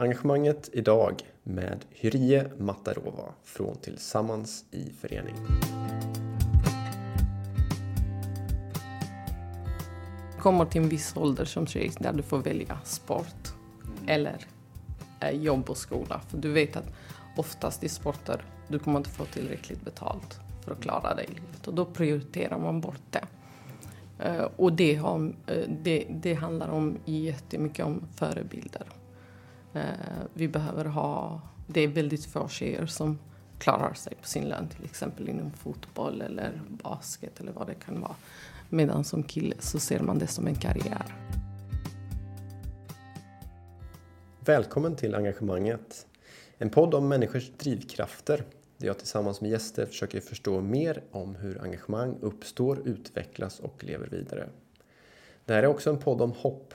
Engagemanget 0.00 0.70
idag 0.72 1.14
med 1.42 1.84
Hyrie 1.90 2.50
Matarova 2.58 3.34
från 3.44 3.76
Tillsammans 3.76 4.64
i 4.70 4.90
förening. 5.00 5.34
kommer 10.38 10.64
till 10.64 10.82
en 10.82 10.88
viss 10.88 11.16
ålder 11.16 11.44
som 11.44 11.66
tjej 11.66 11.90
där 11.98 12.12
du 12.12 12.22
får 12.22 12.38
välja 12.38 12.78
sport 12.84 13.54
eller 14.06 14.46
eh, 15.20 15.30
jobb 15.30 15.70
och 15.70 15.76
skola. 15.76 16.20
För 16.28 16.38
du 16.38 16.52
vet 16.52 16.76
att 16.76 16.92
oftast 17.36 17.84
i 17.84 17.88
sporter 17.88 18.44
du 18.68 18.78
kommer 18.78 18.98
inte 18.98 19.10
få 19.10 19.24
tillräckligt 19.24 19.84
betalt 19.84 20.40
för 20.64 20.72
att 20.72 20.80
klara 20.80 21.14
dig 21.14 21.24
i 21.24 21.34
livet 21.34 21.68
och 21.68 21.74
då 21.74 21.84
prioriterar 21.84 22.58
man 22.58 22.80
bort 22.80 23.02
det. 23.10 23.24
Eh, 24.18 24.48
och 24.56 24.72
det, 24.72 24.94
har, 24.94 25.34
eh, 25.46 25.70
det, 25.82 26.06
det 26.10 26.34
handlar 26.34 26.68
om 26.68 26.96
jättemycket 27.04 27.86
om 27.86 28.02
förebilder. 28.14 28.86
Eh, 29.78 30.26
vi 30.34 30.48
behöver 30.48 30.84
ha, 30.84 31.40
det 31.66 31.80
är 31.80 31.88
väldigt 31.88 32.26
få 32.26 32.48
tjejer 32.48 32.86
som 32.86 33.18
klarar 33.58 33.94
sig 33.94 34.14
på 34.20 34.28
sin 34.28 34.44
lön 34.44 34.68
till 34.68 34.84
exempel 34.84 35.28
inom 35.28 35.50
fotboll 35.50 36.22
eller 36.22 36.60
basket 36.68 37.40
eller 37.40 37.52
vad 37.52 37.66
det 37.66 37.74
kan 37.74 38.00
vara. 38.00 38.14
Medan 38.68 39.04
som 39.04 39.22
kille 39.22 39.54
så 39.58 39.78
ser 39.78 40.00
man 40.00 40.18
det 40.18 40.26
som 40.26 40.46
en 40.46 40.54
karriär. 40.54 41.14
Välkommen 44.40 44.96
till 44.96 45.14
Engagemanget. 45.14 46.06
En 46.58 46.70
podd 46.70 46.94
om 46.94 47.08
människors 47.08 47.50
drivkrafter 47.50 48.44
där 48.76 48.86
jag 48.86 48.98
tillsammans 48.98 49.40
med 49.40 49.50
gäster 49.50 49.86
försöker 49.86 50.20
förstå 50.20 50.60
mer 50.60 51.02
om 51.10 51.34
hur 51.34 51.62
engagemang 51.62 52.16
uppstår, 52.20 52.88
utvecklas 52.88 53.60
och 53.60 53.84
lever 53.84 54.06
vidare. 54.06 54.48
Det 55.44 55.54
här 55.54 55.62
är 55.62 55.66
också 55.66 55.90
en 55.90 55.98
podd 55.98 56.20
om 56.20 56.32
hopp. 56.32 56.74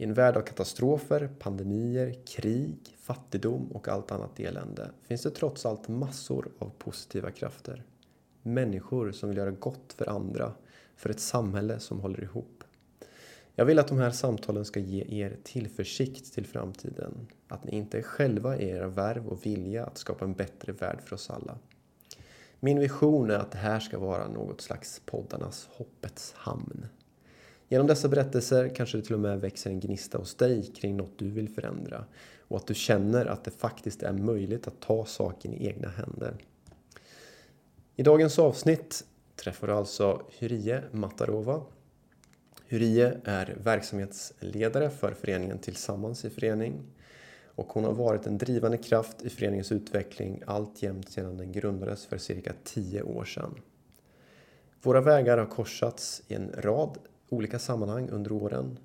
I 0.00 0.04
en 0.04 0.14
värld 0.14 0.36
av 0.36 0.40
katastrofer, 0.40 1.30
pandemier, 1.38 2.14
krig, 2.26 2.96
fattigdom 3.00 3.72
och 3.72 3.88
allt 3.88 4.10
annat 4.10 4.40
elände 4.40 4.90
finns 5.02 5.22
det 5.22 5.30
trots 5.30 5.66
allt 5.66 5.88
massor 5.88 6.52
av 6.58 6.70
positiva 6.78 7.30
krafter. 7.30 7.84
Människor 8.42 9.12
som 9.12 9.28
vill 9.28 9.38
göra 9.38 9.50
gott 9.50 9.92
för 9.92 10.08
andra, 10.08 10.52
för 10.96 11.10
ett 11.10 11.20
samhälle 11.20 11.78
som 11.78 12.00
håller 12.00 12.22
ihop. 12.22 12.64
Jag 13.54 13.64
vill 13.64 13.78
att 13.78 13.88
de 13.88 13.98
här 13.98 14.10
samtalen 14.10 14.64
ska 14.64 14.80
ge 14.80 15.22
er 15.22 15.36
tillförsikt 15.44 16.34
till 16.34 16.46
framtiden. 16.46 17.26
Att 17.48 17.64
ni 17.64 17.76
inte 17.76 17.98
är 17.98 18.02
själva 18.02 18.56
i 18.56 18.68
era 18.68 18.88
värv 18.88 19.28
och 19.28 19.46
vilja 19.46 19.86
att 19.86 19.98
skapa 19.98 20.24
en 20.24 20.34
bättre 20.34 20.72
värld 20.72 21.00
för 21.04 21.14
oss 21.14 21.30
alla. 21.30 21.58
Min 22.60 22.78
vision 22.78 23.30
är 23.30 23.38
att 23.38 23.52
det 23.52 23.58
här 23.58 23.80
ska 23.80 23.98
vara 23.98 24.28
något 24.28 24.60
slags 24.60 25.02
poddarnas 25.06 25.68
hoppets 25.72 26.32
hamn. 26.36 26.86
Genom 27.72 27.86
dessa 27.86 28.08
berättelser 28.08 28.68
kanske 28.68 28.98
det 28.98 29.02
till 29.02 29.14
och 29.14 29.20
med 29.20 29.40
växer 29.40 29.70
en 29.70 29.80
gnista 29.80 30.18
hos 30.18 30.34
dig 30.34 30.72
kring 30.74 30.96
något 30.96 31.18
du 31.18 31.30
vill 31.30 31.48
förändra 31.48 32.04
och 32.40 32.56
att 32.56 32.66
du 32.66 32.74
känner 32.74 33.26
att 33.26 33.44
det 33.44 33.50
faktiskt 33.50 34.02
är 34.02 34.12
möjligt 34.12 34.66
att 34.66 34.80
ta 34.80 35.04
saken 35.04 35.54
i 35.54 35.66
egna 35.66 35.88
händer. 35.88 36.34
I 37.96 38.02
dagens 38.02 38.38
avsnitt 38.38 39.04
träffar 39.36 39.66
du 39.66 39.72
alltså 39.72 40.22
Hyrie 40.38 40.82
Matarova 40.92 41.62
Hyrie 42.66 43.20
är 43.24 43.56
verksamhetsledare 43.62 44.90
för 44.90 45.12
föreningen 45.12 45.58
Tillsammans 45.58 46.24
i 46.24 46.30
förening 46.30 46.82
och 47.44 47.72
hon 47.72 47.84
har 47.84 47.92
varit 47.92 48.26
en 48.26 48.38
drivande 48.38 48.78
kraft 48.78 49.22
i 49.22 49.30
föreningens 49.30 49.72
utveckling 49.72 50.42
alltjämt 50.46 51.10
sedan 51.10 51.36
den 51.36 51.52
grundades 51.52 52.06
för 52.06 52.18
cirka 52.18 52.52
tio 52.64 53.02
år 53.02 53.24
sedan. 53.24 53.54
Våra 54.82 55.00
vägar 55.00 55.38
har 55.38 55.46
korsats 55.46 56.22
i 56.28 56.34
en 56.34 56.52
rad 56.58 56.98
olika 57.30 57.58
sammanhang 57.58 58.08
under 58.08 58.32
åren 58.32 58.78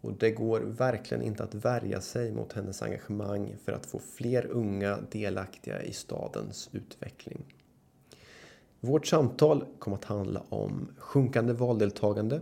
och 0.00 0.12
det 0.12 0.30
går 0.30 0.60
verkligen 0.60 1.22
inte 1.22 1.44
att 1.44 1.54
värja 1.54 2.00
sig 2.00 2.32
mot 2.32 2.52
hennes 2.52 2.82
engagemang 2.82 3.56
för 3.64 3.72
att 3.72 3.86
få 3.86 3.98
fler 3.98 4.46
unga 4.46 4.98
delaktiga 5.10 5.82
i 5.82 5.92
stadens 5.92 6.68
utveckling. 6.72 7.44
Vårt 8.80 9.06
samtal 9.06 9.64
kommer 9.78 9.96
att 9.96 10.04
handla 10.04 10.42
om 10.48 10.88
sjunkande 10.98 11.52
valdeltagande 11.52 12.40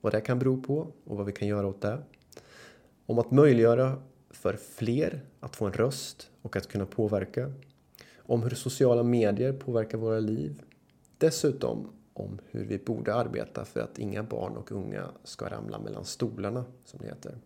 vad 0.00 0.12
det 0.12 0.20
kan 0.20 0.38
bero 0.38 0.62
på 0.62 0.92
och 1.04 1.16
vad 1.16 1.26
vi 1.26 1.32
kan 1.32 1.48
göra 1.48 1.66
åt 1.66 1.80
det. 1.80 1.98
Om 3.06 3.18
att 3.18 3.30
möjliggöra 3.30 4.02
för 4.30 4.56
fler 4.56 5.20
att 5.40 5.56
få 5.56 5.66
en 5.66 5.72
röst 5.72 6.30
och 6.42 6.56
att 6.56 6.68
kunna 6.68 6.86
påverka. 6.86 7.52
Om 8.16 8.42
hur 8.42 8.50
sociala 8.50 9.02
medier 9.02 9.52
påverkar 9.52 9.98
våra 9.98 10.20
liv. 10.20 10.62
Dessutom 11.18 11.88
om 12.20 12.38
hur 12.50 12.64
vi 12.64 12.78
borde 12.78 13.14
arbeta 13.14 13.64
för 13.64 13.80
att 13.80 13.98
inga 13.98 14.22
barn 14.22 14.56
och 14.56 14.72
unga 14.72 15.10
ska 15.24 15.48
ramla 15.48 15.78
mellan 15.78 16.04
stolarna, 16.04 16.64
som 16.84 17.00
det 17.02 17.06
heter. 17.06 17.38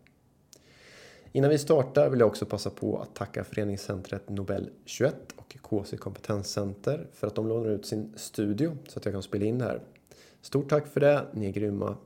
Innan 1.33 1.51
vi 1.51 1.59
startar 1.59 2.11
vill 2.11 2.21
jag 2.21 2.27
också 2.27 2.47
passa 2.47 2.71
på 2.71 2.99
att 2.99 3.15
tacka 3.15 3.45
föreningscentret 3.45 4.29
Nobel 4.29 4.71
21 4.85 5.15
och 5.37 5.57
KC 5.62 5.97
Kompetenscenter 5.97 7.07
för 7.12 7.27
att 7.27 7.35
de 7.35 7.49
lånar 7.49 7.71
ut 7.71 7.87
sin 7.87 8.12
studio 8.17 8.77
så 8.89 8.99
att 8.99 9.05
jag 9.05 9.15
kan 9.15 9.23
spela 9.23 9.45
in 9.45 9.59
det 9.59 9.65
här. 9.65 9.81
Stort 10.41 10.69
tack 10.69 10.87
för 10.87 11.01
det, 11.01 11.27
ni 11.33 11.47
är 11.47 11.51
grymma. 11.53 11.97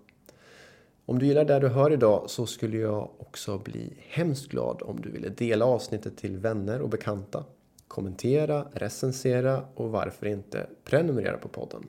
Om 1.07 1.19
du 1.19 1.27
gillar 1.27 1.45
det 1.45 1.59
du 1.59 1.69
hör 1.69 1.93
idag 1.93 2.31
så 2.31 2.47
skulle 2.47 2.77
jag 2.79 3.11
också 3.19 3.59
bli 3.59 3.93
hemskt 4.09 4.49
glad 4.49 4.83
om 4.83 5.01
du 5.01 5.11
ville 5.11 5.29
dela 5.29 5.65
avsnittet 5.65 6.17
till 6.17 6.37
vänner 6.37 6.81
och 6.81 6.89
bekanta. 6.89 7.45
Kommentera, 7.89 8.67
recensera 8.73 9.65
och 9.75 9.91
varför 9.91 10.27
inte 10.27 10.67
prenumerera 10.85 11.37
på 11.39 11.49
podden. 11.49 11.89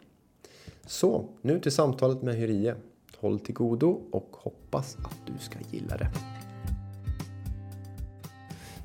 Så, 0.89 1.25
nu 1.41 1.59
till 1.59 1.71
samtalet 1.71 2.21
med 2.21 2.35
Hyrie. 2.35 2.75
Håll 3.17 3.39
till 3.39 3.55
godo 3.55 4.01
och 4.11 4.29
hoppas 4.31 4.97
att 5.03 5.15
du 5.25 5.33
ska 5.39 5.59
gilla 5.71 5.97
det. 5.97 6.07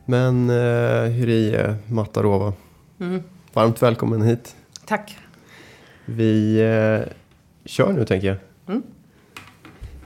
Men 0.05 0.51
uh, 0.51 1.09
Hyrie 1.09 1.77
Matarova, 1.87 2.53
mm. 3.01 3.23
varmt 3.53 3.83
välkommen 3.83 4.23
hit. 4.23 4.57
Tack. 4.87 5.19
Vi 6.05 6.63
uh, 6.63 7.13
kör 7.65 7.93
nu 7.93 8.05
tänker 8.05 8.29
jag. 8.29 8.37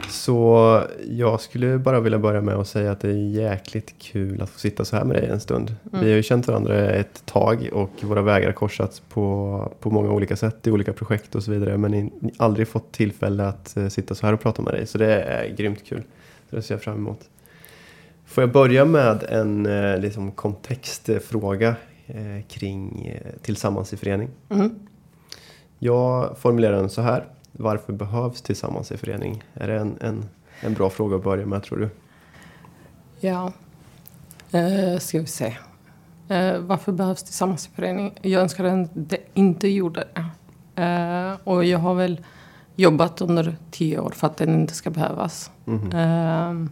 Så 0.08 0.82
jag 1.08 1.40
skulle 1.40 1.78
bara 1.78 2.00
vilja 2.00 2.18
börja 2.18 2.40
med 2.40 2.54
att 2.54 2.68
säga 2.68 2.92
att 2.92 3.00
det 3.00 3.08
är 3.08 3.28
jäkligt 3.30 3.94
kul 3.98 4.42
att 4.42 4.50
få 4.50 4.58
sitta 4.58 4.84
så 4.84 4.96
här 4.96 5.04
med 5.04 5.16
dig 5.16 5.28
en 5.28 5.40
stund. 5.40 5.74
Mm. 5.92 6.04
Vi 6.04 6.10
har 6.10 6.16
ju 6.16 6.22
känt 6.22 6.48
varandra 6.48 6.90
ett 6.90 7.26
tag 7.26 7.68
och 7.72 7.90
våra 8.02 8.22
vägar 8.22 8.46
har 8.46 8.52
korsats 8.52 9.02
på, 9.08 9.72
på 9.80 9.90
många 9.90 10.10
olika 10.10 10.36
sätt 10.36 10.66
i 10.66 10.70
olika 10.70 10.92
projekt 10.92 11.34
och 11.34 11.42
så 11.42 11.50
vidare. 11.50 11.78
Men 11.78 12.10
aldrig 12.36 12.68
fått 12.68 12.92
tillfälle 12.92 13.46
att 13.46 13.74
uh, 13.78 13.88
sitta 13.88 14.14
så 14.14 14.26
här 14.26 14.32
och 14.32 14.40
prata 14.40 14.62
med 14.62 14.74
dig. 14.74 14.86
Så 14.86 14.98
det 14.98 15.22
är 15.22 15.54
grymt 15.54 15.84
kul. 15.84 16.02
Så 16.50 16.56
det 16.56 16.62
ser 16.62 16.74
jag 16.74 16.82
fram 16.82 16.96
emot. 16.96 17.20
Får 18.26 18.42
jag 18.42 18.52
börja 18.52 18.84
med 18.84 19.22
en 19.28 19.66
uh, 19.66 20.00
liksom 20.00 20.32
kontextfråga 20.32 21.68
uh, 22.10 22.42
kring 22.48 23.12
Tillsammans 23.42 23.92
i 23.92 23.96
förening. 23.96 24.28
Mm. 24.48 24.70
Jag 25.78 26.38
formulerar 26.38 26.76
den 26.76 26.90
så 26.90 27.02
här 27.02 27.24
varför 27.58 27.92
behövs 27.92 28.42
Tillsammans 28.42 28.92
i 28.92 28.96
förening? 28.96 29.42
Är 29.54 29.68
det 29.68 29.78
en, 29.78 29.98
en, 30.00 30.28
en 30.60 30.74
bra 30.74 30.90
fråga 30.90 31.16
att 31.16 31.24
börja 31.24 31.46
med 31.46 31.62
tror 31.62 31.78
du? 31.78 31.90
Ja, 33.20 33.52
uh, 34.54 34.98
ska 34.98 35.20
vi 35.20 35.26
se. 35.26 35.56
Uh, 36.30 36.58
varför 36.58 36.92
behövs 36.92 37.22
Tillsammans 37.22 37.66
i 37.66 37.70
förening? 37.74 38.18
Jag 38.22 38.42
önskar 38.42 38.64
att 38.64 38.88
det 38.94 39.18
inte 39.34 39.68
gjorde 39.68 40.04
det. 40.14 40.20
Uh, 40.82 41.36
och 41.44 41.64
jag 41.64 41.78
har 41.78 41.94
väl 41.94 42.24
jobbat 42.76 43.20
under 43.20 43.56
tio 43.70 43.98
år 43.98 44.10
för 44.10 44.26
att 44.26 44.36
den 44.36 44.54
inte 44.54 44.74
ska 44.74 44.90
behövas. 44.90 45.50
Mm 45.66 46.62
uh, 46.62 46.68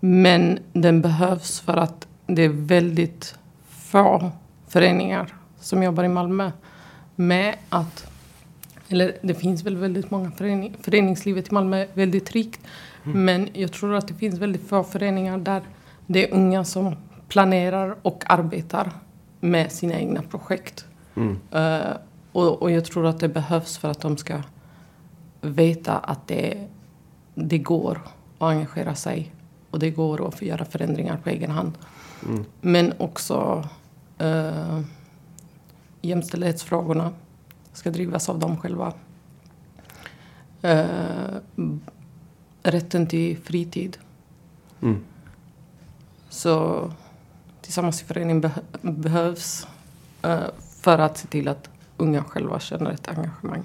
men 0.00 0.58
den 0.72 1.02
behövs 1.02 1.60
för 1.60 1.76
att 1.76 2.06
det 2.26 2.42
är 2.42 2.48
väldigt 2.48 3.38
få 3.68 4.30
föreningar 4.68 5.34
som 5.60 5.82
jobbar 5.82 6.04
i 6.04 6.08
Malmö 6.08 6.50
med 7.16 7.56
att 7.68 8.10
eller 8.88 9.16
det 9.22 9.34
finns 9.34 9.64
väl 9.64 9.76
väldigt 9.76 10.10
många 10.10 10.30
förening, 10.30 10.76
föreningslivet 10.80 11.48
i 11.48 11.54
Malmö 11.54 11.76
är 11.76 11.88
väldigt 11.94 12.32
rikt. 12.32 12.60
Mm. 13.04 13.24
Men 13.24 13.48
jag 13.52 13.72
tror 13.72 13.94
att 13.94 14.08
det 14.08 14.14
finns 14.14 14.38
väldigt 14.38 14.68
få 14.68 14.84
föreningar 14.84 15.38
där 15.38 15.62
det 16.06 16.28
är 16.28 16.34
unga 16.34 16.64
som 16.64 16.96
planerar 17.28 17.96
och 18.02 18.22
arbetar 18.26 18.90
med 19.40 19.72
sina 19.72 19.94
egna 19.94 20.22
projekt. 20.22 20.84
Mm. 21.14 21.38
Uh, 21.54 21.96
och, 22.32 22.62
och, 22.62 22.70
jag 22.70 22.84
tror 22.84 23.06
att 23.06 23.20
det 23.20 23.28
behövs 23.28 23.78
för 23.78 23.90
att 23.90 24.00
de 24.00 24.16
ska 24.16 24.42
veta 25.40 25.98
att 25.98 26.28
det, 26.28 26.68
det 27.34 27.58
går 27.58 28.00
att 28.38 28.42
engagera 28.42 28.94
sig 28.94 29.32
och 29.70 29.78
det 29.78 29.90
går 29.90 30.28
att 30.28 30.42
göra 30.42 30.64
förändringar 30.64 31.16
på 31.16 31.30
egen 31.30 31.50
hand. 31.50 31.72
Mm. 32.28 32.44
Men 32.60 32.92
också 32.98 33.68
uh, 34.22 34.80
jämställdhetsfrågorna 36.00 37.12
ska 37.76 37.90
drivas 37.90 38.28
av 38.28 38.38
dem 38.38 38.56
själva. 38.56 38.92
Uh, 40.64 41.38
rätten 42.62 43.06
till 43.06 43.36
fritid. 43.38 43.98
Mm. 44.82 45.04
Så 46.28 46.90
Tillsammans 47.60 48.02
i 48.02 48.04
föreningen 48.04 48.40
beh 48.40 48.58
behövs 48.82 49.66
uh, 50.26 50.46
för 50.80 50.98
att 50.98 51.18
se 51.18 51.28
till 51.28 51.48
att 51.48 51.70
unga 51.96 52.24
själva 52.24 52.60
känner 52.60 52.90
ett 52.90 53.08
engagemang. 53.08 53.62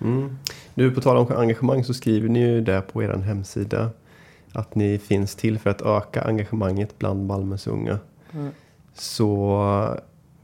Mm. 0.00 0.38
Nu 0.74 0.90
på 0.90 1.00
tal 1.00 1.16
om 1.16 1.36
engagemang 1.36 1.84
så 1.84 1.94
skriver 1.94 2.28
ni 2.28 2.40
ju 2.40 2.60
det 2.60 2.80
på 2.80 3.02
er 3.02 3.16
hemsida. 3.16 3.90
Att 4.52 4.74
ni 4.74 4.98
finns 4.98 5.34
till 5.34 5.58
för 5.58 5.70
att 5.70 5.82
öka 5.82 6.22
engagemanget 6.22 6.98
bland 6.98 7.26
Malmös 7.26 7.66
unga. 7.66 7.98
Så 8.94 9.98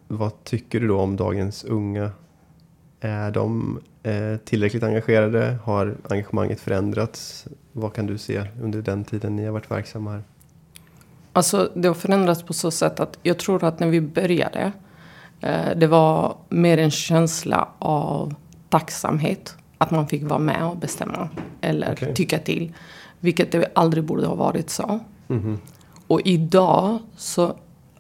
vad 0.09 0.45
tycker 0.45 0.81
du 0.81 0.89
då 0.89 1.01
om 1.01 1.17
dagens 1.17 1.65
unga? 1.65 2.11
Är 3.01 3.31
de 3.31 3.81
eh, 4.03 4.37
tillräckligt 4.45 4.83
engagerade? 4.83 5.59
Har 5.65 5.97
engagemanget 6.09 6.61
förändrats? 6.61 7.47
Vad 7.73 7.93
kan 7.93 8.07
du 8.07 8.19
se 8.19 8.45
under 8.63 8.83
den 8.83 9.05
tiden 9.05 9.37
ni 9.37 9.45
har 9.45 9.53
varit 9.53 9.71
verksamma 9.71 10.11
här? 10.11 10.23
Alltså 11.33 11.71
det 11.75 11.89
har 11.89 11.95
förändrats 11.95 12.43
på 12.43 12.53
så 12.53 12.71
sätt 12.71 13.01
att 13.01 13.19
jag 13.23 13.39
tror 13.39 13.65
att 13.65 13.81
när 13.81 13.89
vi 13.89 14.01
började 14.01 14.73
eh, 15.41 15.77
det 15.77 15.87
var 15.87 16.37
mer 16.49 16.79
en 16.79 16.91
känsla 16.91 17.69
av 17.79 18.35
tacksamhet. 18.69 19.57
Att 19.79 19.91
man 19.91 20.09
fick 20.09 20.23
vara 20.23 20.39
med 20.39 20.65
och 20.65 20.77
bestämma 20.77 21.29
eller 21.61 21.93
Okej. 21.93 22.15
tycka 22.15 22.39
till. 22.39 22.73
Vilket 23.21 23.53
det 23.53 23.71
aldrig 23.75 24.05
borde 24.05 24.27
ha 24.27 24.35
varit 24.35 24.71
så. 24.71 25.01
Mhm. 25.27 25.59
Och 26.07 26.21
idag 26.25 26.99
så 27.17 27.57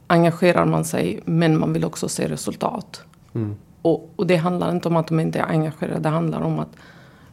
engagerar 0.06 0.66
man 0.66 0.84
sig 0.84 1.20
men 1.24 1.58
man 1.58 1.72
vill 1.72 1.84
också 1.84 2.08
se 2.08 2.28
resultat. 2.28 3.02
Mm. 3.34 3.56
Och, 3.88 4.12
och 4.16 4.26
det 4.26 4.36
handlar 4.36 4.70
inte 4.70 4.88
om 4.88 4.96
att 4.96 5.08
de 5.08 5.20
inte 5.20 5.38
är 5.38 5.46
engagerade. 5.46 6.00
Det 6.00 6.08
handlar 6.08 6.40
om 6.40 6.58
att 6.58 6.76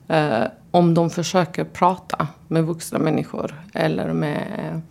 eh, 0.07 0.47
om 0.71 0.93
de 0.93 1.09
försöker 1.09 1.63
prata 1.63 2.27
med 2.47 2.63
vuxna 2.63 2.99
människor 2.99 3.63
eller 3.73 4.13
med 4.13 4.81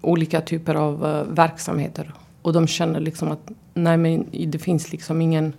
olika 0.00 0.40
typer 0.40 0.74
av 0.74 1.06
eh, 1.06 1.22
verksamheter 1.22 2.14
och 2.42 2.52
de 2.52 2.66
känner 2.66 3.00
liksom 3.00 3.30
att 3.30 3.50
nej 3.74 3.96
men 3.96 4.26
det 4.46 4.58
finns 4.58 4.92
liksom 4.92 5.20
ingen 5.22 5.52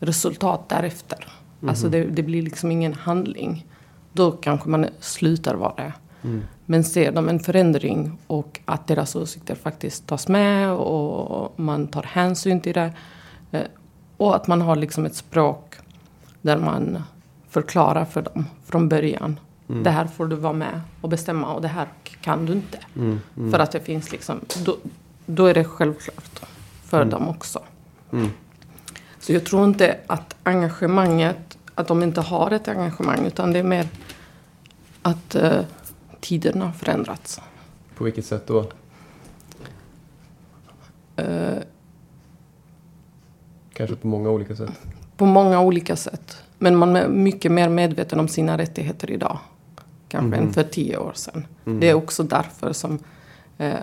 resultat 0.00 0.68
därefter. 0.68 1.28
Alltså 1.68 1.88
det, 1.88 2.04
det 2.04 2.22
blir 2.22 2.42
liksom 2.42 2.70
ingen 2.70 2.94
handling. 2.94 3.66
Då 4.12 4.32
kanske 4.32 4.68
man 4.68 4.86
slutar 5.00 5.54
vara 5.54 5.74
det. 5.76 5.92
Men 6.66 6.84
ser 6.84 7.12
de 7.12 7.28
en 7.28 7.40
förändring 7.40 8.18
och 8.26 8.60
att 8.64 8.86
deras 8.86 9.16
åsikter 9.16 9.54
faktiskt 9.54 10.06
tas 10.06 10.28
med 10.28 10.72
och 10.72 11.60
man 11.60 11.86
tar 11.86 12.02
hänsyn 12.02 12.60
till 12.60 12.74
det. 12.74 12.92
Och 14.16 14.36
att 14.36 14.46
man 14.46 14.60
har 14.60 14.76
liksom 14.76 15.06
ett 15.06 15.14
språk 15.14 15.74
där 16.42 16.58
man 16.58 17.02
förklarar 17.48 18.04
för 18.04 18.22
dem 18.22 18.46
från 18.64 18.88
början. 18.88 19.40
Det 19.66 19.90
här 19.90 20.06
får 20.06 20.26
du 20.26 20.36
vara 20.36 20.52
med 20.52 20.80
och 21.00 21.08
bestämma 21.08 21.54
och 21.54 21.62
det 21.62 21.68
här 21.68 21.88
kan 22.20 22.46
du 22.46 22.52
inte. 22.52 22.78
Mm. 22.96 23.20
Mm. 23.36 23.52
För 23.52 23.58
att 23.58 23.72
det 23.72 23.80
finns 23.80 24.12
liksom, 24.12 24.40
då, 24.64 24.76
då 25.26 25.46
är 25.46 25.54
det 25.54 25.64
självklart 25.64 26.40
för 26.84 27.04
dem 27.04 27.28
också. 27.28 27.62
Mm. 28.12 28.30
Så 29.20 29.32
jag 29.32 29.46
tror 29.46 29.64
inte 29.64 29.98
att 30.06 30.36
engagemanget, 30.42 31.58
att 31.74 31.88
de 31.88 32.02
inte 32.02 32.20
har 32.20 32.50
ett 32.50 32.68
engagemang 32.68 33.26
utan 33.26 33.52
det 33.52 33.58
är 33.58 33.62
mer 33.62 33.88
att 35.02 35.34
eh, 35.34 35.60
tiderna 36.20 36.64
har 36.64 36.72
förändrats. 36.72 37.40
På 37.96 38.04
vilket 38.04 38.26
sätt 38.26 38.46
då? 38.46 38.70
Eh, 41.16 41.58
Kanske 43.76 43.96
på 43.96 44.06
många 44.08 44.30
olika 44.30 44.56
sätt. 44.56 44.70
på 45.16 45.26
många 45.26 45.60
olika 45.60 45.96
sätt. 45.96 46.36
Men 46.58 46.76
man 46.76 46.96
är 46.96 47.08
mycket 47.08 47.52
mer 47.52 47.68
medveten 47.68 48.20
om 48.20 48.28
sina 48.28 48.58
rättigheter 48.58 49.10
idag. 49.10 49.38
Kanske 50.08 50.40
än 50.40 50.52
för 50.52 50.62
tio 50.62 50.96
år 50.96 51.12
sedan. 51.14 51.46
Det 51.64 51.90
är 51.90 51.94
också 51.94 52.22
därför 52.22 52.72
som 52.72 52.98
eh, 53.58 53.74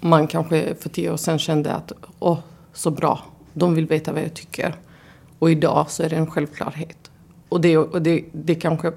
man 0.00 0.26
kanske 0.26 0.74
för 0.74 0.88
tio 0.88 1.10
år 1.12 1.16
sedan 1.16 1.38
kände 1.38 1.72
att 1.72 1.92
åh, 2.18 2.38
så 2.72 2.90
bra, 2.90 3.20
de 3.52 3.74
vill 3.74 3.86
veta 3.86 4.12
vad 4.12 4.22
jag 4.22 4.34
tycker. 4.34 4.74
Och 5.38 5.50
idag 5.50 5.90
så 5.90 6.02
är 6.02 6.08
det 6.08 6.16
en 6.16 6.30
självklarhet. 6.30 7.10
Och 7.48 7.60
det, 7.60 7.78
och 7.78 8.02
det, 8.02 8.24
det 8.32 8.54
kanske 8.54 8.92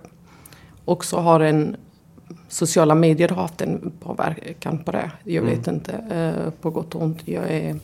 också 0.85 1.17
har 1.17 1.39
en... 1.39 1.75
Sociala 2.49 2.95
medier 2.95 3.29
har 3.29 3.41
haft 3.41 3.61
en 3.61 3.91
påverkan 3.99 4.77
på 4.77 4.91
det. 4.91 5.11
Jag 5.23 5.41
vet 5.41 5.67
inte, 5.67 5.91
eh, 5.91 6.51
på 6.61 6.69
gott 6.69 6.95
och 6.95 7.01
ont. 7.01 7.27
Jag 7.27 7.51
är 7.51 7.75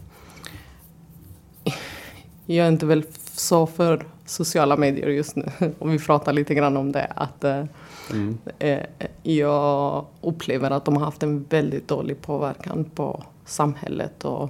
jag 2.46 2.66
är 2.68 2.72
inte 2.72 2.86
väl 2.86 3.04
så 3.34 3.66
för 3.68 4.06
sociala 4.26 4.78
medier 4.78 5.08
just 5.10 5.36
nu. 5.36 5.46
Om 5.80 5.90
vi 5.92 6.00
pratar 6.00 6.34
lite 6.34 6.54
grann 6.56 6.78
om 6.78 6.92
det. 6.92 7.12
Att, 7.16 7.44
eh, 7.44 7.64
Mm. 8.12 8.38
eh, 8.60 8.80
jag 9.24 10.06
upplever 10.22 10.72
att 10.72 10.86
de 10.86 10.98
har 10.98 11.06
haft 11.06 11.24
en 11.24 11.44
väldigt 11.50 11.88
dålig 11.88 12.22
påverkan 12.22 12.84
på 12.96 13.24
samhället 13.46 14.26
och 14.26 14.50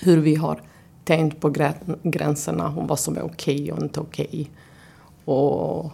hur 0.00 0.20
vi 0.20 0.34
har 0.34 0.60
tänkt 1.04 1.40
på 1.40 1.48
grä- 1.50 1.96
gränserna 2.02 2.68
om 2.76 2.86
vad 2.86 2.98
som 2.98 3.16
är 3.16 3.22
okej 3.22 3.72
och 3.72 3.82
inte 3.82 4.00
okej. 4.00 4.50
Och 5.24 5.90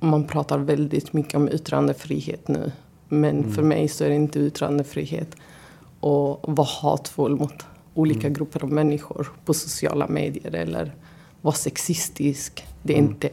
man 0.00 0.24
pratar 0.24 0.58
väldigt 0.58 1.12
mycket 1.12 1.34
om 1.34 1.48
yttrandefrihet 1.48 2.48
nu. 2.48 2.72
Men 3.08 3.52
för 3.52 3.62
mig 3.62 3.88
så 3.88 4.04
är 4.04 4.08
det 4.08 4.14
inte 4.14 4.38
yttrandefrihet 4.40 5.36
och 6.00 6.40
vara 6.56 6.68
hatfull 6.82 7.36
mot 7.36 7.66
olika 7.94 8.28
grupper 8.28 8.64
av 8.64 8.72
människor 8.72 9.28
på 9.44 9.54
sociala 9.54 10.08
medier 10.08 10.54
eller 10.54 10.94
vara 11.40 11.54
sexistisk. 11.54 12.66
Det 12.82 12.92
är 12.92 12.98
inte 12.98 13.30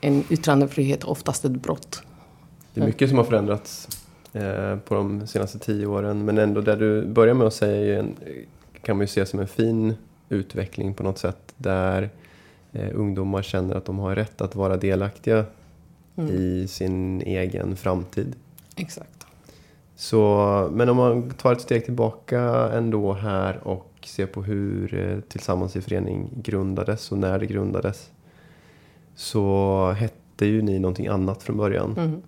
en 0.00 0.24
yttrandefrihet, 0.30 1.04
oftast 1.04 1.44
ett 1.44 1.52
brott. 1.52 2.02
Det 2.74 2.80
är 2.80 2.86
mycket 2.86 3.08
som 3.08 3.18
har 3.18 3.24
förändrats 3.24 3.88
eh, 4.32 4.76
på 4.76 4.94
de 4.94 5.26
senaste 5.26 5.58
tio 5.58 5.86
åren. 5.86 6.24
Men 6.24 6.38
ändå 6.38 6.60
det 6.60 6.76
du 6.76 7.06
börjar 7.06 7.34
med 7.34 7.46
att 7.46 7.54
säga 7.54 7.98
en, 7.98 8.16
kan 8.82 8.96
man 8.96 9.02
ju 9.02 9.08
se 9.08 9.26
som 9.26 9.40
en 9.40 9.48
fin 9.48 9.94
utveckling 10.28 10.94
på 10.94 11.02
något 11.02 11.18
sätt. 11.18 11.54
Där 11.56 12.10
eh, 12.72 12.90
ungdomar 12.94 13.42
känner 13.42 13.74
att 13.74 13.84
de 13.84 13.98
har 13.98 14.14
rätt 14.14 14.40
att 14.40 14.54
vara 14.54 14.76
delaktiga 14.76 15.44
i 16.30 16.68
sin 16.68 17.22
egen 17.22 17.76
framtid. 17.76 18.36
Exakt. 18.76 19.17
Så, 20.00 20.68
men 20.72 20.88
om 20.88 20.96
man 20.96 21.30
tar 21.30 21.52
ett 21.52 21.60
steg 21.60 21.84
tillbaka 21.84 22.40
ändå 22.72 23.12
här 23.12 23.68
och 23.68 23.92
ser 24.04 24.26
på 24.26 24.42
hur 24.42 24.94
eh, 24.94 25.20
Tillsammans 25.20 25.76
i 25.76 25.80
förening 25.80 26.30
grundades 26.42 27.12
och 27.12 27.18
när 27.18 27.38
det 27.38 27.46
grundades. 27.46 28.10
Så 29.14 29.90
hette 29.98 30.46
ju 30.46 30.62
ni 30.62 30.78
någonting 30.78 31.06
annat 31.06 31.42
från 31.42 31.56
början. 31.56 31.94
Mm. 31.98 32.22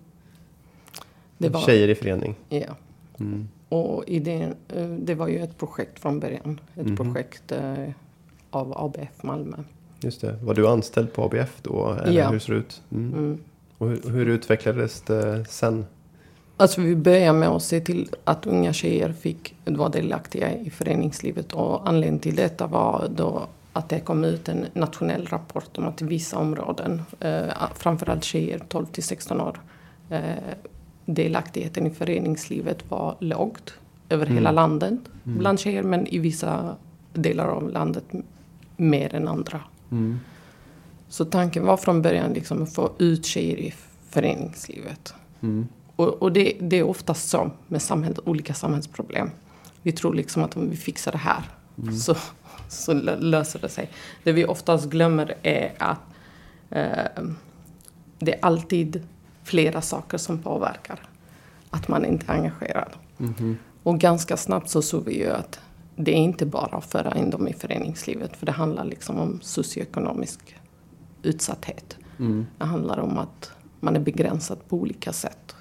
Det 1.37 1.49
var, 1.49 1.61
Tjejer 1.61 1.87
i 1.87 1.95
förening. 1.95 2.35
ja. 2.49 2.75
Mm. 3.19 3.47
Och 3.69 4.03
idén, 4.07 4.55
eh, 4.75 4.87
det 4.89 5.15
var 5.15 5.27
ju 5.27 5.39
ett 5.39 5.57
projekt 5.57 5.99
från 5.99 6.19
början. 6.19 6.59
Ett 6.75 6.85
Mhm. 6.87 6.95
projekt 6.97 7.51
eh, 7.51 7.89
av 8.49 8.73
ABF 8.77 9.23
Malmö. 9.23 9.57
Just 10.01 10.21
det. 10.21 10.33
Var 10.43 10.53
du 10.53 10.67
anställd 10.67 11.13
på 11.13 11.23
ABF 11.23 11.59
då? 11.61 11.97
Eller 12.03 12.19
Ja. 12.19 12.29
hur 12.29 12.39
ser 12.39 12.53
det 12.53 12.59
ut? 12.59 12.81
Mm. 12.91 13.13
Mm. 13.13 13.37
Och 13.77 13.87
hur, 13.89 14.09
hur 14.09 14.25
utvecklades 14.25 15.01
det 15.01 15.45
sen? 15.49 15.85
Alltså 16.61 16.81
vi 16.81 16.95
började 16.95 17.39
med 17.39 17.49
att 17.49 17.63
se 17.63 17.79
till 17.79 18.09
att 18.23 18.47
unga 18.47 18.73
tjejer 18.73 19.13
fick 19.13 19.55
vara 19.65 19.89
delaktiga 19.89 20.57
i 20.57 20.69
föreningslivet. 20.69 21.53
Och 21.53 21.89
anledningen 21.89 22.19
till 22.19 22.35
detta 22.35 22.67
var 22.67 23.07
då 23.15 23.47
att 23.73 23.89
det 23.89 23.99
kom 23.99 24.23
ut 24.23 24.49
en 24.49 24.65
nationell 24.73 25.25
rapport 25.25 25.77
om 25.77 25.87
att 25.87 26.01
i 26.01 26.05
vissa 26.05 26.37
områden, 26.37 27.01
eh, 27.19 27.45
framförallt 27.75 28.23
tjejer 28.23 28.59
12 28.67 28.85
till 28.85 29.03
16 29.03 29.41
år, 29.41 29.61
eh, 30.09 30.21
delaktigheten 31.05 31.87
i 31.87 31.89
föreningslivet 31.89 32.89
var 32.89 33.15
lågt 33.19 33.73
över 34.09 34.25
hela 34.25 34.51
landet 34.51 34.99
bland 35.23 35.59
tjejer 35.59 35.83
men 35.83 36.07
i 36.07 36.17
vissa 36.19 36.75
delar 37.13 37.47
av 37.47 37.69
landet 37.69 38.05
mer 38.77 39.15
än 39.15 39.27
andra. 39.27 39.61
Mm. 39.91 40.19
Så 41.09 41.25
tanken 41.25 41.65
var 41.65 41.77
från 41.77 42.01
början 42.01 42.33
liksom 42.33 42.63
att 42.63 42.73
få 42.73 42.91
ut 42.97 43.25
tjejer 43.25 43.57
i 43.57 43.73
föreningslivet. 44.09 45.13
Mm. 46.01 46.13
Och, 46.13 46.21
och 46.21 46.31
det, 46.31 46.57
det 46.59 46.75
är 46.79 46.83
oftast 46.83 47.29
så 47.29 47.51
med 47.67 47.81
samhället, 47.81 48.19
olika 48.25 48.53
samhällsproblem. 48.53 49.29
Vi 49.81 49.91
tror 49.91 50.13
liksom 50.13 50.43
att 50.43 50.57
om 50.57 50.69
vi 50.69 50.77
fixar 50.77 51.11
det 51.11 51.17
här 51.17 51.43
så, 51.99 52.15
så 52.69 52.93
lö- 52.93 53.19
löser 53.19 53.59
det 53.59 53.69
sig. 53.69 53.89
Det 54.23 54.31
vi 54.31 54.45
oftast 54.45 54.89
glömmer 54.89 55.35
är 55.43 55.73
att 55.77 55.99
eh, 56.69 57.23
det 58.19 58.33
är 58.33 58.39
alltid 58.45 59.03
flera 59.43 59.81
saker 59.81 60.17
som 60.17 60.37
påverkar 60.39 60.99
att 61.69 61.87
man 61.87 62.05
inte 62.05 62.31
är 62.31 62.35
engagerad. 62.35 62.91
Mhm. 63.17 63.57
Och 63.83 63.99
ganska 63.99 64.37
snabbt 64.37 64.69
så 64.69 64.81
såg 64.81 65.05
vi 65.05 65.17
ju 65.19 65.29
att 65.29 65.59
det 65.95 66.11
är 66.11 66.17
inte 66.17 66.45
bara 66.45 66.77
att 66.77 66.85
föra 66.85 67.17
in 67.17 67.29
dem 67.29 67.47
i 67.47 67.53
föreningslivet. 67.53 68.37
För 68.37 68.45
det 68.45 68.51
handlar 68.51 68.85
liksom 68.85 69.19
om 69.19 69.39
socioekonomisk 69.41 70.55
utsatthet. 71.23 71.97
Mm. 72.19 72.45
Det 72.57 72.65
handlar 72.65 72.99
om 72.99 73.17
att 73.17 73.51
man 73.79 73.95
är 73.95 73.99
begränsad 73.99 74.57
på 74.69 74.77
olika 74.77 75.13
sätt. 75.13 75.55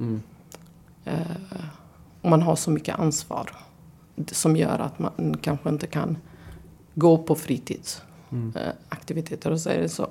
Mm. 0.00 0.22
Eh, 1.04 1.20
och 2.20 2.30
man 2.30 2.42
har 2.42 2.56
så 2.56 2.70
mycket 2.70 2.98
ansvar. 2.98 3.50
Som 4.26 4.56
gör 4.56 4.78
att 4.78 4.98
man 4.98 5.36
kanske 5.42 5.68
inte 5.68 5.86
kan 5.86 6.18
gå 6.94 7.18
på 7.18 7.34
fritidsaktiviteter. 7.34 9.50
och 9.50 9.60
så 9.60 9.70
är 9.70 9.78
det 9.80 9.88
så. 9.88 10.08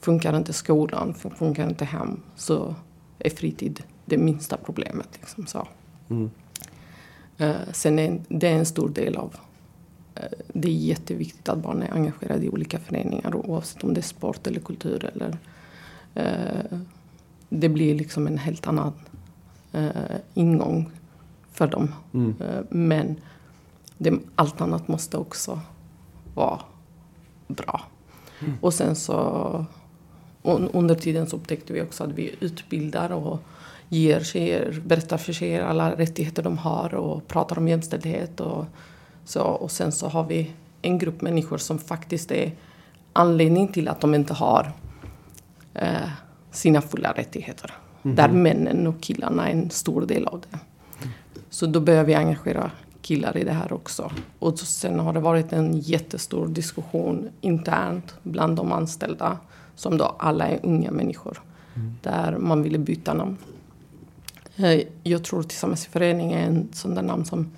Funkar 0.00 0.36
inte 0.36 0.52
skolan, 0.52 1.14
fun- 1.14 1.34
funkar 1.34 1.68
inte 1.68 1.84
hem 1.84 2.20
så 2.36 2.74
är 3.18 3.30
fritid 3.30 3.82
det 4.04 4.18
minsta 4.18 4.56
problemet. 4.56 5.08
Liksom 5.20 5.46
så. 5.46 5.68
Mm. 6.10 6.30
Eh, 7.38 7.56
sen 7.72 7.98
är 7.98 8.20
det 8.28 8.48
är 8.48 8.54
en 8.58 8.66
stor 8.66 8.88
del 8.88 9.16
av 9.16 9.36
eh, 10.14 10.22
det 10.48 10.68
är 10.68 10.72
jätteviktigt 10.72 11.48
att 11.48 11.58
barn 11.58 11.82
är 11.82 11.92
engagerade 11.94 12.44
i 12.44 12.48
olika 12.48 12.78
föreningar 12.78 13.34
oavsett 13.34 13.84
om 13.84 13.94
det 13.94 14.00
är 14.00 14.02
sport 14.02 14.46
eller 14.46 14.60
kultur 14.60 15.10
eller 15.14 15.38
eh, 16.14 16.78
det 17.48 17.68
blir 17.68 17.94
liksom 17.94 18.26
en 18.26 18.38
helt 18.38 18.66
annan 18.66 18.92
eh, 19.72 20.16
ingång 20.34 20.90
för 21.52 21.66
dem. 21.66 21.94
Mm. 22.14 22.34
Eh, 22.40 22.62
Men 22.70 23.16
det, 23.98 24.18
allt 24.34 24.60
annat 24.60 24.88
måste 24.88 25.16
också 25.16 25.60
vara 26.34 26.60
bra. 27.48 27.82
Och 28.60 28.74
sen 28.74 28.96
så 28.96 29.66
under 30.72 30.94
tiden 30.94 31.26
så 31.26 31.36
upptäckte 31.36 31.72
vi 31.72 31.82
också 31.82 32.04
att 32.04 32.10
vi 32.10 32.34
utbildar 32.40 33.12
och 33.12 33.40
ger 33.88 34.20
tjejer, 34.20 34.82
berättar 34.86 35.16
för 35.16 35.32
tjejer 35.32 35.62
alla 35.62 35.96
rättigheter 35.96 36.42
de 36.42 36.58
har 36.58 36.94
och 36.94 37.28
pratar 37.28 37.58
om 37.58 37.68
jämställdhet. 37.68 38.40
Och, 38.40 38.64
så, 39.24 39.42
och 39.42 39.70
sen 39.70 39.92
så 39.92 40.08
har 40.08 40.24
vi 40.24 40.52
en 40.82 40.98
grupp 40.98 41.20
människor 41.20 41.58
som 41.58 41.78
faktiskt 41.78 42.32
är 42.32 42.52
anledning 43.12 43.68
till 43.68 43.88
att 43.88 44.00
de 44.00 44.14
inte 44.14 44.34
har 44.34 44.72
eh, 45.74 46.08
sina 46.50 46.80
fulla 46.80 47.12
rättigheter. 47.12 47.74
Där 48.02 48.28
männen 48.28 48.86
och 48.86 49.00
killarna 49.00 49.48
är 49.48 49.52
en 49.52 49.70
stor 49.70 50.06
del 50.06 50.26
av 50.26 50.42
det. 50.50 50.58
Så 51.50 51.66
då 51.66 51.80
börjar 51.80 52.04
vi 52.04 52.14
engagera 52.14 52.70
killar 53.02 53.36
i 53.36 53.44
det 53.44 53.52
här 53.52 53.72
också. 53.72 54.10
Och 54.38 54.58
så 54.58 54.66
sen 54.66 54.98
har 55.00 55.12
det 55.12 55.20
varit 55.20 55.52
en 55.52 55.78
jättestor 55.80 56.48
diskussion 56.48 57.28
internt 57.40 58.14
bland 58.22 58.56
de 58.56 58.72
anställda, 58.72 59.38
som 59.74 59.98
då 59.98 60.04
alla 60.18 60.48
är 60.48 60.60
unga 60.62 60.90
människor, 60.90 61.40
där 62.02 62.36
man 62.38 62.62
ville 62.62 62.78
byta 62.78 63.14
namn. 63.14 63.36
Eh, 64.56 64.80
Jag 65.02 65.24
tror 65.24 65.42
Tillsammans 65.42 65.86
i 65.86 65.90
förening 65.90 66.32
är 66.32 66.46
en 66.46 66.68
sån 66.72 66.94
där 66.94 67.02
namn 67.02 67.24
som 67.24 67.50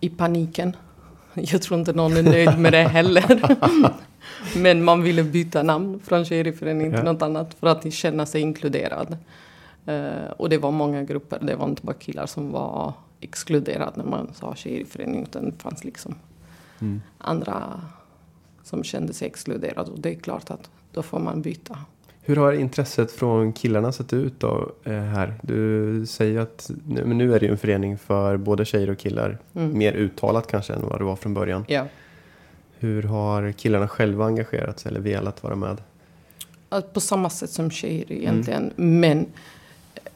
i 0.00 0.08
paniken. 0.08 0.76
Jag 1.34 1.62
tror 1.62 1.78
inte 1.80 1.92
någon 1.92 2.16
är 2.16 2.22
nöjd 2.22 2.58
med 2.58 2.72
det 2.72 2.82
heller. 2.88 3.40
Men 4.56 4.84
man 4.84 5.02
ville 5.02 5.22
byta 5.22 5.62
namn 5.62 6.00
från 6.04 6.24
Tjejer 6.24 6.46
i 6.46 6.52
förening 6.52 6.90
till 6.90 6.98
Ja. 7.04 7.12
något 7.12 7.22
annat 7.22 7.54
för 7.60 7.66
att 7.66 7.92
känna 7.92 8.26
sig 8.26 8.40
inkluderad. 8.40 9.16
Eh, 9.90 10.30
och 10.36 10.48
det 10.48 10.58
var 10.58 10.70
många 10.70 11.02
grupper, 11.04 11.38
det 11.42 11.54
var 11.56 11.68
inte 11.68 11.86
bara 11.86 11.96
killar 11.96 12.26
som 12.26 12.50
var 12.52 12.92
exkluderade 13.20 13.92
när 13.94 14.04
man 14.04 14.30
sa 14.34 14.54
Tjejer 14.54 14.80
i 14.80 14.84
förening 14.84 15.22
utan 15.22 15.44
det 15.44 15.62
fanns 15.62 15.84
liksom 15.84 16.14
Mm. 16.82 17.00
andra 17.18 17.80
som 18.62 18.84
kände 18.84 19.12
sig 19.12 19.28
exkluderade. 19.28 19.90
Och 19.90 20.00
det 20.00 20.10
är 20.10 20.14
klart 20.14 20.50
att 20.50 20.70
då 20.92 21.02
får 21.02 21.18
man 21.18 21.42
byta. 21.42 21.78
Hur 22.22 22.36
har 22.36 22.52
intresset 22.52 23.12
från 23.12 23.52
killarna 23.52 23.92
sett 23.92 24.12
ut 24.12 24.40
då 24.40 24.72
eh, 24.84 24.92
här? 24.92 25.34
Du 25.42 26.06
säger 26.06 26.40
att 26.40 26.70
nu, 26.86 27.04
men 27.04 27.18
nu 27.18 27.34
är 27.34 27.40
det 27.40 27.46
ju 27.46 27.52
en 27.52 27.58
förening 27.58 27.98
för 27.98 28.36
både 28.36 28.64
tjejer 28.64 28.90
och 28.90 28.98
killar. 28.98 29.38
Mm. 29.54 29.78
Mer 29.78 29.92
uttalat 29.92 30.46
kanske 30.46 30.72
än 30.72 30.82
vad 30.82 31.00
det 31.00 31.04
var 31.04 31.16
från 31.16 31.34
början. 31.34 31.64
Ja. 31.68 31.86
Hur 32.78 33.02
har 33.02 33.52
killarna 33.52 33.88
själva 33.88 34.24
engagerat 34.26 34.78
sig 34.80 34.90
eller 34.90 35.00
velat 35.00 35.42
vara 35.42 35.56
med? 35.56 35.82
På 36.92 37.00
samma 37.00 37.30
sätt 37.30 37.50
som 37.50 37.70
tjejer 37.70 38.12
egentligen. 38.12 38.72
Men 38.76 39.26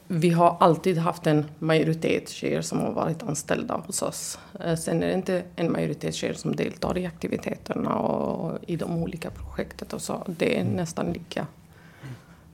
vi 0.09 0.31
har 0.31 0.57
alltid 0.61 0.99
haft 0.99 1.27
en 1.27 1.45
majoritet 1.59 2.29
tjejer 2.29 2.63
som 2.63 2.79
har 2.81 2.93
varit 2.93 3.23
anställda 3.23 3.77
hos 3.87 4.03
oss. 4.03 4.39
Eh, 4.61 4.77
Sen 4.77 5.03
är 5.03 5.07
det 5.07 5.15
inte 5.15 5.43
en 5.57 5.73
majoritet 5.73 6.15
tjejer 6.15 6.35
som 6.35 6.57
deltar 6.57 6.99
i 6.99 7.07
aktiviteterna 7.07 7.95
och 7.99 8.59
i 8.67 8.77
de 8.77 9.03
olika 9.03 9.31
projekten 9.31 9.89
och 9.93 10.03
så. 10.03 10.23
Det 10.27 10.59
är 10.59 10.65
nästan 10.65 11.13
lika. 11.13 11.47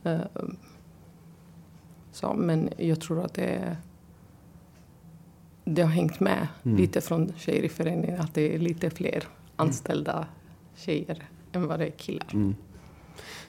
Eh, 0.05 0.21
Så, 2.13 2.35
men 2.35 2.71
jag 2.77 3.01
tror 3.01 3.25
att 3.25 3.35
det, 3.35 3.77
det 5.65 5.83
har 5.83 5.91
hängt 5.91 6.21
med 6.21 6.47
Mm. 6.65 6.77
lite 6.79 7.01
från 7.01 7.33
tjejer 7.37 7.63
i 7.63 7.69
föreningen. 7.69 8.21
Att 8.21 8.35
det 8.35 8.55
är 8.55 8.59
lite 8.59 8.91
fler 8.91 9.25
anställda 9.57 10.27
tjejer 10.77 11.23
än 11.53 11.67
vad 11.67 11.79
det 11.79 11.87
är 11.87 11.91
killar. 11.91 12.27
Mm. 12.33 12.55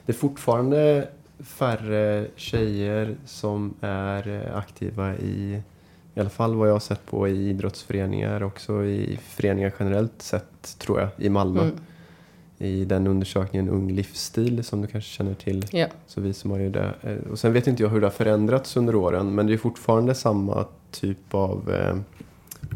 Det 0.06 0.12
är 0.12 0.16
fortfarande 0.16 1.08
färre 1.40 2.26
tjejer 2.36 3.16
som 3.26 3.74
är 3.80 4.28
eh, 4.28 4.56
aktiva 4.56 5.14
i 5.16 5.62
i 6.14 6.20
alla 6.20 6.30
fall 6.30 6.54
vad 6.54 6.68
jag 6.68 6.72
har 6.72 6.80
sett 6.80 7.06
på 7.06 7.28
i 7.28 7.48
idrottsföreningar 7.48 8.42
också 8.42 8.84
i 8.84 9.18
föreningar 9.28 9.72
generellt 9.78 10.22
sett 10.22 10.78
tror 10.78 11.00
jag 11.00 11.08
i 11.16 11.28
Malmö. 11.28 11.62
Mm. 11.62 11.74
I 12.58 12.84
den 12.84 13.06
undersökningen 13.06 13.68
Ung 13.68 13.92
livsstil 13.92 14.64
som 14.64 14.80
du 14.80 14.86
kanske 14.86 15.10
känner 15.10 15.34
till. 15.34 15.66
Ja. 15.70 15.86
Så 16.06 16.20
visar 16.20 16.48
man 16.48 16.62
ju 16.62 16.70
det. 16.70 16.94
Eh, 17.02 17.16
Och 17.30 17.38
sen 17.38 17.52
vet 17.52 17.66
inte 17.66 17.82
jag 17.82 17.90
hur 17.90 18.00
det 18.00 18.06
har 18.06 18.12
förändrats 18.12 18.76
under 18.76 18.94
åren 18.94 19.34
men 19.34 19.46
det 19.46 19.52
är 19.52 19.58
fortfarande 19.58 20.14
samma 20.14 20.66
typ 20.90 21.34
av 21.34 21.70
eh, 21.74 21.96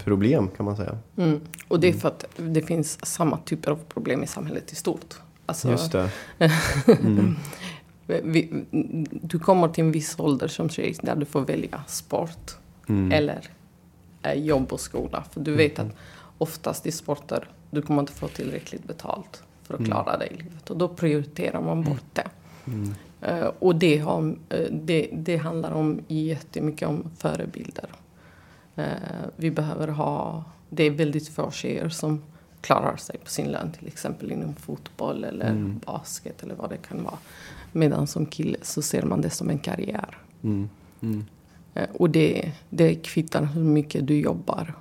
problem 0.04 0.48
kan 0.56 0.66
man 0.66 0.76
säga. 0.76 0.98
Mm. 1.16 1.40
Och 1.68 1.80
det 1.80 1.88
är 1.88 1.92
för 1.92 2.08
att 2.08 2.24
det 2.36 2.62
finns 2.62 3.06
samma 3.06 3.38
typer 3.38 3.70
av 3.70 3.78
problem 3.88 4.22
i 4.22 4.26
samhället 4.26 4.72
i 4.72 4.74
stort. 4.74 5.14
Alltså, 5.46 5.70
Just 5.70 5.92
det. 5.92 6.10
Mm. 6.86 7.36
Vi, 8.06 8.64
du 9.10 9.38
kommer 9.38 9.68
till 9.68 9.84
en 9.84 9.92
viss 9.92 10.18
ålder 10.18 10.48
som 10.48 10.68
tjej 10.68 10.96
där 11.02 11.16
du 11.16 11.24
får 11.24 11.40
välja 11.40 11.84
sport 11.86 12.56
Mm. 12.88 13.12
eller 13.12 13.48
eh, 14.22 14.32
jobb 14.32 14.72
och 14.72 14.80
skola. 14.80 15.24
För 15.32 15.40
du 15.40 15.54
vet 15.56 15.78
att 15.78 15.92
oftast 16.38 16.86
i 16.86 16.92
sporter 16.92 17.48
du 17.70 17.82
kommer 17.82 18.00
inte 18.00 18.12
få 18.12 18.28
tillräckligt 18.28 18.84
betalt 18.84 19.42
för 19.62 19.74
att 19.74 19.80
Mm. 19.80 19.90
klara 19.92 20.16
dig 20.18 20.28
i 20.32 20.36
livet. 20.42 20.70
Och 20.70 20.76
då 20.76 20.88
prioriterar 20.88 21.60
man 21.62 21.82
bort 21.84 22.04
det. 22.12 22.28
Mm. 22.66 22.94
Eh, 23.20 23.50
och 23.58 23.76
det, 23.76 23.98
har, 23.98 24.36
eh, 24.48 24.66
det, 24.72 25.08
det 25.12 25.36
handlar 25.36 25.70
om 25.72 26.00
jättemycket 26.08 26.88
om 26.88 27.10
förebilder. 27.18 27.88
Eh, 28.76 28.84
vi 29.36 29.50
behöver 29.50 29.88
ha, 29.88 30.44
det 30.70 30.84
är 30.84 30.90
väldigt 30.90 31.28
få 31.28 31.50
tjejer 31.50 31.88
som 31.88 32.22
klarar 32.60 32.96
sig 32.96 33.18
på 33.18 33.30
sin 33.30 33.46
lön 33.52 33.72
till 33.72 33.86
exempel 33.86 34.32
inom 34.32 34.54
fotboll 34.54 35.24
eller 35.24 35.50
Mm. 35.50 35.80
basket 35.86 36.42
eller 36.42 36.54
vad 36.54 36.70
det 36.70 36.76
kan 36.76 37.04
vara. 37.04 37.18
Medan 37.72 38.06
som 38.06 38.26
kille 38.26 38.58
så 38.62 38.82
ser 38.82 39.02
man 39.02 39.20
det 39.20 39.30
som 39.30 39.50
en 39.50 39.58
karriär. 39.58 40.18
Mm. 40.42 40.68
Mm. 41.00 41.24
Eh, 41.74 41.88
och 41.94 42.10
det, 42.10 42.52
det 42.70 42.94
kvittar 42.94 43.44
hur 43.44 43.64
mycket 43.64 44.06
du 44.06 44.20
jobbar. 44.20 44.74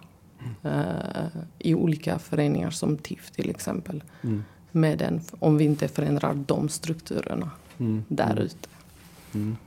Eh, 0.63 1.27
I 1.60 1.75
olika 1.75 2.20
föreningar 2.20 2.70
som 2.70 2.98
TIF 2.98 3.32
till 3.32 3.50
exempel. 3.50 4.04
Mm. 4.22 4.44
Med 4.72 4.98
den, 4.98 5.22
om 5.39 5.58
vi 5.58 5.63
inte 5.65 5.88
förändrar 5.88 6.34
de 6.34 6.70
strukturerna 6.70 7.51
Mm. 7.77 8.04
där 8.08 8.32
Mm. 8.32 8.44
ute. 8.44 8.70
Mm. 9.34 9.58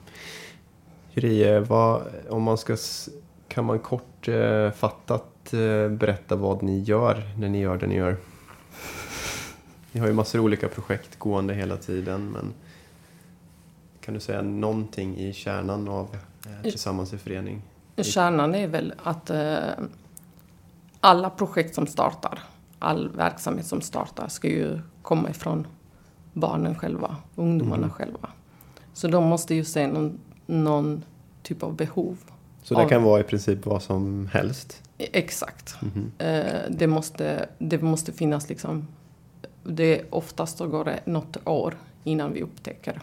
Jurie, 1.12 1.60
vad, 1.60 2.02
om 2.28 2.42
man 2.42 2.58
ska, 2.58 2.76
kan 3.48 3.64
man 3.64 3.78
kort 3.78 4.28
eh, 4.28 4.70
fattat 4.70 5.52
eh, 5.52 5.88
berätta 5.88 6.36
vad 6.36 6.62
ni 6.62 6.78
gör 6.82 7.22
när 7.38 7.48
ni 7.48 7.60
gör 7.60 7.76
det 7.76 7.86
ni 7.86 7.94
gör? 7.94 8.16
Ni 9.92 10.00
har 10.00 10.06
ju 10.06 10.12
massor 10.12 10.38
av 10.38 10.44
olika 10.44 10.68
projekt 10.68 11.18
gående 11.18 11.54
hela 11.54 11.76
tiden 11.76 12.30
men 12.30 12.54
kan 14.08 14.14
du 14.14 14.20
säga 14.20 14.42
någonting 14.42 15.16
i 15.18 15.32
kärnan 15.32 15.88
av 15.88 16.16
eh, 16.46 16.62
Tillsammans 16.62 17.12
i 17.12 17.18
förening? 17.18 17.62
Kärnan 17.96 18.54
är 18.54 18.66
väl 18.66 18.94
att 19.02 19.30
eh, 19.30 19.58
alla 21.00 21.30
projekt 21.30 21.74
som 21.74 21.86
startar, 21.86 22.38
all 22.78 23.08
verksamhet 23.08 23.66
som 23.66 23.80
startar 23.80 24.28
ska 24.28 24.48
ju 24.48 24.80
komma 25.02 25.30
ifrån 25.30 25.66
barnen 26.32 26.74
själva, 26.74 27.16
ungdomarna 27.36 27.76
Mm. 27.82 27.90
själva. 27.90 28.28
Så 28.92 29.08
de 29.08 29.24
måste 29.24 29.54
ju 29.54 29.64
se 29.64 29.86
någon, 29.86 30.18
någon 30.46 31.04
typ 31.42 31.62
av 31.62 31.74
behov. 31.76 32.18
Så 32.62 32.74
det 32.74 32.82
Av- 32.84 32.88
kan 32.88 33.02
vara 33.02 33.20
i 33.20 33.24
princip 33.24 33.66
vad 33.66 33.82
som 33.82 34.28
helst? 34.32 34.82
Exakt. 34.98 35.76
Mhm. 35.82 36.12
Eh, 36.18 36.44
det, 36.70 36.86
måste, 36.86 37.48
det 37.58 37.82
måste 37.82 38.12
finnas 38.12 38.48
liksom... 38.48 38.86
Det, 39.64 40.02
oftast 40.10 40.58
så 40.58 40.66
går 40.66 40.84
det 40.84 41.00
något 41.04 41.36
år 41.44 41.74
innan 42.04 42.32
vi 42.32 42.42
upptäcker 42.42 43.00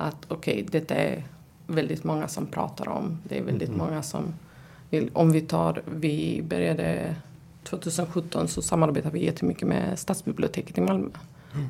att 0.00 0.26
okej, 0.28 0.66
detta 0.70 0.94
är 0.94 1.24
väldigt 1.66 2.04
många 2.04 2.28
som 2.28 2.46
pratar 2.46 2.88
om. 2.88 3.18
Det 3.28 3.38
är 3.38 3.42
väldigt 3.42 3.68
Mhm. 3.68 3.78
många 3.78 4.02
som 4.02 4.34
vill... 4.90 5.10
Om 5.12 5.32
vi 5.32 5.40
tar... 5.40 5.82
Vi 5.94 6.42
började 6.48 7.14
2017 7.64 8.48
så 8.48 8.62
samarbetade 8.62 9.14
vi 9.18 9.24
jättemycket 9.24 9.68
med 9.68 9.98
Stadsbiblioteket 9.98 10.78
i 10.78 10.80
Malmö. 10.80 11.08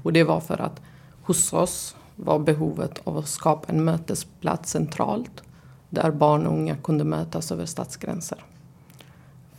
Och 0.02 0.12
det 0.12 0.24
var 0.24 0.40
för 0.40 0.60
att 0.60 0.80
hos 1.22 1.52
oss 1.52 1.96
var 2.16 2.38
behovet 2.38 3.00
av 3.04 3.18
att 3.18 3.28
skapa 3.28 3.72
en 3.72 3.84
mötesplats 3.84 4.70
centralt 4.70 5.42
där 5.88 6.10
barn 6.10 6.46
och 6.46 6.52
unga 6.52 6.76
kunde 6.76 7.04
mötas 7.04 7.52
över 7.52 7.66
stadsgränser. 7.66 8.38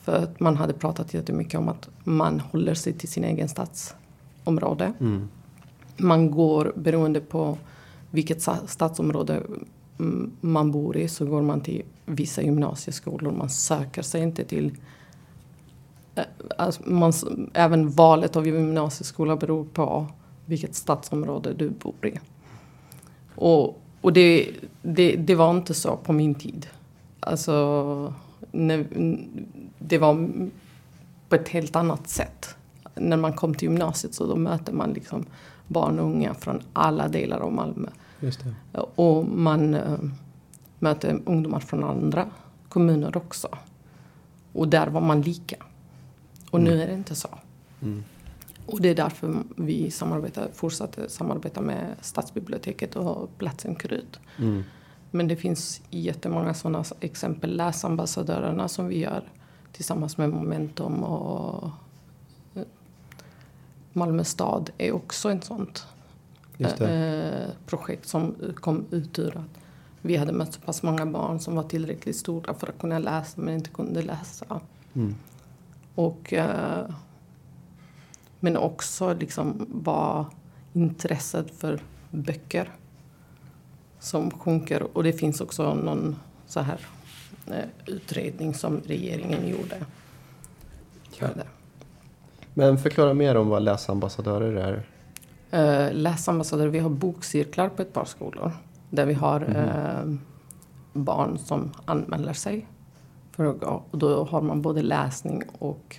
För 0.03 0.15
att 0.23 0.39
man 0.39 0.57
hade 0.57 0.73
pratat 0.73 1.13
jättemycket 1.13 1.59
om 1.59 1.69
att 1.69 1.89
man 2.03 2.39
håller 2.39 2.73
sig 2.73 2.93
till 2.93 3.09
sin 3.09 3.23
egen 3.23 3.49
stadsområde. 3.49 4.93
Mm. 4.99 5.29
Man 5.97 6.31
går 6.31 6.73
beroende 6.75 7.19
på 7.19 7.57
vilket 8.11 8.41
stadsområde 8.65 9.43
mm, 9.99 10.31
man 10.41 10.71
bor 10.71 10.97
i 10.97 11.07
så 11.07 11.25
går 11.25 11.41
man 11.41 11.61
till 11.61 11.83
vissa 12.05 12.41
gymnasieskolor. 12.41 13.31
Man 13.31 13.49
söker 13.49 14.01
sig 14.01 14.21
inte 14.21 14.43
till... 14.45 14.71
Eh, 16.15 16.23
alltså 16.57 16.89
man, 16.89 17.13
även 17.53 17.89
valet 17.89 18.35
av 18.35 18.45
gymnasieskola 18.47 19.35
beror 19.35 19.65
på 19.65 20.07
vilket 20.45 20.75
stadsområde 20.75 21.53
du 21.53 21.69
bor 21.69 22.05
i. 22.05 22.19
Och, 23.35 23.81
och 24.01 24.13
det, 24.13 24.49
det, 24.81 25.15
det 25.15 25.35
var 25.35 25.51
inte 25.51 25.73
så 25.73 25.97
på 25.97 26.13
min 26.13 26.35
tid. 26.35 26.67
Alltså, 27.19 28.13
när, 28.51 28.85
det 29.79 29.97
var 29.97 30.27
på 31.29 31.35
ett 31.35 31.49
helt 31.49 31.75
annat 31.75 32.09
sätt. 32.09 32.55
När 32.95 33.17
man 33.17 33.33
kom 33.33 33.53
till 33.53 33.69
gymnasiet 33.69 34.13
så 34.13 34.25
då 34.25 34.35
möter 34.35 34.73
man 34.73 34.93
liksom 34.93 35.25
barn 35.67 35.99
och 35.99 36.05
unga 36.05 36.33
från 36.33 36.61
alla 36.73 37.07
delar 37.07 37.39
av 37.39 37.53
Malmö. 37.53 37.87
Och 38.95 39.25
man 39.25 39.73
eh, 39.73 39.99
möter 40.79 41.21
ungdomar 41.25 41.59
från 41.59 41.83
andra 41.83 42.29
kommuner 42.69 43.17
också. 43.17 43.47
Och 44.53 44.67
där 44.67 44.87
var 44.87 45.01
man 45.01 45.21
lika. 45.21 45.55
Och 46.51 46.61
nu 46.61 46.81
är 46.81 46.87
det 46.87 46.93
inte 46.93 47.15
så. 47.15 47.29
Mm. 47.81 48.03
Och 48.65 48.81
det 48.81 48.89
är 48.89 48.95
därför 48.95 49.35
vi 49.55 49.91
samarbetar, 49.91 50.49
fortsätter 50.53 51.07
samarbeta 51.07 51.61
med 51.61 51.95
Stadsbiblioteket 52.01 52.95
och 52.95 53.37
Platsen 53.37 53.75
Krut. 53.75 54.19
Mm. 54.37 54.63
Men 55.11 55.27
det 55.27 55.35
finns 55.35 55.81
jättemånga 55.89 56.53
sådana 56.53 56.83
exempel. 56.99 57.55
Läsambassadörerna 57.57 58.67
som 58.67 58.87
vi 58.87 58.99
gör 58.99 59.23
tillsammans 59.71 60.17
med 60.17 60.29
Momentum 60.29 61.03
och 61.03 61.69
eh, 62.55 62.63
Malmö 63.93 64.23
stad 64.23 64.69
är 64.77 64.91
också 64.91 65.31
ett 65.31 65.43
sånt 65.43 65.87
projekt 67.65 68.07
som 68.07 68.35
kom 68.55 68.85
ut 68.91 69.19
ur 69.19 69.37
att 69.37 69.61
vi 70.01 70.17
hade 70.17 70.33
mött 70.33 70.53
så 70.53 70.61
pass 70.61 70.83
många 70.83 71.05
barn 71.05 71.39
som 71.39 71.55
var 71.55 71.63
tillräckligt 71.63 72.15
stora 72.15 72.53
för 72.53 72.67
att 72.67 72.79
kunna 72.79 72.99
läsa 72.99 73.41
men 73.41 73.53
inte 73.53 73.69
kunde 73.69 74.01
läsa. 74.01 74.61
Mm. 74.93 75.15
Och, 75.95 76.33
eh, 76.33 76.89
men 78.39 78.57
också 78.57 79.13
liksom 79.13 79.65
var 79.69 80.25
intresset 80.73 81.51
för 81.51 81.81
böcker 82.11 82.69
som 83.99 84.31
sjunker. 84.31 84.97
Och 84.97 85.03
det 85.03 85.13
finns 85.13 85.41
också 85.41 85.73
någon 85.73 86.15
så 86.47 86.59
här 86.59 86.85
eh, 87.47 87.65
utredning 87.85 88.53
som 88.53 88.81
regeringen 88.85 89.47
gjorde. 89.47 89.85
Det. 91.19 91.47
Men 92.53 92.77
förklara 92.77 93.13
mer 93.13 93.35
om 93.35 93.49
vad 93.49 93.63
läsambassadörer 93.63 94.55
är. 94.55 94.87
Eh, 95.51 95.93
läsambassadörer, 95.93 96.69
vi 96.69 96.79
har 96.79 96.89
bokcirklar 96.89 97.69
på 97.69 97.81
ett 97.81 97.93
par 97.93 98.05
skolor. 98.05 98.51
Där 98.89 99.05
vi 99.05 99.13
har 99.13 99.41
eh, 99.41 100.13
barn 100.93 101.37
som 101.37 101.71
anmäler 101.85 102.33
sig. 102.33 102.67
För 103.31 103.45
att 103.45 103.59
gå. 103.59 103.83
Och 103.91 103.97
då 103.97 104.23
har 104.23 104.41
man 104.41 104.61
både 104.61 104.81
läsning 104.81 105.43
och 105.59 105.97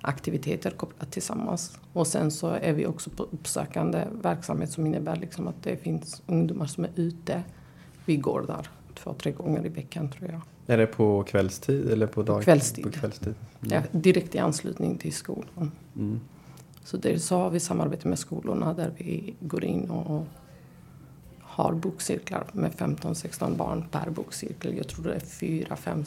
aktiviteter 0.00 0.70
kopplat 0.70 1.12
tillsammans. 1.12 1.78
Och 1.92 2.06
sen 2.06 2.30
så 2.30 2.48
är 2.48 2.72
vi 2.72 2.86
också 2.86 3.10
på 3.10 3.22
uppsökande 3.22 4.04
verksamhet 4.22 4.70
som 4.70 4.86
innebär 4.86 5.16
liksom 5.16 5.48
att 5.48 5.62
det 5.62 5.76
finns 5.76 6.22
ungdomar 6.26 6.66
som 6.66 6.84
är 6.84 6.90
ute. 6.94 7.42
Vi 8.04 8.16
går 8.16 8.44
där 8.46 8.68
två, 8.94 9.14
tre 9.14 9.32
gånger 9.32 9.66
i 9.66 9.68
veckan 9.68 10.10
tror 10.10 10.30
jag. 10.30 10.40
Är 10.66 10.78
det 10.78 10.86
på 10.86 11.22
kvällstid 11.22 11.90
eller 11.90 12.06
på 12.06 12.22
dag? 12.22 12.42
Kvällstid. 12.42 12.84
På 12.84 12.90
kvällstid. 12.90 13.34
Mm. 13.62 13.82
Ja, 13.92 13.98
direkt 13.98 14.34
i 14.34 14.38
anslutning 14.38 14.98
till 14.98 15.12
skolan. 15.12 15.70
Mm. 15.96 16.20
Så 16.84 16.96
det, 16.96 17.18
så 17.18 17.36
har 17.36 17.50
vi 17.50 17.60
samarbete 17.60 18.08
med 18.08 18.18
skolorna 18.18 18.74
där 18.74 18.92
vi 18.98 19.34
går 19.40 19.64
in 19.64 19.90
och 19.90 20.26
har 21.40 21.72
bokcirklar 21.74 22.46
med 22.52 22.72
15-16 22.72 23.56
barn 23.56 23.84
per 23.90 24.10
bokcirkel. 24.10 24.76
Jag 24.76 24.88
tror 24.88 25.04
det 25.04 25.14
är 25.14 25.20
fyra, 25.20 25.76
fem 25.76 26.04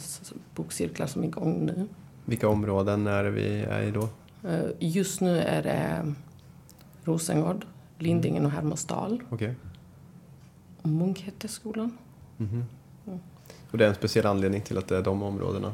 bokcirklar 0.54 1.06
som 1.06 1.22
är 1.22 1.26
igång 1.26 1.66
nu. 1.66 1.88
Vilka 2.24 2.48
områden 2.48 3.06
är 3.06 3.24
det 3.24 3.30
vi 3.30 3.60
är 3.62 3.82
i 3.82 3.90
då? 3.90 4.08
Eh, 4.48 4.64
Just 4.78 5.20
nu 5.20 5.38
är 5.38 5.62
det 5.62 6.14
Rosengård, 7.04 7.66
Lindingen 7.98 8.44
och 8.46 8.50
Hermodsdal. 8.52 9.22
Okej. 9.30 9.54
Och 10.82 10.88
Munkhätteskolan. 10.88 11.98
Mhm. 12.36 12.64
Och 13.70 13.78
det 13.78 13.84
är 13.84 13.88
en 13.88 13.94
speciell 13.94 14.26
anledning 14.26 14.60
till 14.60 14.78
att 14.78 14.88
det 14.88 14.96
är 14.96 15.02
de 15.02 15.22
områdena? 15.22 15.72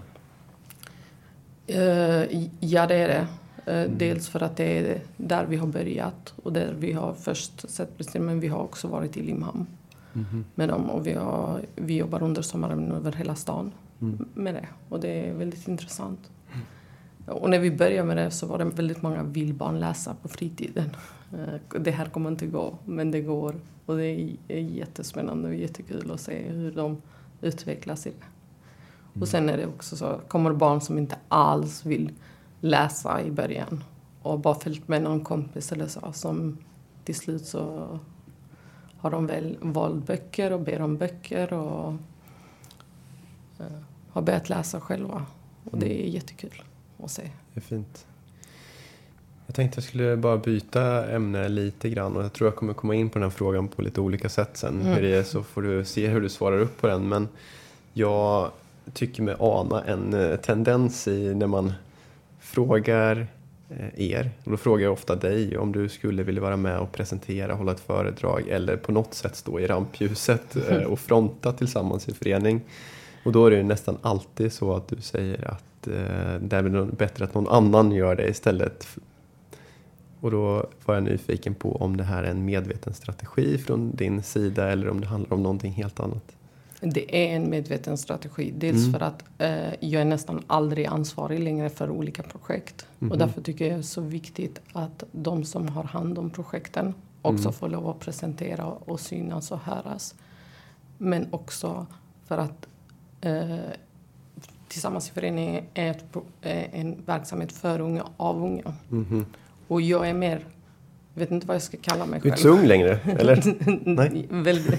Eh, 1.67 2.47
Ja, 2.61 2.87
det 2.87 2.95
är 2.95 3.09
det. 3.09 3.27
Eh, 3.67 3.91
Dels 3.91 4.29
för 4.29 4.43
att 4.43 4.57
det 4.57 4.79
är 4.79 5.01
där 5.17 5.47
vi 5.47 5.57
har 5.57 5.67
börjat 5.67 6.35
och 6.43 6.53
där 6.53 6.75
vi 6.79 6.93
har 6.93 7.15
först 7.15 7.71
sett 7.71 7.97
brister, 7.97 8.21
men 8.21 8.41
vi 8.41 8.49
har 8.49 8.59
också 8.61 8.89
varit 8.89 9.17
i 9.17 9.23
Limhamn 9.23 9.67
Mhm. 10.15 10.45
med 10.55 10.69
dem 10.69 10.91
och 10.91 11.07
vi, 11.07 11.13
har, 11.13 11.61
vi 11.77 11.97
jobbar 11.97 12.23
under 12.23 12.43
sommaren 12.43 12.93
över 12.93 13.13
hela 13.13 13.35
stan 13.35 13.73
Mm. 14.01 14.29
med 14.35 14.55
det 14.55 14.67
och 14.89 15.01
det 15.01 15.29
är 15.29 15.35
väldigt 15.35 15.69
intressant. 15.69 16.31
Och 17.27 17.51
när 17.51 17.59
vi 17.59 17.71
började 17.71 18.07
med 18.09 18.17
det 18.17 18.31
så 18.31 18.47
var 18.47 18.59
det 18.59 18.65
väldigt 18.65 19.03
många 19.03 19.23
vill 19.23 19.55
barn 19.55 19.81
läsa 19.81 20.15
på 20.23 20.29
fritiden. 20.29 20.91
Eh, 21.33 21.79
Det 21.81 21.91
här 21.91 22.07
kommer 22.07 22.31
inte 22.31 22.47
gå, 22.47 22.79
men 22.85 23.11
det 23.11 23.21
går. 23.21 23.55
Och 23.87 23.97
det 23.97 24.05
är 24.07 24.37
är 24.49 24.59
jättespännande 24.59 25.49
och 25.49 25.55
jättekul 25.55 26.11
att 26.11 26.21
se 26.21 26.43
hur 26.49 26.73
de 26.73 27.03
utvecklas 27.41 28.07
i 28.07 28.11
det. 28.11 28.27
Och 29.21 29.29
sen 29.29 29.49
är 29.49 29.57
det 29.57 29.67
också 29.67 29.97
så, 29.97 30.21
kommer 30.29 30.53
barn 30.53 30.81
som 30.81 30.99
inte 30.99 31.17
alls 31.29 31.87
vill 31.87 32.11
läsa 32.63 33.23
i 33.23 33.31
början 33.31 33.85
och 34.23 34.39
bara 34.39 34.55
följt 34.55 34.89
med 34.89 35.03
någon 35.03 35.25
kompis 35.25 35.73
eller 35.73 35.87
så 35.87 36.13
som 36.13 36.59
till 37.05 37.15
slut 37.15 37.47
så 37.47 37.89
har 38.99 39.11
de 39.11 39.27
väl 39.27 39.57
valt 39.61 40.07
böcker 40.07 40.53
och 40.53 40.61
ber 40.61 40.81
om 40.83 40.97
böcker 40.97 41.53
och 41.53 41.95
eh, 43.59 43.67
har 44.11 44.23
börjat 44.23 44.49
läsa 44.49 44.81
själva. 44.81 45.27
Och 45.71 45.79
det 45.79 46.05
är 46.05 46.09
jättekul 46.09 46.63
att 47.05 47.11
se. 47.11 47.23
Det 47.55 47.61
är 47.61 47.63
fint. 47.65 48.07
Jag 49.47 49.55
tänkte 49.55 49.77
jag 49.77 49.85
skulle 49.85 50.17
bara 50.17 50.37
byta 50.37 51.11
ämne 51.11 51.49
lite 51.49 51.91
grann 51.91 52.17
och 52.17 52.25
jag 52.25 52.33
tror 52.33 52.49
jag 52.49 52.57
kommer 52.57 52.75
komma 52.75 52.95
in 52.95 53.11
på 53.11 53.19
den 53.19 53.23
här 53.23 53.37
frågan 53.37 53.69
på 53.69 53.83
lite 53.83 54.01
olika 54.01 54.29
sätt 54.29 54.57
sen. 54.57 54.81
Mm. 54.81 54.87
Hur 54.95 55.03
det 55.03 55.15
är 55.15 55.23
så 55.23 55.43
får 55.43 55.63
du 55.63 55.85
se 55.85 56.09
hur 56.09 56.21
du 56.21 56.29
svarar 56.29 56.59
upp 56.59 56.81
på 56.81 56.87
den. 56.87 57.09
Men 57.09 57.29
jag 57.93 58.51
tycker 58.93 59.23
mig 59.23 59.37
ana 59.39 59.85
en 59.85 60.15
eh, 60.15 60.37
tendens 60.37 61.09
i 61.09 61.35
när 61.35 61.47
man 61.47 61.73
frågar 62.43 63.27
eh, 63.71 64.11
er. 64.11 64.31
Och 64.45 64.51
då 64.51 64.57
frågar 64.57 64.85
jag 64.85 64.93
ofta 64.93 65.17
dig 65.17 65.59
om 65.59 65.73
du 65.73 65.89
skulle 65.89 66.23
vilja 66.23 66.43
vara 66.43 66.57
med 66.57 66.79
och 66.79 66.93
presentera, 66.93 67.55
hålla 67.55 67.73
ett 67.73 67.81
föredrag 67.81 68.49
eller 68.49 68.77
på 68.77 68.93
något 68.93 69.15
sätt 69.15 69.37
stå 69.37 69.61
i 69.61 69.67
rampljuset 69.67 70.57
eh, 70.69 70.83
och 70.83 70.99
fronta 70.99 71.53
tillsammans 71.53 72.09
i 72.09 72.15
förening. 72.15 72.61
Och 73.25 73.33
då 73.33 73.47
är 73.47 73.51
det 73.51 73.57
ju 73.57 73.63
nästan 73.63 73.99
alltid 74.03 74.53
så 74.53 74.75
att 74.75 74.89
du 74.89 75.01
säger 75.01 75.51
att 75.51 75.87
eh, 75.87 76.41
det 76.41 76.57
är 76.57 76.97
bättre 76.97 77.25
att 77.25 77.35
någon 77.35 77.49
annan 77.49 77.93
gör 77.93 78.17
det 78.17 78.29
istället. 78.29 78.89
Och 80.21 80.31
då 80.31 80.67
var 80.85 80.95
jag 80.95 81.05
nyfiken 81.05 81.55
på 81.55 81.77
om 81.77 81.97
det 81.97 82.05
här 82.05 82.23
är 82.23 82.31
en 82.31 82.45
medveten 82.45 82.95
strategi 82.95 83.59
från 83.59 83.97
din 83.97 84.23
sida 84.23 84.73
eller 84.73 84.89
om 84.89 85.01
det 85.01 85.07
handlar 85.07 85.33
om 85.33 85.43
någonting 85.43 85.73
helt 85.73 86.01
annat. 86.01 86.37
Det 86.85 87.17
är 87.17 87.37
en 87.37 87.51
medveten 87.51 87.99
strategi. 87.99 88.53
Dels 88.57 88.79
Mm. 88.79 88.93
för 88.93 89.01
att 89.01 89.25
eh, 89.39 89.75
jag 89.81 90.01
är 90.03 90.05
nästan 90.05 90.43
aldrig 90.47 90.87
ansvarig 90.87 91.41
längre 91.41 91.71
för 91.71 91.91
olika 91.91 92.23
projekt. 92.23 92.87
Mhm. 92.99 93.11
Och 93.13 93.19
därför 93.19 93.41
tycker 93.43 93.65
jag 93.65 93.75
det 93.75 93.79
är 93.79 93.83
så 93.83 94.01
viktigt 94.01 94.61
att 94.73 95.05
de 95.13 95.45
som 95.45 95.69
har 95.69 95.85
hand 95.85 96.19
om 96.19 96.31
projekten 96.31 96.95
också 97.23 97.43
Mm. 97.49 97.53
får 97.53 97.69
lov 97.69 97.89
att 97.89 98.01
presentera 98.01 98.67
och 98.67 99.01
synas 99.01 99.51
och 99.53 99.59
höras. 99.59 100.15
Men 100.99 101.27
också 101.31 101.87
för 102.27 102.39
att 102.39 102.67
eh, 103.21 103.57
Tillsammans 104.69 105.09
i 105.09 105.13
föreningen 105.13 105.65
är 105.75 105.91
ett, 105.91 106.05
är 106.43 106.69
en 106.73 107.03
verksamhet 107.07 107.53
för 107.53 107.81
unga, 107.81 108.05
av 108.17 108.45
unga. 108.45 108.75
Mhm. 108.89 109.27
Och 109.69 109.81
jag 109.81 110.09
är 110.09 110.15
mer, 110.15 110.45
jag 111.15 111.21
vet 111.21 111.31
inte 111.31 111.47
vad 111.47 111.55
jag 111.55 111.63
ska 111.63 111.77
kalla 111.83 112.07
mig 112.07 112.21
Du 112.23 112.29
är 112.29 112.33
själv. 112.33 112.33
inte 112.33 112.43
så 112.43 112.49
ung 112.49 112.67
längre, 112.67 112.99
eller? 113.19 113.43
Nej. 113.95 114.27
Väldigt, 114.31 114.79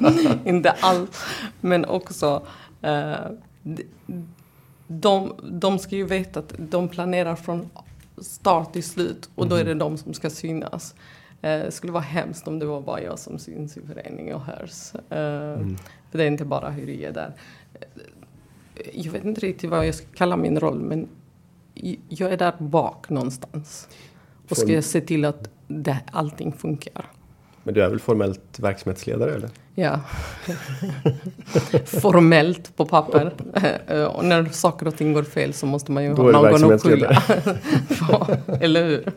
nej, 0.00 0.38
inte 0.44 0.70
alls. 0.70 1.24
Men 1.60 1.84
också, 1.84 2.46
eh, 2.82 3.14
de, 4.86 5.32
de, 5.52 5.78
ska 5.78 5.96
ju 5.96 6.04
veta 6.06 6.40
att 6.40 6.54
de 6.58 6.88
planerar 6.88 7.36
från 7.36 7.70
start 8.20 8.72
till 8.72 8.84
slut 8.84 9.30
och 9.34 9.48
då 9.48 9.56
är 9.56 9.64
det 9.64 9.74
de 9.74 9.98
som 9.98 10.14
ska 10.14 10.30
synas. 10.30 10.94
Eh, 11.42 11.58
Det 11.58 11.70
skulle 11.70 11.92
vara 11.92 12.02
hemskt 12.02 12.48
om 12.48 12.58
det 12.58 12.66
var 12.66 12.80
bara 12.80 13.02
jag 13.02 13.18
som 13.18 13.38
syns 13.38 13.76
i 13.76 13.80
föreningen 13.86 14.34
och 14.34 14.40
hörs. 14.42 14.94
Eh, 14.94 15.60
För 16.10 16.18
det 16.18 16.24
är 16.24 16.28
inte 16.28 16.44
bara 16.44 16.70
hur 16.70 16.86
det 16.86 17.04
är 17.04 17.12
där. 17.12 17.32
Eh, 17.74 17.80
Jag 18.92 19.12
vet 19.12 19.24
inte 19.24 19.40
riktigt 19.40 19.70
vad 19.70 19.86
jag 19.86 19.94
ska 19.94 20.06
kalla 20.14 20.36
min 20.36 20.60
roll 20.60 20.80
men 20.80 21.08
jag 22.08 22.32
är 22.32 22.36
där 22.36 22.52
bak 22.58 23.08
någonstans. 23.10 23.88
Och 24.50 24.56
ska 24.56 24.72
jag 24.72 24.84
se 24.84 25.00
till 25.00 25.24
att 25.24 25.50
det, 25.68 25.98
allting 26.12 26.52
funkar. 26.52 27.04
Men 27.62 27.74
du 27.74 27.82
är 27.82 27.88
väl 27.88 28.00
formellt 28.00 28.58
verksamhetsledare 28.58 29.34
eller? 29.34 29.50
Ja. 29.74 30.00
Formellt 31.84 32.76
på 32.76 32.86
papper. 32.86 33.32
Eh, 33.86 34.04
och 34.04 34.24
när 34.24 34.44
saker 34.44 34.88
och 34.88 34.96
ting 34.96 35.12
går 35.12 35.22
fel 35.22 35.52
så 35.52 35.66
måste 35.66 35.92
man 35.92 36.04
ju 36.04 36.14
Då 36.14 36.32
ha 36.32 36.58
någon 36.58 36.72
att 36.72 36.82
skylla. 36.82 37.22
Eller 38.60 38.84
hur? 38.84 39.12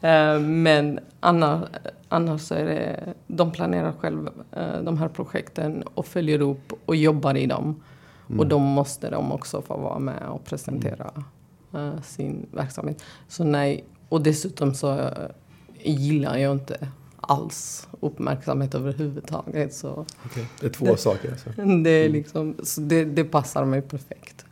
Eh, 0.00 0.40
Men 0.40 1.00
annars, 1.20 1.68
annars 2.08 2.52
är 2.52 2.64
det, 2.64 3.14
de 3.26 3.52
planerar 3.52 3.92
själva 4.00 4.30
eh, 4.52 4.82
de 4.82 4.98
här 4.98 5.08
projekten 5.08 5.82
och 5.94 6.06
följer 6.06 6.40
upp 6.40 6.72
och 6.84 6.96
jobbar 6.96 7.36
i 7.36 7.46
dem. 7.46 7.82
Mm. 8.28 8.40
Och 8.40 8.46
då 8.46 8.58
måste 8.58 9.10
de 9.10 9.32
också 9.32 9.62
få 9.62 9.76
vara 9.76 9.98
med 9.98 10.22
och 10.28 10.44
presentera 10.44 11.10
eh, 11.74 12.02
sin 12.02 12.46
verksamhet. 12.52 13.04
Så 13.28 13.44
nej, 13.44 13.84
och 14.10 14.22
dessutom 14.22 14.74
så 14.74 15.10
gillar 15.82 16.36
jag 16.38 16.52
inte 16.52 16.88
alls 17.20 17.88
uppmärksamhet 18.00 18.74
överhuvudtaget. 18.74 19.74
Så 19.74 20.06
Okej. 20.24 20.46
Det 20.60 20.66
är 20.66 20.70
två 20.70 20.96
saker 20.96 21.30
alltså. 21.30 21.50
det, 21.84 21.90
är 21.90 22.08
liksom, 22.08 22.56
så 22.62 22.80
det, 22.80 23.04
det 23.04 23.24
passar 23.24 23.64
mig 23.64 23.82
perfekt. 23.82 24.44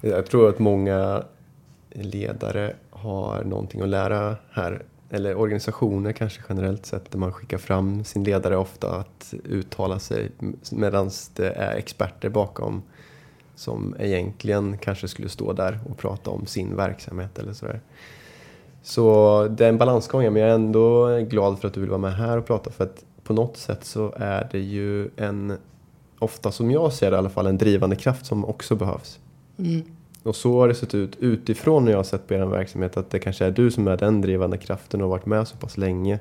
Jag 0.00 0.26
tror 0.26 0.48
att 0.48 0.58
många 0.58 1.24
ledare 1.90 2.76
har 2.90 3.44
någonting 3.44 3.80
att 3.80 3.88
lära 3.88 4.36
här. 4.50 4.82
Eller 5.10 5.36
organisationer 5.36 6.12
kanske 6.12 6.42
generellt 6.48 6.86
sett 6.86 7.10
där 7.10 7.18
man 7.18 7.32
skickar 7.32 7.58
fram 7.58 8.04
sin 8.04 8.24
ledare 8.24 8.56
ofta 8.56 8.96
att 8.96 9.34
uttala 9.44 9.98
sig 9.98 10.30
medan 10.72 11.10
det 11.34 11.50
är 11.50 11.76
experter 11.76 12.28
bakom 12.28 12.82
som 13.54 13.96
egentligen 13.98 14.78
kanske 14.78 15.08
skulle 15.08 15.28
stå 15.28 15.52
där 15.52 15.80
och 15.90 15.98
prata 15.98 16.30
om 16.30 16.46
sin 16.46 16.76
verksamhet 16.76 17.38
eller 17.38 17.52
sådär. 17.52 17.80
Så 18.86 19.48
det 19.50 19.64
är 19.64 19.68
en 19.68 19.78
balansgång, 19.78 20.22
men 20.22 20.36
jag 20.36 20.50
är 20.50 20.54
ändå 20.54 21.18
glad 21.18 21.58
för 21.58 21.68
att 21.68 21.74
du 21.74 21.80
vill 21.80 21.90
vara 21.90 22.00
med 22.00 22.14
här 22.14 22.38
och 22.38 22.46
prata 22.46 22.70
för 22.70 22.84
att 22.84 23.04
på 23.22 23.32
något 23.32 23.56
sätt 23.56 23.84
så 23.84 24.12
är 24.16 24.48
det 24.52 24.58
ju 24.58 25.10
en, 25.16 25.58
ofta 26.18 26.52
som 26.52 26.70
jag 26.70 26.92
ser 26.92 27.10
det 27.10 27.14
i 27.14 27.18
alla 27.18 27.30
fall, 27.30 27.46
en 27.46 27.58
drivande 27.58 27.96
kraft 27.96 28.26
som 28.26 28.44
också 28.44 28.74
behövs. 28.74 29.18
Mm. 29.58 29.82
Och 30.22 30.36
så 30.36 30.60
har 30.60 30.68
det 30.68 30.74
sett 30.74 30.94
ut 30.94 31.16
utifrån 31.16 31.84
när 31.84 31.92
jag 31.92 31.98
har 31.98 32.04
sett 32.04 32.28
på 32.28 32.34
er 32.34 32.44
verksamhet 32.44 32.96
att 32.96 33.10
det 33.10 33.18
kanske 33.18 33.44
är 33.44 33.50
du 33.50 33.70
som 33.70 33.88
är 33.88 33.96
den 33.96 34.20
drivande 34.20 34.58
kraften 34.58 35.00
och 35.00 35.08
har 35.08 35.16
varit 35.16 35.26
med 35.26 35.48
så 35.48 35.56
pass 35.56 35.76
länge 35.76 36.18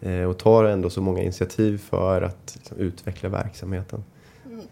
eh, 0.00 0.22
och 0.22 0.38
tar 0.38 0.64
ändå 0.64 0.90
så 0.90 1.00
många 1.00 1.22
initiativ 1.22 1.78
för 1.78 2.22
att 2.22 2.52
liksom, 2.56 2.78
utveckla 2.78 3.28
verksamheten. 3.28 4.04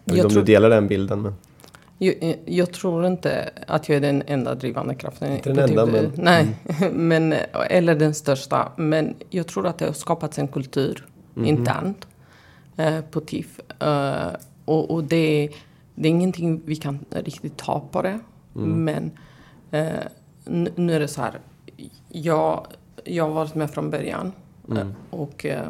Jag 0.05 0.13
vet 0.13 0.23
inte 0.23 0.27
om 0.27 0.33
du 0.33 0.53
delar 0.53 0.69
den 0.69 0.87
bilden 0.87 1.21
men 1.21 1.33
Jag, 2.03 2.35
jag 2.45 2.73
tror 2.73 3.05
inte 3.05 3.49
att 3.67 3.89
jag 3.89 3.95
är 3.95 4.01
den 4.01 4.23
enda 4.27 4.55
drivande 4.55 4.95
kraften. 4.95 5.31
Inte 5.33 5.53
den 5.53 5.69
enda, 5.69 5.85
men- 5.85 6.11
Nej, 6.15 6.47
men, 6.91 7.33
eller 7.69 7.95
den 7.95 8.13
största. 8.13 8.71
Men 8.75 9.15
jag 9.29 9.47
tror 9.47 9.67
att 9.67 9.77
det 9.77 9.85
har 9.85 9.93
skapats 9.93 10.39
en 10.39 10.47
kultur 10.47 11.05
Mhm. 11.33 11.45
internt 11.45 12.07
eh, 12.77 13.01
på 13.01 13.19
TIF. 13.21 13.59
Eh, 13.81 14.27
och 14.65 14.91
och 14.91 15.03
det, 15.03 15.49
det 15.95 16.07
är 16.07 16.11
ingenting 16.11 16.61
vi 16.65 16.75
kan 16.75 17.05
riktigt 17.09 17.57
ta 17.57 17.79
på 17.91 18.01
det. 18.01 18.19
Mm. 18.55 18.83
Men 18.83 19.11
eh, 19.71 19.99
nu, 20.45 20.71
nu 20.75 20.93
är 20.95 20.99
det 20.99 21.07
så 21.07 21.21
här. 21.21 21.39
Jag, 22.09 22.67
jag 23.03 23.23
har 23.23 23.31
varit 23.33 23.55
med 23.55 23.71
från 23.71 23.89
början. 23.89 24.31
Mm. 24.69 24.77
eh, 24.87 24.87
Och 25.09 25.45
eh, 25.45 25.67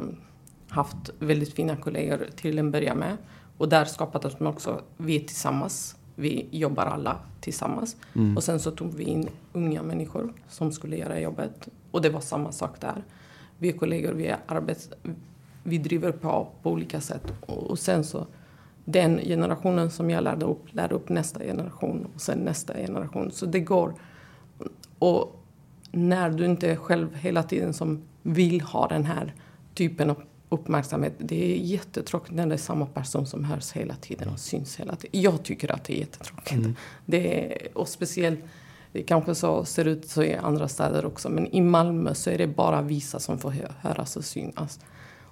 haft 0.69 1.09
väldigt 1.19 1.53
fina 1.53 1.75
kollegor 1.75 2.27
till 2.35 2.59
en 2.59 2.71
början 2.71 2.97
med. 2.97 3.17
Och 3.57 3.69
där 3.69 3.85
skapades 3.85 4.39
man 4.39 4.53
också, 4.53 4.81
vi 4.97 5.19
tillsammans. 5.19 5.95
Vi 6.21 6.47
jobbar 6.51 6.85
alla 6.85 7.19
tillsammans. 7.39 7.97
Mm. 8.13 8.37
Och 8.37 8.43
sen 8.43 8.59
så 8.59 8.71
tog 8.71 8.93
vi 8.93 9.03
in 9.03 9.29
unga 9.53 9.83
människor 9.83 10.33
som 10.49 10.71
skulle 10.71 10.97
göra 10.97 11.19
jobbet. 11.19 11.67
Och 11.91 12.01
det 12.01 12.09
var 12.09 12.21
samma 12.21 12.51
sak 12.51 12.81
där. 12.81 13.03
Vi 13.57 13.69
är 13.69 13.73
kollegor, 13.73 14.13
vi 14.13 14.27
är 14.27 14.37
arbets... 14.45 14.89
Vi 15.63 15.77
driver 15.77 16.11
på 16.11 16.47
på 16.63 16.71
olika 16.71 17.01
sätt. 17.01 17.33
Och, 17.41 17.79
sen 17.79 18.03
så, 18.03 18.27
den 18.85 19.17
generationen 19.17 19.91
som 19.91 20.09
jag 20.09 20.23
lärde 20.23 20.45
upp, 20.45 20.73
lärde 20.73 20.95
upp 20.95 21.09
nästa 21.09 21.39
generation 21.39 22.07
och 22.15 22.21
sen 22.21 22.39
nästa 22.39 22.73
generation. 22.73 23.31
Så 23.31 23.45
det 23.45 23.59
går. 23.59 23.93
Och 24.99 25.43
när 25.91 26.29
du 26.29 26.45
inte 26.45 26.75
själv 26.75 27.15
hela 27.15 27.43
tiden 27.43 27.73
som 27.73 28.01
vill 28.21 28.61
ha 28.61 28.87
den 28.87 29.05
här 29.05 29.33
typen 29.73 30.09
av 30.09 30.23
uppmärksamhet. 30.51 31.13
Det 31.17 31.53
är 31.53 31.57
jättetråkigt 31.57 32.35
när 32.35 32.45
det 32.47 32.55
är 32.55 32.57
samma 32.57 32.85
person 32.85 33.25
som 33.25 33.43
hörs 33.43 33.71
hela 33.71 33.95
tiden 33.95 34.29
och 34.29 34.39
syns 34.39 34.75
hela 34.79 34.95
tiden. 34.95 35.21
Jag 35.21 35.43
tycker 35.43 35.71
att 35.71 35.83
det 35.83 35.93
är 35.93 35.99
jättetråkigt. 35.99 36.67
Det 37.05 37.45
är, 37.45 37.77
och 37.77 37.87
speciellt, 37.87 38.39
det 38.91 39.03
kanske 39.03 39.35
så 39.35 39.65
ser 39.65 39.85
ut 39.85 40.09
så 40.09 40.23
i 40.23 40.35
andra 40.35 40.67
städer 40.67 41.05
också, 41.05 41.29
men 41.29 41.47
i 41.47 41.61
Malmö 41.61 42.13
så 42.13 42.29
är 42.29 42.37
det 42.37 42.47
bara 42.47 42.81
vissa 42.81 43.19
som 43.19 43.39
får 43.39 43.51
hö- 43.51 43.71
höras 43.79 44.17
och 44.17 44.25
synas. 44.25 44.79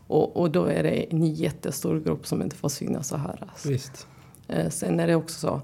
Och, 0.07 0.37
och 0.37 0.51
då 0.51 0.65
är 0.65 0.83
det 0.83 1.13
en 1.13 1.25
jättestor 1.25 1.99
grupp 1.99 2.27
som 2.27 2.41
inte 2.41 2.55
får 2.55 2.69
synas 2.69 3.11
och 3.11 3.19
höras. 3.19 3.65
visst. 3.65 4.07
Eh, 4.47 4.69
sen 4.69 4.99
är 4.99 5.07
det 5.07 5.15
också 5.15 5.39
så, 5.39 5.61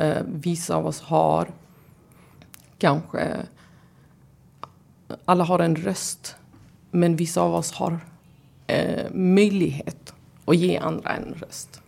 eh, 0.00 0.22
vissa 0.26 0.74
av 0.76 0.86
oss 0.86 1.00
har 1.00 1.48
kanske, 2.78 3.46
alla 5.24 5.44
har 5.44 5.58
en 5.58 5.76
röst, 5.76 6.36
men 6.90 7.16
vissa 7.16 7.40
av 7.40 7.54
oss 7.54 7.72
har 7.72 8.00
eh, 8.68 9.10
möjlighet 9.12 10.14
att 10.44 10.56
ge 10.56 10.76
andra 10.76 11.10
en 11.10 11.34
röst. 11.34 11.80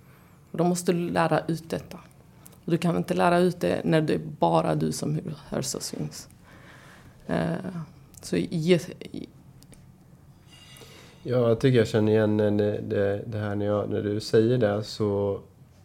Och 0.50 0.58
då 0.58 0.64
måste 0.64 0.92
du 0.92 1.10
lära 1.10 1.40
ut 1.48 1.70
detta. 1.70 1.98
Du 2.64 2.78
kan 2.78 2.96
inte 2.96 3.14
lära 3.14 3.38
ut 3.38 3.60
det 3.60 3.80
när 3.84 4.00
det 4.00 4.14
är 4.14 4.20
bara 4.38 4.74
du 4.74 4.92
som 4.92 5.20
hörs 5.48 5.74
och 5.74 5.82
syns. 5.82 6.28
Eh, 7.26 7.54
så 8.22 8.36
ge, 8.36 8.78
Ja, 11.22 11.48
jag 11.48 11.60
tycker 11.60 11.78
jag 11.78 11.88
känner 11.88 12.12
igen 12.12 12.40
eh, 12.40 12.52
det, 12.52 12.80
det, 12.80 13.22
det 13.26 13.38
här 13.38 13.54
när, 13.54 13.66
jag, 13.66 13.90
när 13.90 14.02
du 14.02 14.20
säger 14.20 14.58
det 14.58 14.84
så, 14.84 15.40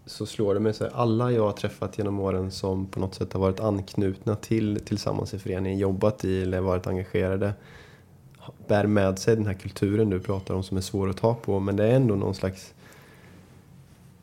så 0.05 0.25
slår 0.25 0.53
det 0.53 0.59
mig 0.59 0.73
så 0.73 0.83
här, 0.83 0.91
alla 0.95 1.31
jag 1.31 1.43
har 1.43 1.51
träffat 1.51 1.97
genom 1.97 2.19
åren 2.19 2.51
som 2.51 2.85
på 2.85 2.99
något 2.99 3.15
sätt 3.15 3.33
har 3.33 3.39
varit 3.39 3.59
anknutna 3.59 4.35
till 4.35 4.79
Tillsammans 4.85 5.33
i 5.33 5.39
föreningen, 5.39 5.79
jobbat 5.79 6.25
i 6.25 6.41
eller 6.41 6.59
varit 6.59 6.87
engagerade 6.87 7.53
bär 8.67 8.87
med 8.87 9.19
sig 9.19 9.35
den 9.35 9.45
här 9.45 9.53
kulturen 9.53 10.09
du 10.09 10.19
pratar 10.19 10.53
om 10.53 10.63
som 10.63 10.77
är 10.77 10.81
svår 10.81 11.09
att 11.09 11.17
ta 11.17 11.33
på 11.33 11.59
men 11.59 11.75
det 11.75 11.85
är 11.85 11.95
ändå 11.95 12.15
någon 12.15 12.35
slags 12.35 12.73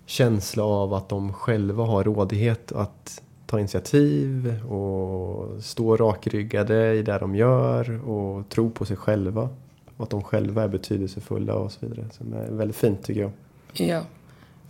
känsla 0.06 0.64
av 0.64 0.94
att 0.94 1.08
de 1.08 1.32
själva 1.32 1.84
har 1.84 2.04
rådighet 2.04 2.72
att 2.72 3.22
ta 3.46 3.58
initiativ 3.58 4.64
och 4.64 5.62
stå 5.62 5.96
rakryggade 5.96 6.94
i 6.94 7.02
det 7.02 7.18
de 7.18 7.36
gör 7.36 8.08
och 8.08 8.48
tro 8.48 8.70
på 8.70 8.84
sig 8.84 8.96
själva. 8.96 9.48
Och 9.96 10.04
att 10.04 10.10
de 10.10 10.22
själva 10.22 10.62
är 10.62 10.68
betydelsefulla 10.68 11.54
och 11.54 11.72
så 11.72 11.86
vidare. 11.86 12.06
Som 12.12 12.32
är 12.32 12.50
väldigt 12.50 12.76
fint 12.76 13.02
tycker 13.02 13.20
jag. 13.20 13.30
Ja. 13.72 14.02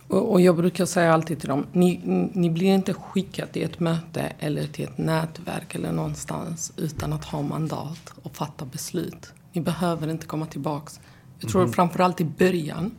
Och, 0.07 0.31
och 0.31 0.41
jag 0.41 0.55
brukar 0.55 0.85
säga 0.85 1.13
alltid 1.13 1.39
till 1.39 1.49
dem, 1.49 1.65
ni, 1.71 2.01
ni 2.33 2.49
blir 2.49 2.67
inte 2.67 2.93
skickade 2.93 3.51
till 3.51 3.63
ett 3.63 3.79
möte 3.79 4.31
eller 4.39 4.67
till 4.67 4.85
ett 4.85 4.97
nätverk 4.97 5.75
eller 5.75 5.91
någonstans 5.91 6.73
utan 6.77 7.13
att 7.13 7.25
ha 7.25 7.41
mandat 7.41 8.13
och 8.23 8.35
fatta 8.35 8.65
beslut. 8.65 9.33
Ni 9.53 9.61
behöver 9.61 10.07
inte 10.07 10.27
komma 10.27 10.45
tillbaks. 10.45 10.99
Jag 11.39 11.51
tror 11.51 11.67
framförallt 11.67 12.21
i 12.21 12.25
början, 12.25 12.91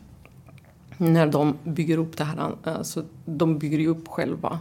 när 0.97 1.27
de 1.27 1.57
bygger 1.65 1.99
upp 1.99 2.17
det 2.17 2.25
här, 2.25 2.53
alltså 2.65 3.05
de 3.25 3.59
bygger 3.59 3.79
ju 3.79 3.89
upp 3.89 4.09
själva 4.09 4.59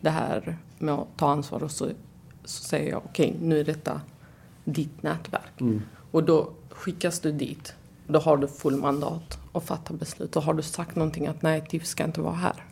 det 0.00 0.10
här 0.10 0.56
med 0.78 0.94
att 0.94 1.06
ta 1.16 1.30
ansvar 1.30 1.62
och 1.62 1.70
så, 1.70 1.88
så 2.44 2.64
säger 2.64 2.90
jag 2.90 3.02
okej, 3.04 3.36
nu 3.42 3.60
är 3.60 3.64
detta 3.64 4.00
ditt 4.64 5.02
nätverk. 5.02 5.60
Och 6.10 6.24
då 6.24 6.50
skickas 6.70 7.20
du 7.20 7.32
dit. 7.32 7.74
Då 8.06 8.18
har 8.18 8.36
du 8.36 8.48
full 8.48 8.76
mandat 8.76 9.38
att 9.52 9.64
fatta 9.64 9.94
beslut. 9.94 10.36
Och 10.36 10.42
har 10.42 10.54
du 10.54 10.62
sagt 10.62 10.96
någonting 10.96 11.26
att 11.26 11.42
nej, 11.42 11.66
TIF 11.68 11.86
ska 11.86 12.04
inte 12.04 12.20
vara 12.20 12.34
här. 12.34 12.64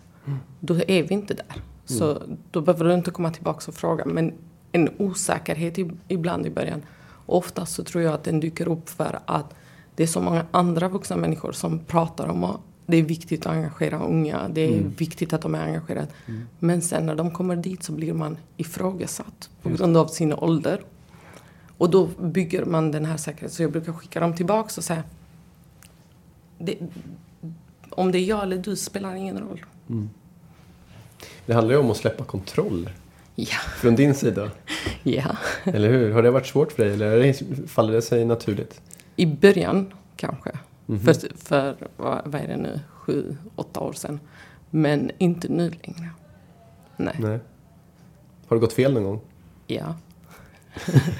Då 0.60 0.74
är 0.74 1.02
vi 1.02 1.14
inte 1.14 1.34
där. 1.34 1.62
Så 1.84 2.22
då 2.50 2.60
behöver 2.60 2.84
du 2.84 2.94
inte 2.94 3.10
komma 3.10 3.30
tillbaka 3.30 3.64
och 3.68 3.74
fråga. 3.74 4.04
Men 4.04 4.32
en 4.72 4.88
osäkerhet 4.98 5.78
ibland 6.08 6.46
i 6.46 6.50
början. 6.50 6.82
Oftast 7.26 7.74
så 7.74 7.84
tror 7.84 8.04
jag 8.04 8.14
att 8.14 8.24
den 8.24 8.40
dyker 8.40 8.68
upp 8.68 8.88
för 8.88 9.18
att 9.26 9.54
det 9.94 10.02
är 10.02 10.06
så 10.06 10.20
många 10.20 10.46
andra 10.50 10.88
vuxna 10.88 11.16
människor 11.16 11.52
som 11.52 11.78
pratar 11.78 12.28
om 12.28 12.44
att 12.44 12.60
det 12.86 12.96
är 12.96 13.02
viktigt 13.02 13.46
att 13.46 13.52
engagera 13.52 13.98
unga. 13.98 14.48
Det 14.48 14.60
är 14.60 14.82
viktigt 14.82 15.32
att 15.32 15.40
de 15.40 15.54
är 15.54 15.64
engagerade. 15.64 16.08
Men 16.58 16.82
sen 16.82 17.06
när 17.06 17.14
de 17.14 17.30
kommer 17.30 17.56
dit 17.56 17.82
så 17.82 17.92
blir 17.92 18.12
man 18.12 18.36
ifrågasatt 18.56 19.50
på 19.62 19.68
grund 19.68 19.96
av 19.96 20.06
sin 20.06 20.32
ålder. 20.32 20.80
Och 21.78 21.90
då 21.90 22.06
bygger 22.06 22.64
man 22.64 22.90
den 22.90 23.04
här 23.04 23.16
säkerheten. 23.16 23.50
Så 23.50 23.62
jag 23.62 23.72
brukar 23.72 23.92
skicka 23.92 24.20
dem 24.20 24.34
tillbaks 24.36 24.78
och 24.78 24.84
säga 24.84 25.02
det, 26.58 26.78
om 27.90 28.12
det 28.12 28.18
är 28.18 28.24
jag 28.24 28.42
eller 28.42 28.58
du 28.58 28.76
spelar 28.76 29.14
ingen 29.14 29.38
roll. 29.38 29.64
Det 31.46 31.52
handlar 31.52 31.74
ju 31.74 31.80
om 31.80 31.90
att 31.90 31.96
släppa 31.96 32.24
kontroll 32.24 32.90
Ja. 33.34 33.56
från 33.76 33.96
din 33.96 34.14
sida. 34.14 34.50
ja. 35.02 35.36
Eller 35.64 35.88
hur? 35.88 36.12
Har 36.12 36.22
det 36.22 36.30
varit 36.30 36.46
svårt 36.46 36.72
för 36.72 36.84
dig 36.84 36.92
eller 36.92 37.66
faller 37.66 37.92
det 37.92 38.02
sig 38.02 38.24
naturligt? 38.24 38.80
I 39.16 39.26
början 39.26 39.92
kanske. 40.16 40.50
Mhm. 40.86 41.00
För, 41.00 41.14
för 41.36 41.76
vad, 41.96 42.20
vad 42.24 42.40
är 42.40 42.48
det 42.48 42.56
nu? 42.56 42.80
Sju, 42.88 43.36
åtta 43.56 43.80
år 43.80 43.92
sedan. 43.92 44.20
Men 44.70 45.10
inte 45.18 45.48
nu 45.48 45.70
längre. 45.82 46.10
Nej. 46.96 47.16
Nej. 47.18 47.38
Har 48.46 48.56
det 48.56 48.60
gått 48.60 48.72
fel 48.72 48.92
någon 48.92 49.04
gång? 49.04 49.20
Ja. 49.66 49.94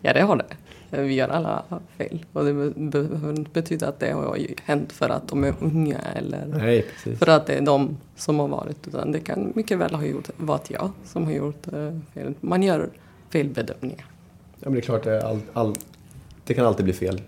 ja, 0.00 0.12
det 0.12 0.22
har 0.22 0.36
det. 0.36 0.56
Vi 1.00 1.14
gör 1.14 1.28
alla 1.28 1.62
fel. 1.96 2.24
Och 2.32 2.44
det 2.44 2.52
be- 2.52 2.72
behöver 2.76 3.30
inte 3.30 3.50
betyda 3.52 3.88
att 3.88 4.00
det 4.00 4.10
har 4.12 4.38
hänt 4.64 4.92
för 4.92 5.08
att 5.08 5.28
de 5.28 5.44
är 5.44 5.54
unga 5.60 5.98
eller 5.98 6.46
Nej, 6.46 6.86
för 7.18 7.28
att 7.28 7.46
det 7.46 7.52
är 7.54 7.60
de 7.60 7.96
som 8.16 8.38
har 8.38 8.48
varit. 8.48 8.88
Utan 8.88 9.12
det 9.12 9.20
kan 9.20 9.52
mycket 9.54 9.78
väl 9.78 9.94
ha 9.94 10.04
gjort, 10.04 10.28
varit 10.36 10.70
jag 10.70 10.90
som 11.04 11.24
har 11.24 11.32
gjort 11.32 11.66
eh, 11.72 11.98
fel. 12.14 12.34
Man 12.40 12.62
gör 12.62 12.88
felbedömningar. 13.30 14.04
Ja, 14.58 14.64
men 14.64 14.72
det 14.72 14.78
är 14.78 14.82
klart, 14.82 15.04
det, 15.04 15.22
all, 15.26 15.40
all, 15.52 15.74
det 16.44 16.54
kan 16.54 16.66
alltid 16.66 16.84
bli 16.84 16.94
fel. 16.94 17.22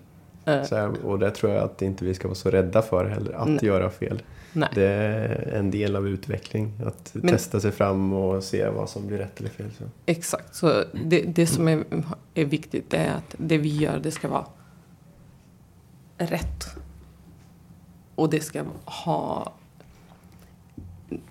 Eh, 0.44 0.62
Så 0.62 0.94
och 1.04 1.18
det 1.18 1.30
tror 1.30 1.52
jag 1.52 1.62
att 1.64 1.82
inte 1.82 2.04
vi 2.04 2.14
ska 2.14 2.28
vara 2.28 2.34
så 2.34 2.50
rädda 2.50 2.82
för 2.82 3.04
heller, 3.04 3.32
att 3.32 3.48
Nej. 3.48 3.58
göra 3.62 3.90
fel. 3.90 4.22
Nej. 4.54 4.68
Det 4.74 4.86
är 4.86 5.52
en 5.58 5.70
del 5.70 5.96
av 5.96 6.08
utveckling, 6.08 6.72
att 6.86 7.10
Men- 7.14 7.28
testa 7.28 7.60
sig 7.60 7.72
fram 7.72 8.12
och 8.12 8.44
se 8.44 8.68
vad 8.68 8.90
som 8.90 9.06
blir 9.06 9.18
rätt 9.18 9.40
eller 9.40 9.50
fel. 9.50 9.70
Så. 9.78 9.84
Exakt. 10.06 10.54
Så 10.54 10.84
det, 11.04 11.20
det 11.22 11.46
som 11.46 11.68
är, 11.68 11.84
är 12.34 12.44
viktigt 12.44 12.94
är 12.94 13.10
att 13.10 13.34
det 13.38 13.58
vi 13.58 13.76
gör 13.76 13.98
det 13.98 14.10
ska 14.10 14.28
vara 14.28 14.46
rätt. 16.18 16.66
Och 18.14 18.30
det 18.30 18.40
ska 18.40 18.64
ha... 18.84 19.52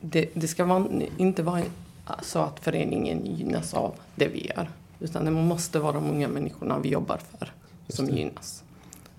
Det, 0.02 0.30
det 0.34 0.48
ska 0.48 0.66
vara, 0.66 0.88
inte 1.18 1.44
vara 1.44 1.62
så 2.22 2.40
att 2.40 2.60
föreningen 2.60 3.26
gynnas 3.26 3.74
av 3.74 3.96
det 4.16 4.28
vi 4.28 4.48
gör. 4.48 4.70
Utan 5.00 5.26
det 5.26 5.32
måste 5.32 5.80
vara 5.80 5.92
de 5.92 6.10
unga 6.10 6.28
människorna 6.28 6.80
vi 6.80 6.90
jobbar 6.90 7.18
för 7.18 7.52
som 7.88 8.10
gynnas. 8.10 8.64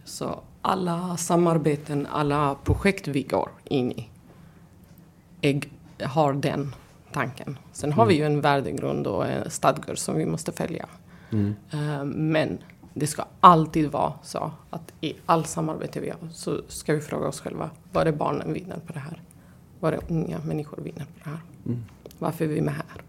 Så 0.04 0.40
alla 0.64 1.16
samarbeten, 1.16 2.07
alla 2.07 2.55
projekt 2.64 3.09
vi 3.09 3.22
går 3.22 3.48
in 3.64 3.92
i 3.92 4.09
är, 5.40 5.61
har 6.07 6.33
den 6.33 6.74
tanken. 7.12 7.59
Sen 7.72 7.92
har 7.92 8.07
vi 8.07 8.14
ju 8.14 8.24
en 8.24 8.40
värdegrund 8.40 9.07
och 9.07 9.24
stadgar 9.48 9.94
som 9.94 10.16
vi 10.16 10.27
måste 10.27 10.53
följa. 10.53 10.87
Mm. 11.33 11.55
Eh, 11.72 12.05
Men 12.05 12.59
det 12.94 13.07
ska 13.07 13.24
alltid 13.40 13.90
vara 13.90 14.12
så 14.22 14.50
att 14.70 14.92
i 15.00 15.14
all 15.27 15.44
samarbete 15.44 16.00
vi 16.00 16.11
har 16.11 16.29
så 16.33 16.61
ska 16.68 16.94
vi 16.94 17.00
fråga 17.00 17.27
oss 17.29 17.40
själva. 17.40 17.70
Vad 17.92 18.09
är 18.09 18.12
barnen 18.12 18.53
vinner 18.53 18.79
på 18.87 18.92
det 18.92 18.98
här? 18.98 19.22
Vad 19.81 19.94
är 19.94 20.00
unga 20.09 20.38
människor 20.38 20.83
vinner 20.83 21.05
på 21.05 21.12
det 21.24 21.31
här? 21.31 21.38
Mm. 21.66 21.85
Varför 22.18 22.44
är 22.44 22.48
vi 22.48 22.61
med 22.61 22.74
här? 22.74 23.03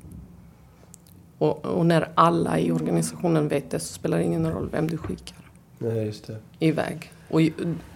Och, 1.38 1.66
och 1.66 1.86
när 1.86 2.12
alla 2.16 2.60
i 2.60 2.72
organisationen 2.72 3.48
vet 3.48 3.72
det 3.72 3.80
så 3.80 3.94
spelar 3.94 4.18
det 4.18 4.24
ingen 4.24 4.52
roll 4.52 4.70
vem 4.72 4.88
du 4.90 4.98
skickar 4.98 5.38
Nej, 5.80 6.06
just 6.06 6.28
det. 6.28 6.38
iväg. 6.60 7.12
Och, 7.30 7.42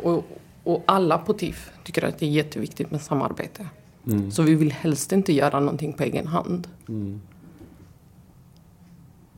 och, 0.03 0.23
och 0.63 0.83
alla 0.85 1.17
på 1.17 1.33
TIF 1.33 1.71
tycker 1.83 2.05
att 2.05 2.19
det 2.19 2.25
är 2.25 2.29
jätteviktigt 2.29 2.91
med 2.91 3.01
samarbete. 3.01 3.67
Mm. 4.07 4.31
Så 4.31 4.43
vi 4.43 4.55
vill 4.55 4.71
helst 4.71 5.11
inte 5.11 5.33
göra 5.33 5.59
någonting 5.59 5.93
på 5.93 6.03
egen 6.03 6.27
hand. 6.27 6.67
Mm. 6.89 7.21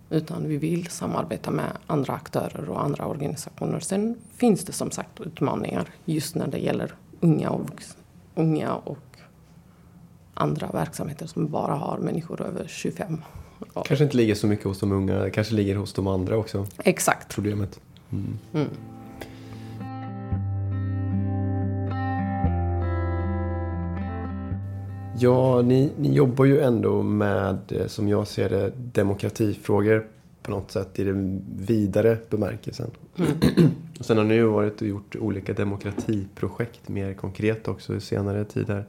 Utan 0.10 0.48
vi 0.48 0.58
vill 0.58 0.88
samarbeta 0.88 1.52
med 1.52 1.72
andra 1.88 2.14
aktörer 2.14 2.70
och 2.70 2.84
andra 2.84 3.06
organisationer. 3.06 3.80
Sen 3.80 4.16
finns 4.38 4.66
det 4.66 4.72
som 4.72 4.92
sagt 4.92 5.20
utmaningar 5.20 5.90
just 6.06 6.36
när 6.36 6.48
det 6.48 6.58
gäller 6.58 6.96
unga 7.20 7.50
och, 7.50 7.84
unga 8.36 8.74
och 8.74 8.98
andra 10.34 10.68
verksamheter 10.68 11.28
som 11.28 11.48
bara 11.48 11.76
har 11.76 11.98
människor 11.98 12.42
över 12.42 12.68
25 12.68 13.22
år. 13.74 13.84
Kanske 13.84 14.04
inte 14.04 14.18
ligger 14.18 14.36
så 14.36 14.48
mycket 14.48 14.66
hos 14.66 14.80
de 14.80 14.92
unga, 14.92 15.30
kanske 15.30 15.54
ligger 15.54 15.76
hos 15.76 15.94
de 15.94 16.08
andra 16.08 16.38
också, 16.38 16.68
Exakt. 16.84 17.36
problemet. 17.36 17.80
Mm. 18.12 18.70
Ja, 25.22 25.62
ni, 25.62 25.92
ni 25.98 26.14
jobbar 26.14 26.46
ju 26.46 26.60
ändå 26.60 27.04
med, 27.04 27.60
eh, 27.72 27.88
som 27.88 28.08
jag 28.08 28.28
ser 28.28 28.50
det, 28.50 28.72
demokratifrågor 28.76 30.08
på 30.44 30.52
något 30.52 30.72
sätt 30.72 31.00
i 31.00 31.04
den 31.04 31.42
vidare 31.58 32.18
bemärkelsen. 32.30 32.92
Och 34.00 34.06
sen 34.06 34.18
har 34.18 34.24
ni 34.24 34.34
ju 34.34 34.44
varit 34.44 34.82
och 34.82 34.88
gjort 34.88 35.16
olika 35.16 35.54
demokratiprojekt 35.54 36.90
mer 36.90 37.14
konkret 37.14 37.68
också 37.68 37.96
i 37.96 38.02
senare 38.02 38.46
tider. 38.46 38.86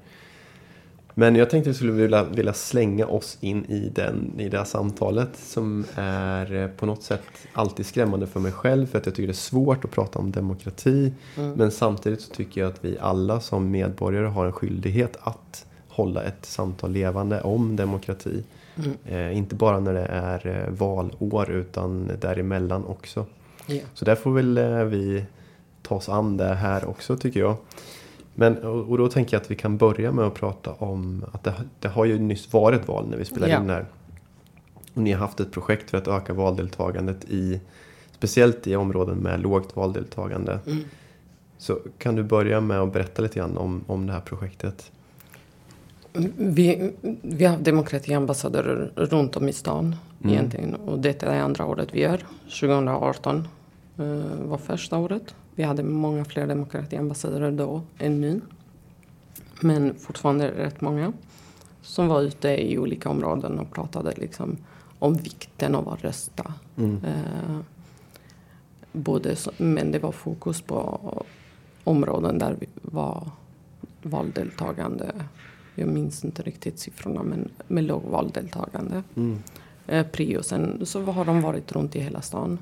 Men 1.15 1.37
jag 1.37 1.51
tänkte 1.51 1.71
att 1.71 1.75
vi 1.75 1.79
skulle 1.79 1.93
vilja, 1.93 2.25
vilja 2.25 2.53
slänga 2.53 3.07
oss 3.07 3.39
in 3.41 3.65
i, 3.65 3.93
den, 3.95 4.41
i 4.41 4.49
det 4.49 4.59
här 4.59 4.65
samtalet 4.65 5.37
som 5.37 5.85
är 5.95 6.55
eh, 6.55 6.69
på 6.69 6.87
något 6.87 7.03
sätt 7.03 7.23
alltid 7.53 7.87
skrämmande 7.87 8.27
för 8.27 8.41
mig 8.41 8.53
själv 8.53 8.87
för 8.87 8.99
att 8.99 9.07
jag 9.07 9.15
tycker 9.15 9.27
det 9.27 9.33
är 9.33 9.35
svårt 9.35 9.85
att 9.85 9.91
prata 9.91 10.19
om 10.19 10.31
demokrati. 10.31 11.13
Mm. 11.37 11.53
Men 11.53 11.71
samtidigt 11.71 12.21
så 12.21 12.35
tycker 12.35 12.61
jag 12.61 12.71
att 12.71 12.85
vi 12.85 12.99
alla 12.99 13.41
som 13.41 13.71
medborgare 13.71 14.27
har 14.27 14.47
en 14.47 14.53
skyldighet 14.53 15.17
att 15.21 15.67
hålla 15.93 16.23
ett 16.23 16.47
samtal 16.47 16.93
levande 16.93 17.41
om 17.41 17.77
demokrati. 17.77 18.45
Mm. 18.77 18.97
Eh, 19.07 19.39
inte 19.39 19.55
bara 19.55 19.81
när 19.81 19.95
det 19.95 20.07
är 20.07 20.47
eh, 20.47 20.75
valår 20.75 21.51
utan 21.51 22.11
däremellan 22.21 22.85
också. 22.85 23.27
Ja. 23.67 23.81
Så 23.95 24.05
där 24.05 24.15
får 24.15 24.33
väl 24.33 24.59
eh, 24.59 24.85
vi 24.85 25.25
ta 25.83 25.95
oss 25.95 26.09
an 26.09 26.37
det 26.37 26.55
här 26.55 26.85
också 26.85 27.17
tycker 27.17 27.41
jag. 27.41 27.57
Men, 28.35 28.59
och, 28.59 28.91
och 28.91 28.99
då 28.99 29.09
tänker 29.09 29.37
jag 29.37 29.41
att 29.41 29.51
vi 29.51 29.57
kan 29.57 29.77
börja 29.77 30.13
med 30.13 30.25
att 30.25 30.35
prata 30.35 30.73
om 30.73 31.25
att 31.33 31.45
det, 31.45 31.55
det 31.79 31.89
har 31.89 32.05
ju 32.05 32.19
nyss 32.19 32.53
varit 32.53 32.89
val 32.89 33.09
när 33.09 33.17
vi 33.17 33.25
spelar 33.25 33.49
Ja. 33.49 33.61
in 33.61 33.67
det 33.67 33.73
här. 33.73 33.87
Och 34.95 35.03
ni 35.03 35.13
har 35.13 35.21
haft 35.21 35.41
ett 35.41 35.53
projekt 35.53 35.91
för 35.91 35.99
att 35.99 36.09
öka 36.09 36.33
valdeltagandet 36.33 37.25
i 37.25 37.61
speciellt 38.13 38.67
i 38.67 38.77
områden 38.77 39.19
med 39.19 39.41
lågt 39.41 39.77
valdeltagande. 39.77 40.59
Mm. 40.67 40.85
Så 41.59 41.79
kan 41.99 42.17
du 42.17 42.23
börja 42.23 42.61
med 42.61 42.81
att 42.81 42.93
berätta 42.93 43.23
lite 43.23 43.39
grann 43.39 43.57
om, 43.57 43.85
om 43.87 44.07
det 44.07 44.13
här 44.13 44.21
projektet? 44.21 44.91
Vi, 46.37 46.93
vi 47.23 47.45
har 47.45 47.57
demokratiambassadörer 47.59 48.93
runt 48.97 49.37
om 49.37 49.49
i 49.49 49.53
stan 49.53 49.97
Mm. 50.25 50.35
egentligen. 50.35 50.75
Och 50.75 50.99
detta 50.99 51.35
är 51.35 51.41
andra 51.41 51.67
året 51.67 51.89
vi 51.93 52.01
gör. 52.01 52.27
2018 52.45 53.49
eh, 53.99 54.05
var 54.45 54.59
första 54.59 54.99
året. 54.99 55.35
Vi 55.55 55.63
hade 55.63 55.83
många 55.83 56.25
fler 56.25 56.47
demokratiambassadörer 56.47 57.53
då 57.53 57.83
än 57.99 58.21
nu. 58.21 58.41
Men 59.61 59.95
fortfarande 59.95 60.49
rätt 60.51 60.81
många. 60.81 61.13
Som 61.83 62.09
var 62.09 62.23
ute 62.23 62.49
i 62.49 62.79
olika 62.79 63.09
områden 63.11 63.59
och 63.59 63.73
pratade 63.73 64.13
liksom 64.17 64.57
om 64.99 65.15
vikten 65.15 65.75
av 65.75 65.89
att 65.89 66.05
rösta. 66.05 66.55
Mm. 66.77 67.01
Eh, 67.05 67.59
både, 68.93 69.37
men 69.57 69.93
det 69.93 69.99
var 69.99 70.13
fokus 70.13 70.61
på 70.61 71.01
områden 71.85 72.39
där 72.39 72.57
vi 72.61 72.67
var 72.83 73.31
valdeltagande. 74.03 75.13
Jag 75.75 75.89
minns 75.89 76.25
inte 76.25 76.43
riktigt 76.43 76.79
siffrorna, 76.79 77.23
men 77.23 77.49
med 77.69 77.85
låg 77.85 78.03
valdeltagande. 78.03 79.03
Mm. 79.17 79.43
Eh, 79.87 80.07
prio. 80.07 80.43
Sen 80.43 80.87
så 80.87 81.03
har 81.05 81.25
de 81.25 81.41
varit 81.43 81.73
runt 81.73 81.97
i 81.97 82.01
hela 82.01 82.21
stan 82.23 82.59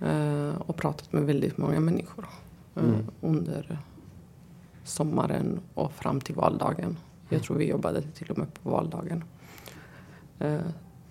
eh, 0.00 0.50
och 0.66 0.76
pratat 0.76 1.12
med 1.12 1.22
väldigt 1.22 1.58
många 1.58 1.80
människor 1.80 2.26
eh, 2.76 2.82
Mm. 2.84 3.06
under 3.20 3.78
sommaren 4.84 5.60
och 5.74 5.92
fram 5.92 6.20
till 6.20 6.34
valdagen. 6.34 6.96
Jag 7.28 7.42
tror 7.42 7.56
vi 7.56 7.68
jobbade 7.68 8.02
till 8.02 8.30
och 8.30 8.38
med 8.38 8.54
på 8.62 8.70
valdagen. 8.70 9.24
Eh, 10.38 10.58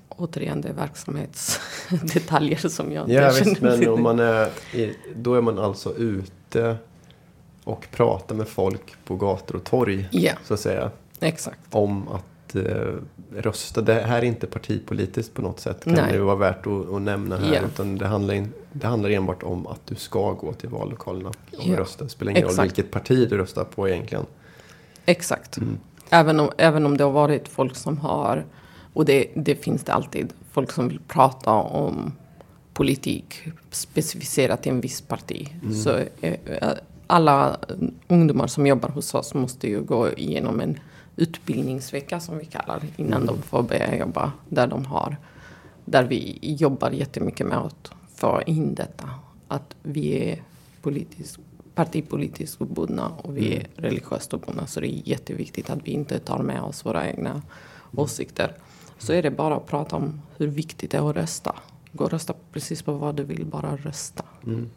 återigen, 0.10 0.62
det 0.62 0.70
är 0.70 0.74
verksamhetsdetaljer 0.74 2.58
som 2.70 2.92
jag 2.92 3.04
inte 3.04 3.14
Ja 3.14 3.32
känner 3.32 3.50
visst, 3.50 3.62
men 3.62 3.80
till. 3.80 3.90
om 3.90 4.04
man 4.04 4.20
är, 4.20 4.50
i- 4.74 4.96
då 5.16 5.34
är 5.36 5.42
man 5.42 5.60
alltså 5.60 5.96
ute 5.96 6.78
och 7.64 7.88
pratar 7.92 8.36
med 8.36 8.48
folk 8.48 8.96
på 9.06 9.16
gator 9.16 9.56
och 9.56 9.64
torg 9.64 10.08
Ja, 10.12 10.34
så 10.44 10.54
att 10.54 10.60
säga. 10.60 10.92
Exakt. 11.20 11.60
Om 11.72 12.08
att 12.08 12.56
eh, 12.56 12.94
rösta. 13.36 13.82
Det 13.82 13.94
här 13.94 14.18
är 14.18 14.24
inte 14.24 14.48
partipolitiskt 14.48 15.34
på 15.34 15.42
något 15.42 15.60
sätt. 15.60 15.84
Kan 15.84 15.94
Nej. 15.94 16.12
det 16.12 16.20
vara 16.20 16.36
värt 16.36 16.68
att, 16.68 16.94
att 16.94 17.02
nämna 17.02 17.38
här. 17.38 17.54
Ja. 17.54 17.62
Utan 17.62 17.98
det 17.98 18.08
handlar, 18.08 18.34
in, 18.34 18.54
det 18.72 18.88
handlar 18.88 19.10
enbart 19.10 19.44
om 19.44 19.68
att 19.68 19.82
du 19.86 19.96
ska 19.96 20.32
gå 20.32 20.54
till 20.54 20.70
vallokalerna 20.70 21.30
och 21.30 21.36
Ja. 21.52 21.80
rösta. 21.80 22.04
Det 22.04 22.10
spelar 22.10 22.32
ingen 22.32 22.44
roll 22.44 22.52
Exakt. 22.52 22.66
vilket 22.66 22.92
parti 22.92 23.30
du 23.30 23.38
röstar 23.38 23.64
på 23.64 23.90
egentligen. 23.90 24.26
Exakt. 25.06 25.58
Mm. 25.58 25.78
Även, 26.10 26.40
om, 26.40 26.50
även 26.58 26.86
om 26.86 26.98
det 26.98 27.04
har 27.04 27.12
varit 27.12 27.48
folk 27.48 27.76
som 27.76 27.98
har, 27.98 28.46
och 28.94 29.06
det, 29.06 29.28
det 29.36 29.56
finns 29.56 29.84
det 29.84 29.94
alltid, 29.94 30.34
folk 30.52 30.72
som 30.72 30.88
vill 30.88 31.00
prata 31.08 31.52
om 31.52 32.12
politik 32.74 33.44
specificerat 33.72 34.64
till 34.64 34.72
en 34.72 34.82
viss 34.82 35.02
parti. 35.02 35.50
Mm. 35.62 35.74
Så 35.76 35.90
eh, 36.22 36.34
eh, 36.46 36.70
alla 37.08 37.58
ungdomar 38.08 38.48
som 38.48 38.68
jobbar 38.68 38.90
hos 38.90 39.14
oss 39.14 39.34
måste 39.34 39.68
ju 39.68 39.82
gå 39.82 40.10
igenom 40.18 40.60
en 40.62 40.80
utbildningsvecka 41.16 42.20
som 42.20 42.38
vi 42.38 42.46
kallar 42.46 42.82
innan 42.98 43.22
Mm. 43.22 43.36
de 43.36 43.42
får 43.42 43.64
börja 43.64 43.98
jobba 43.98 44.32
där 44.50 44.68
de 44.68 44.86
har. 44.86 45.18
Där 45.86 46.04
vi 46.04 46.40
jobbar 46.42 46.92
jättemycket 46.92 47.48
med 47.48 47.58
att 47.58 47.92
få 48.16 48.42
in 48.46 48.76
detta. 48.76 49.10
Att 49.48 49.76
vi 49.84 50.30
är 50.30 50.42
politiskt, 50.82 51.40
partipolitiskt 51.76 52.62
obundna 52.62 53.10
och 53.10 53.38
vi 53.38 53.56
är 53.56 53.68
religiöst 53.76 54.34
obundna. 54.34 54.68
Så 54.68 54.80
det 54.80 54.88
är 54.88 55.02
jätteviktigt 55.10 55.70
att 55.70 55.80
vi 55.84 55.92
inte 55.92 56.20
tar 56.20 56.40
med 56.40 56.62
oss 56.62 56.86
våra 56.86 57.08
egna 57.10 57.42
åsikter. 57.96 58.54
Så 58.98 59.14
är 59.14 59.24
det 59.24 59.32
bara 59.32 59.56
att 59.56 59.66
prata 59.66 59.96
om 59.96 60.22
hur 60.38 60.48
viktigt 60.48 60.92
det 60.92 60.98
är 60.98 61.10
att 61.10 61.16
rösta. 61.16 61.56
Gå 61.92 62.04
och 62.04 62.12
rösta 62.12 62.34
precis 62.52 62.82
på 62.82 62.94
vad 62.94 63.16
du 63.16 63.24
vill, 63.24 63.46
bara 63.46 63.76
rösta. 63.76 64.24
Mm. 64.46 64.70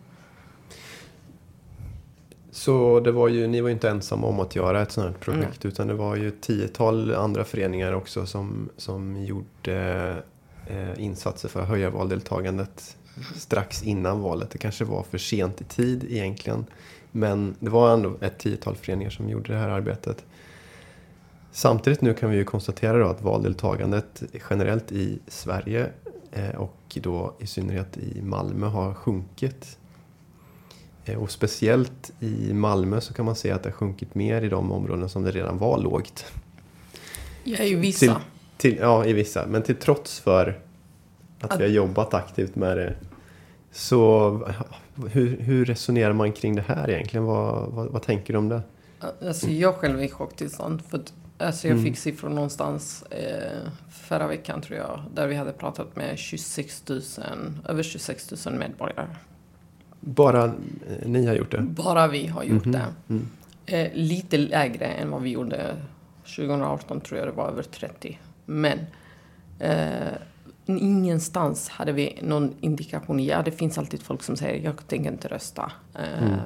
Så 2.59 3.01
det 3.01 3.13
var 3.13 3.29
ju, 3.29 3.47
ni 3.47 3.61
var 3.61 3.69
ju 3.69 3.73
inte 3.73 3.89
ensamma 3.89 4.27
om 4.27 4.41
att 4.41 4.57
göra 4.57 4.83
ett 4.83 4.93
sådant 4.93 5.17
här 5.17 5.23
projekt. 5.23 5.65
Utan 5.65 5.87
det 5.87 5.95
var 5.95 6.17
ju 6.17 6.29
ett 6.29 6.41
tiotal 6.41 7.15
andra 7.15 7.45
föreningar 7.45 7.93
också 7.93 8.27
som, 8.27 8.69
som 8.77 9.25
gjorde 9.25 10.17
eh, 10.67 11.05
insatser 11.05 11.49
för 11.49 11.61
att 11.61 11.69
höja 11.69 11.91
valdeltagandet 11.91 12.97
strax 13.37 13.83
innan 13.83 14.21
valet. 14.21 14.51
Det 14.51 14.59
kanske 14.59 14.85
var 14.85 15.03
för 15.03 15.19
sent 15.19 15.61
i 15.61 15.65
tid 15.65 16.07
egentligen. 16.09 16.67
Men 17.11 17.55
det 17.61 17.71
var 17.71 17.95
ändå 17.95 18.17
ett 18.21 18.39
tiotal 18.39 18.77
föreningar 18.77 19.11
som 19.11 19.29
gjorde 19.29 19.53
det 19.53 19.59
här 19.59 19.69
arbetet. 19.69 20.25
Samtidigt 21.53 22.01
nu 22.01 22.15
kan 22.15 22.31
vi 22.31 22.37
ju 22.37 22.45
konstatera 22.45 22.99
då 22.99 23.07
att 23.07 23.23
valdeltagandet 23.23 24.23
generellt 24.51 24.93
i 24.93 25.19
Sverige 25.27 25.91
eh, 26.33 26.55
och 26.55 26.99
då 27.03 27.35
i 27.39 27.47
synnerhet 27.47 27.97
i 27.97 28.23
Malmö 28.23 28.67
har 28.67 28.95
sjunkit. 28.95 29.79
Eh, 31.09 31.19
Och 31.23 31.31
speciellt 31.31 32.13
i 32.21 32.53
Malmö 32.53 33.01
så 33.01 33.15
kan 33.15 33.25
man 33.25 33.35
se 33.37 33.51
att 33.51 33.63
det 33.63 33.69
har 33.69 33.75
sjunkit 33.77 34.15
mer 34.15 34.43
i 34.43 34.49
de 34.49 34.73
områden 34.73 35.09
som 35.09 35.23
det 35.23 35.31
redan 35.31 35.59
var 35.59 35.79
lågt. 35.79 36.25
Är 37.45 37.65
ju 37.65 37.77
vissa. 37.77 37.99
Till, 38.07 38.15
till, 38.57 38.77
ja, 38.81 39.05
i 39.05 39.13
vissa. 39.13 39.47
Men 39.47 39.63
till 39.63 39.77
trots 39.77 40.21
för 40.21 40.61
att 41.41 41.53
Att- 41.53 41.61
vi 41.61 41.65
har 41.65 41.71
jobbat 41.71 42.15
aktivt 42.15 42.57
med 42.57 42.77
det. 42.77 42.95
Så 43.73 44.49
hur, 45.11 45.37
hur 45.41 45.65
resonerar 45.65 46.13
man 46.13 46.33
kring 46.33 46.57
det 46.57 46.63
här 46.67 46.91
egentligen? 46.91 47.25
Vad, 47.25 47.69
vad, 47.73 47.87
vad 47.89 48.03
tänker 48.03 48.33
du 48.33 48.39
om 48.39 48.49
det? 48.49 48.63
Alltså 49.27 49.51
jag 49.51 49.75
själv 49.75 49.99
är 50.01 50.05
i 50.05 50.09
chocktillstånd. 50.09 50.83
För 50.89 50.99
att, 50.99 51.13
alltså 51.39 51.69
jag 51.69 51.73
Mm. 51.73 51.85
fick 51.85 51.99
siffror 51.99 52.29
någonstans 52.29 53.03
eh, 53.03 53.59
förra 53.91 54.27
veckan 54.27 54.61
tror 54.61 54.79
jag. 54.79 55.01
Där 55.15 55.27
vi 55.27 55.35
hade 55.35 55.53
pratat 55.53 55.97
med 55.97 56.19
26 56.19 56.83
000, 56.89 57.01
över 57.69 57.83
26 57.83 58.47
000 58.47 58.55
medborgare. 58.59 59.09
Bara 60.01 60.45
eh, 60.45 60.53
ni 61.09 61.27
har 61.27 61.35
gjort 61.35 61.51
det? 61.51 61.61
Bara 61.61 62.07
vi 62.09 62.27
har 62.27 62.43
gjort 62.43 62.65
Mhm. 62.65 62.73
det. 62.73 62.87
Mm. 63.09 63.27
Eh, 63.67 63.91
lite 63.95 64.37
lägre 64.39 64.85
än 64.87 65.11
vad 65.11 65.23
vi 65.23 65.31
gjorde 65.31 65.77
2018 66.37 67.01
tror 67.01 67.19
jag 67.19 67.29
det 67.29 67.33
var 67.33 67.49
över 67.49 67.63
30. 67.63 68.19
Men 68.47 68.79
eh, 69.59 70.13
ingenstans 70.67 71.69
hade 71.69 71.93
vi 71.93 72.19
någon 72.23 72.55
indikation. 72.61 73.25
Ja, 73.25 73.43
det 73.43 73.51
finns 73.51 73.79
alltid 73.79 74.03
folk 74.03 74.23
som 74.23 74.37
säger 74.37 74.65
jag 74.65 74.87
tänker 74.89 75.11
inte 75.13 75.29
rösta. 75.29 75.73
Eh, 75.95 76.23
mm. 76.23 76.39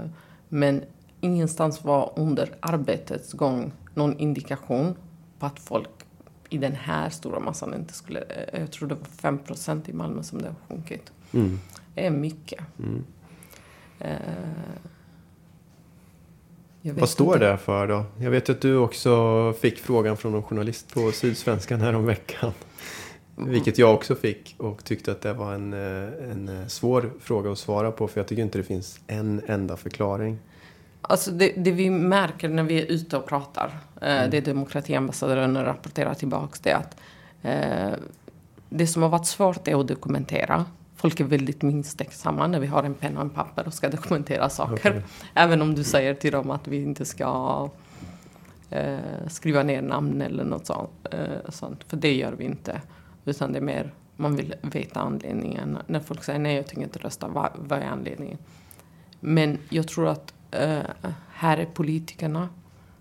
Men 0.48 0.82
ingenstans 1.20 1.84
var 1.84 2.12
under 2.16 2.48
arbetets 2.60 3.32
gång 3.32 3.72
någon 3.94 4.18
indikation 4.18 4.94
på 5.38 5.46
att 5.46 5.58
folk 5.60 5.88
i 6.48 6.58
den 6.58 6.72
här 6.74 7.10
stora 7.10 7.40
massan 7.40 7.74
inte 7.74 7.94
skulle... 7.94 8.20
Eh, 8.20 8.60
jag 8.60 8.70
tror 8.70 8.88
det 8.88 8.94
var 8.94 9.04
5 9.04 9.38
procent 9.38 9.88
i 9.88 9.92
Malmö 9.92 10.22
som 10.22 10.42
det 10.42 10.48
har 10.48 10.54
sjunkit. 10.68 11.12
Mm. 11.32 11.58
Det 11.94 12.06
är 12.06 12.10
mycket. 12.10 12.60
Mm. 12.78 13.04
Eh, 14.04 14.16
vad 16.82 17.08
står 17.08 17.34
inte. 17.34 17.46
det 17.46 17.56
för 17.56 17.86
då? 17.86 18.04
Jag 18.20 18.30
vet 18.30 18.50
att 18.50 18.60
du 18.60 18.76
också 18.76 19.52
fick 19.60 19.78
frågan 19.78 20.16
från 20.16 20.34
en 20.34 20.42
journalist 20.42 20.94
på 20.94 21.12
Sydsvenskan 21.12 21.80
här 21.80 21.94
om 21.94 22.06
veckan. 22.06 22.52
Vilket 23.36 23.78
jag 23.78 23.94
också 23.94 24.14
fick 24.14 24.54
och 24.58 24.84
tyckte 24.84 25.12
att 25.12 25.20
det 25.20 25.32
var 25.32 25.54
en, 25.54 25.72
eh, 25.72 26.30
en 26.30 26.48
eh, 26.48 26.66
svår 26.66 27.12
fråga 27.20 27.52
att 27.52 27.58
svara 27.58 27.92
på 27.92 28.08
för 28.08 28.20
jag 28.20 28.26
tycker 28.26 28.42
inte 28.42 28.58
det 28.58 28.64
finns 28.64 29.00
en 29.06 29.42
enda 29.46 29.76
förklaring. 29.76 30.38
Alltså 31.02 31.30
det, 31.30 31.52
det 31.56 31.70
vi 31.70 31.90
märker 31.90 32.48
när 32.48 32.62
vi 32.62 32.82
är 32.82 32.86
ute 32.86 33.16
och 33.16 33.26
pratar, 33.26 33.78
mm. 34.00 34.30
det 34.30 34.40
demokratiambassadören 34.40 35.64
rapporterar 35.64 36.14
tillbaka, 36.14 36.58
det 36.62 36.70
är 36.70 36.76
att 36.76 36.96
det 38.68 38.86
som 38.86 39.02
har 39.02 39.08
varit 39.08 39.26
svårt 39.26 39.68
är 39.68 39.80
att 39.80 39.88
dokumentera. 39.88 40.64
Folk 41.02 41.20
är 41.20 41.24
väldigt 41.24 41.62
misstänksamma 41.62 42.46
när 42.46 42.60
vi 42.60 42.66
har 42.66 42.82
en 42.82 42.94
penna 42.94 43.18
och 43.18 43.24
en 43.24 43.30
papper 43.30 43.66
och 43.66 43.74
ska 43.74 43.88
dokumentera 43.88 44.48
saker. 44.48 44.90
Okay. 44.90 45.02
Även 45.34 45.62
om 45.62 45.74
du 45.74 45.84
säger 45.84 46.14
till 46.14 46.32
dem 46.32 46.50
att 46.50 46.68
vi 46.68 46.82
inte 46.82 47.04
ska 47.04 47.70
eh, 48.70 48.98
skriva 49.28 49.62
ner 49.62 49.82
namn 49.82 50.22
eller 50.22 50.44
något 50.44 50.66
sånt, 50.66 50.90
eh, 51.10 51.50
sånt. 51.50 51.84
För 51.84 51.96
det 51.96 52.14
gör 52.14 52.32
vi 52.32 52.44
inte. 52.44 52.80
Utan 53.24 53.52
det 53.52 53.58
är 53.58 53.62
mer, 53.62 53.94
man 54.16 54.36
vill 54.36 54.54
veta 54.62 55.00
anledningen. 55.00 55.78
När 55.86 56.00
folk 56.00 56.24
säger 56.24 56.38
nej, 56.38 56.56
jag 56.56 56.66
tänker 56.66 56.82
inte 56.82 56.98
rösta, 56.98 57.28
vad, 57.28 57.50
vad 57.54 57.78
är 57.78 57.86
anledningen? 57.86 58.38
Men 59.20 59.58
jag 59.68 59.88
tror 59.88 60.08
att 60.08 60.34
uh, 60.62 61.10
här 61.28 61.58
är 61.58 61.66
politikerna 61.66 62.48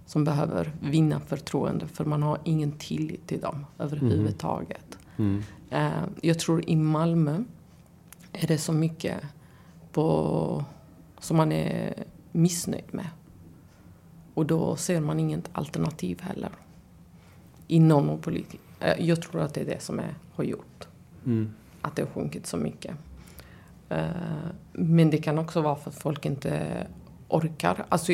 som 0.05 0.23
behöver 0.23 0.71
vinna 0.81 1.19
förtroende 1.19 1.87
för 1.87 2.05
man 2.05 2.23
har 2.23 2.37
ingen 2.43 2.71
tillit 2.71 3.27
till 3.27 3.41
dem 3.41 3.65
överhuvudtaget. 3.79 4.97
Mm. 5.17 5.43
Uh, 5.73 6.03
jag 6.21 6.39
tror 6.39 6.69
i 6.69 6.75
Malmö 6.75 7.43
är 8.33 8.47
det 8.47 8.57
så 8.57 8.73
mycket 8.73 9.17
på, 9.91 10.65
som 11.19 11.37
man 11.37 11.51
är 11.51 11.93
missnöjd 12.31 12.93
med. 12.93 13.07
Och 14.33 14.45
då 14.45 14.75
ser 14.75 15.01
man 15.01 15.19
inget 15.19 15.49
alternativ 15.53 16.21
heller. 16.21 16.51
Inom 17.67 18.19
politik. 18.21 18.61
Eh, 18.79 19.05
jag 19.05 19.21
tror 19.21 19.41
att 19.41 19.53
det 19.53 19.61
är 19.61 19.65
det 19.65 19.81
som 19.81 19.99
är, 19.99 20.15
har 20.33 20.43
gjort 20.43 20.87
mm. 21.25 21.53
att 21.81 21.95
det 21.95 22.01
har 22.01 22.09
sjunkit 22.09 22.47
så 22.47 22.57
mycket. 22.57 22.95
Uh, 23.91 23.97
men 24.71 25.09
det 25.09 25.17
kan 25.17 25.39
också 25.39 25.61
vara 25.61 25.75
för 25.75 25.89
att 25.89 25.95
folk 25.95 26.25
inte 26.25 26.87
orkar. 27.27 27.85
Alltså, 27.89 28.13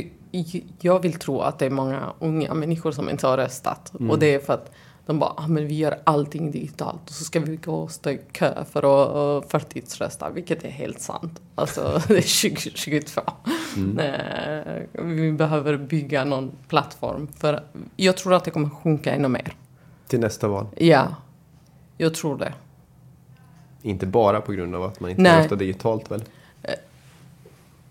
jag 0.81 0.99
vill 0.99 1.13
tro 1.13 1.39
att 1.39 1.59
det 1.59 1.65
är 1.65 1.69
många 1.69 2.13
unga 2.19 2.53
människor 2.53 2.91
som 2.91 3.09
inte 3.09 3.27
har 3.27 3.37
röstat. 3.37 3.93
Mm. 3.99 4.11
Och 4.11 4.19
det 4.19 4.35
är 4.35 4.39
för 4.39 4.53
att 4.53 4.71
de 5.07 5.19
bara, 5.19 5.33
ah, 5.37 5.47
men 5.47 5.67
vi 5.67 5.75
gör 5.75 5.99
allting 6.03 6.51
digitalt 6.51 7.09
och 7.09 7.11
så 7.11 7.23
ska 7.23 7.39
vi 7.39 7.55
gå 7.55 7.75
och 7.75 7.91
stå 7.91 8.09
i 8.09 8.19
kö 8.31 8.65
för 8.71 8.83
att 9.39 9.51
förtidsrösta, 9.51 10.29
vilket 10.29 10.63
är 10.63 10.69
helt 10.69 11.01
sant. 11.01 11.41
Alltså, 11.55 12.01
det 12.07 12.17
är 12.17 12.49
2022. 12.49 13.21
Mm. 13.75 13.99
Uh, 13.99 15.03
vi 15.03 15.31
behöver 15.31 15.77
bygga 15.77 16.23
någon 16.23 16.51
plattform 16.67 17.27
för 17.37 17.63
jag 17.95 18.17
tror 18.17 18.33
att 18.33 18.43
det 18.43 18.51
kommer 18.51 18.69
sjunka 18.69 19.13
ännu 19.13 19.27
mer. 19.27 19.55
Till 20.07 20.19
nästa 20.19 20.47
val? 20.47 20.67
Ja, 20.77 21.15
jag 21.97 22.13
tror 22.13 22.37
det. 22.37 22.53
Inte 23.81 24.05
bara 24.05 24.41
på 24.41 24.51
grund 24.51 24.75
av 24.75 24.83
att 24.83 24.99
man 24.99 25.09
inte 25.09 25.21
nej. 25.21 25.41
röstar 25.41 25.55
digitalt 25.55 26.11
väl? 26.11 26.21
Uh, 26.21 26.73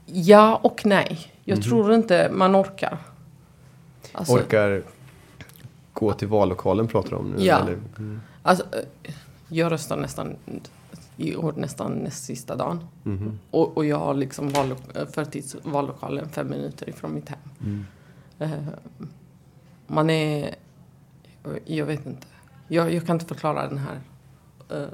ja 0.07 0.61
och 0.63 0.87
nej. 0.87 1.33
Jag 1.45 1.59
mm. 1.59 1.69
tror 1.69 1.95
inte 1.95 2.31
man 2.33 2.57
orkar. 2.57 2.99
Alltså, 4.13 4.33
orkar 4.33 4.83
gå 5.97 6.13
till 6.13 6.29
vallokalen 6.29 6.89
pratar 6.89 7.11
du 7.11 7.17
om 7.17 7.31
nu? 7.31 7.45
Ja. 7.45 7.59
Eller? 7.59 7.73
Mm. 7.73 8.21
Alltså, 8.43 8.65
eh, 9.03 9.15
jag 9.49 9.73
röstar 9.73 9.97
nästan 9.97 10.37
i 11.17 11.37
år 11.37 11.55
nästan 11.57 11.93
näst 11.93 12.25
sista 12.25 12.57
dagen. 12.57 12.85
Mm. 13.05 13.39
Och, 13.51 13.77
och 13.77 13.85
jag 13.85 13.99
har 13.99 14.15
liksom 14.15 14.49
vallo 14.49 14.77
förtidsvallokalen 15.13 16.29
fem 16.29 16.51
minuter 16.51 16.89
ifrån 16.89 17.15
mitt 17.15 17.29
hem. 17.29 17.39
Mm. 17.61 17.87
Uh, 18.41 18.69
man 19.87 20.11
är... 20.11 20.55
Jag 21.65 21.87
vet 21.87 22.07
inte. 22.07 22.27
Jag, 22.69 22.95
jag, 22.95 23.07
kan 23.07 23.17
inte 23.17 23.27
förklara 23.27 23.69
den 23.69 23.79
här 23.79 24.01
uh, 24.73 24.89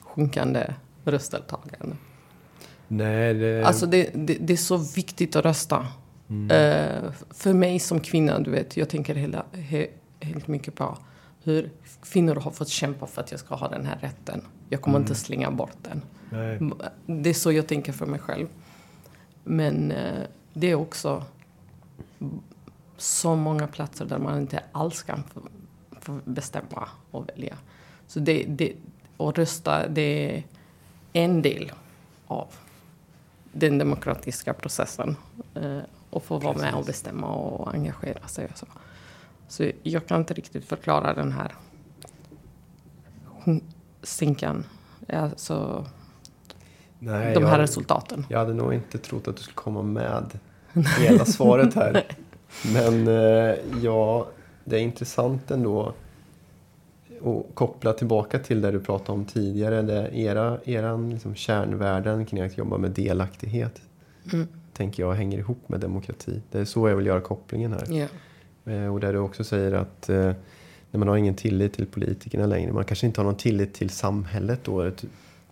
sjunkande 0.00 0.74
röstdeltagandet. 1.04 1.98
Nej, 2.88 3.34
det... 3.34 3.64
Alltså 3.64 3.86
det, 3.86 4.10
det, 4.14 4.38
det, 4.40 4.52
är 4.52 4.56
så 4.56 4.76
viktigt 4.76 5.36
att 5.36 5.44
rösta. 5.44 5.86
Mm. 6.28 6.50
Uh, 6.50 7.12
för 7.30 7.52
mig 7.52 7.78
som 7.78 8.00
kvinna, 8.00 8.38
du 8.38 8.50
vet, 8.50 8.76
jag 8.76 8.88
tänker 8.88 9.14
hela, 9.14 9.44
he, 9.52 9.86
helt 10.24 10.48
mycket 10.48 10.74
på 10.74 10.98
hur 11.42 11.70
kvinnor 12.02 12.34
har 12.34 12.50
fått 12.50 12.68
kämpa 12.68 13.06
för 13.06 13.22
att 13.22 13.30
jag 13.30 13.40
ska 13.40 13.54
ha 13.54 13.68
den 13.68 13.86
här 13.86 13.98
rätten. 14.00 14.42
Jag 14.68 14.80
kommer 14.80 14.96
mm. 14.96 15.02
inte 15.02 15.14
slänga 15.14 15.50
bort 15.50 15.76
den. 15.82 16.02
Nej. 16.30 16.70
Det 17.06 17.30
är 17.30 17.34
så 17.34 17.52
jag 17.52 17.66
tänker 17.66 17.92
för 17.92 18.06
mig 18.06 18.20
själv. 18.20 18.46
Men 19.44 19.92
eh, 19.92 20.22
det 20.52 20.70
är 20.70 20.74
också 20.74 21.24
så 22.96 23.36
många 23.36 23.66
platser 23.66 24.04
där 24.04 24.18
man 24.18 24.38
inte 24.38 24.62
alls 24.72 25.02
kan 25.02 25.22
få, 26.00 26.18
bestämma 26.24 26.88
och 27.10 27.28
välja. 27.28 27.56
Så 28.06 28.20
det, 28.20 28.44
det, 28.48 28.72
och 29.16 29.38
rösta, 29.38 29.88
det 29.88 30.36
är 30.36 30.42
en 31.12 31.42
del 31.42 31.72
av 32.26 32.48
den 33.52 33.78
demokratiska 33.78 34.54
processen. 34.54 35.16
Eh, 35.54 35.78
och 36.10 36.22
få 36.22 36.38
vara 36.38 36.58
med 36.58 36.74
och 36.74 36.84
bestämma 36.84 37.26
och 37.26 37.74
engagera 37.74 38.28
sig 38.28 38.48
och 38.52 38.58
så. 38.58 38.66
Så 39.48 39.70
jag 39.82 40.06
kan 40.06 40.20
inte 40.20 40.34
riktigt 40.34 40.64
förklara 40.64 41.14
den 41.14 41.32
här 41.32 41.54
sinkan. 44.02 44.64
Alltså, 45.08 45.86
Nej, 46.98 47.34
de 47.34 47.44
här 47.44 47.52
jag, 47.52 47.62
resultaten. 47.62 48.26
Jag 48.28 48.38
hade 48.38 48.54
nog 48.54 48.74
inte 48.74 48.98
trott 48.98 49.28
att 49.28 49.36
du 49.36 49.42
skulle 49.42 49.54
komma 49.54 49.82
med 49.82 50.38
hela 50.98 51.24
svaret 51.24 51.74
här. 51.74 52.04
Men 52.74 53.08
eh, 53.08 53.56
ja, 53.82 54.28
det 54.64 54.76
är 54.76 54.80
intressant 54.80 55.50
ändå 55.50 55.82
att 55.82 55.94
koppla 57.54 57.92
tillbaka 57.92 58.38
till 58.38 58.60
det 58.60 58.70
du 58.70 58.80
pratade 58.80 59.12
om 59.12 59.24
tidigare. 59.24 59.82
Det 59.82 60.10
era 60.18 60.58
eran 60.64 61.10
liksom 61.10 61.34
kärnvärden 61.34 62.26
kring 62.26 62.40
att 62.40 62.58
jobba 62.58 62.78
med 62.78 62.90
delaktighet. 62.90 63.82
Mm. 64.32 64.48
Tänker 64.72 65.02
jag 65.02 65.12
hänger 65.12 65.38
ihop 65.38 65.68
med 65.68 65.80
demokrati. 65.80 66.42
Det 66.50 66.58
är 66.58 66.64
så 66.64 66.88
jag 66.88 66.96
vill 66.96 67.06
göra 67.06 67.20
kopplingen 67.20 67.72
här. 67.72 67.92
Yeah. 67.92 68.10
Eh, 68.64 68.86
och 68.86 69.00
där 69.00 69.12
du 69.12 69.18
också 69.18 69.44
säger 69.44 69.72
att 69.72 70.08
eh, 70.08 70.32
när 70.90 70.98
man 70.98 71.08
har 71.08 71.16
ingen 71.16 71.34
tillit 71.34 71.72
till 71.72 71.86
politikerna 71.86 72.46
längre, 72.46 72.72
man 72.72 72.84
kanske 72.84 73.06
inte 73.06 73.20
har 73.20 73.24
någon 73.24 73.36
tillit 73.36 73.74
till 73.74 73.90
samhället 73.90 74.60
då. 74.64 74.92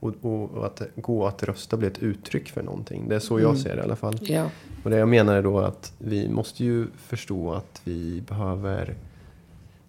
Och, 0.01 0.13
och, 0.21 0.67
att 0.67 0.83
gå 0.97 1.27
att 1.27 1.43
rösta 1.43 1.77
blir 1.77 1.91
ett 1.91 1.99
uttryck 1.99 2.49
för 2.49 2.63
någonting. 2.63 3.09
Det 3.09 3.15
är 3.15 3.21
så 3.21 3.41
jag 3.41 3.51
mm. 3.51 3.63
ser 3.63 3.77
det 3.77 3.81
i 3.81 3.85
alla 3.85 3.97
fall. 3.97 4.19
Ja. 4.23 4.51
Och 4.85 4.91
det 4.91 4.97
jag 4.97 5.09
menar 5.09 5.35
är 5.35 5.43
då 5.43 5.59
att 5.59 5.93
vi 5.99 6.29
måste 6.29 6.65
ju 6.65 6.87
förstå 6.97 7.53
att 7.53 7.81
vi 7.85 8.23
behöver 8.29 8.95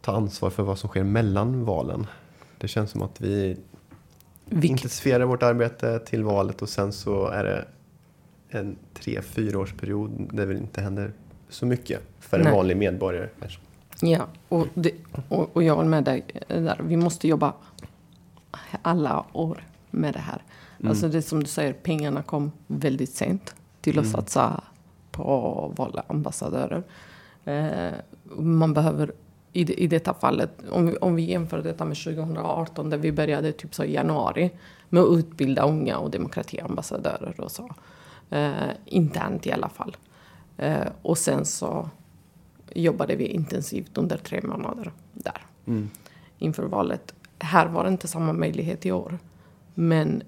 ta 0.02 0.12
ansvar 0.12 0.50
för 0.50 0.64
vad 0.64 0.80
som 0.80 0.90
sker 0.90 1.04
mellan 1.04 1.66
valen. 1.66 2.08
Det 2.58 2.68
känns 2.68 2.92
som 2.92 3.02
att 3.02 3.22
vi 3.22 3.58
Vilk... 4.46 4.72
intensifierar 4.72 5.26
vårt 5.26 5.44
arbete 5.44 6.00
till 6.00 6.24
valet 6.24 6.62
och 6.62 6.70
sen 6.70 6.94
så 6.94 7.28
är 7.28 7.44
det 7.44 7.66
en 8.50 8.76
tre, 8.94 9.22
fyra 9.22 9.60
års 9.60 9.74
period 9.74 10.30
där 10.34 10.48
det 10.48 10.58
inte 10.58 10.82
händer 10.82 11.14
så 11.54 11.66
mycket 11.66 12.02
för 12.20 12.38
en 12.38 12.44
Nej. 12.44 12.54
vanlig 12.54 12.78
medborgare. 12.78 13.30
Kanske. 13.40 13.60
Ja, 14.02 14.28
och, 14.50 14.68
det, 14.74 14.92
och, 15.30 15.56
och 15.56 15.64
jag 15.64 15.76
håller 15.76 15.90
med 15.90 16.04
dig 16.04 16.26
där. 16.48 16.80
Vi 16.84 16.98
måste 16.98 17.28
jobba 17.28 17.54
alla 18.82 19.26
år 19.34 19.68
med 19.92 20.14
det 20.14 20.20
här. 20.20 20.42
Mm. 20.80 20.90
Alltså 20.90 21.08
det 21.08 21.22
som 21.22 21.40
du 21.40 21.50
säger, 21.50 21.74
pengarna 21.74 22.24
kom 22.24 22.52
väldigt 22.68 23.14
sent 23.14 23.56
till 23.82 24.00
att 24.00 24.06
mm. 24.06 24.12
satsa 24.12 24.64
på 25.12 25.74
valambassadörer. 25.76 26.84
Eh, 27.46 27.94
man 28.38 28.74
behöver 28.74 29.12
i, 29.54 29.64
det, 29.64 29.74
i 29.74 29.88
detta 29.88 30.14
fallet, 30.14 30.52
om 30.72 30.86
vi, 30.86 30.98
om 30.98 31.16
vi 31.16 31.24
jämför 31.24 31.62
detta 31.62 31.86
med 31.86 31.98
2018 31.98 32.90
där 32.90 32.98
vi 32.98 33.12
började 33.12 33.52
typ 33.52 33.76
så 33.76 33.84
i 33.84 33.94
januari 33.94 34.52
med 34.90 35.04
att 35.04 35.18
utbilda 35.18 35.68
unga 35.68 35.98
och 35.98 36.12
demokratiambassadörer 36.12 37.40
och 37.40 37.52
så. 37.52 37.70
Eh, 38.30 38.52
internt 38.86 39.48
i 39.48 39.52
alla 39.52 39.70
fall. 39.70 39.98
Eh, 40.58 40.88
och 41.02 41.18
sen 41.18 41.46
så 41.46 41.90
jobbade 42.76 43.16
vi 43.16 43.26
intensivt 43.26 43.98
under 43.98 44.18
tre 44.18 44.42
månader 44.44 44.92
där 45.14 45.46
mm. 45.66 45.90
inför 46.38 46.64
valet. 46.64 47.14
Här 47.40 47.68
var 47.68 47.84
det 47.84 47.90
inte 47.90 48.08
samma 48.08 48.34
möjlighet 48.34 48.86
i 48.86 48.92
år. 48.92 49.20
Men 49.74 50.24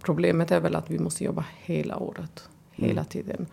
problemet 0.00 0.50
är 0.50 0.60
väl 0.60 0.76
att 0.76 0.90
vi 0.90 0.98
måste 0.98 1.24
jobba 1.24 1.44
hela 1.58 1.96
året, 1.96 2.48
hela 2.70 3.00
mm. 3.00 3.04
tiden. 3.04 3.46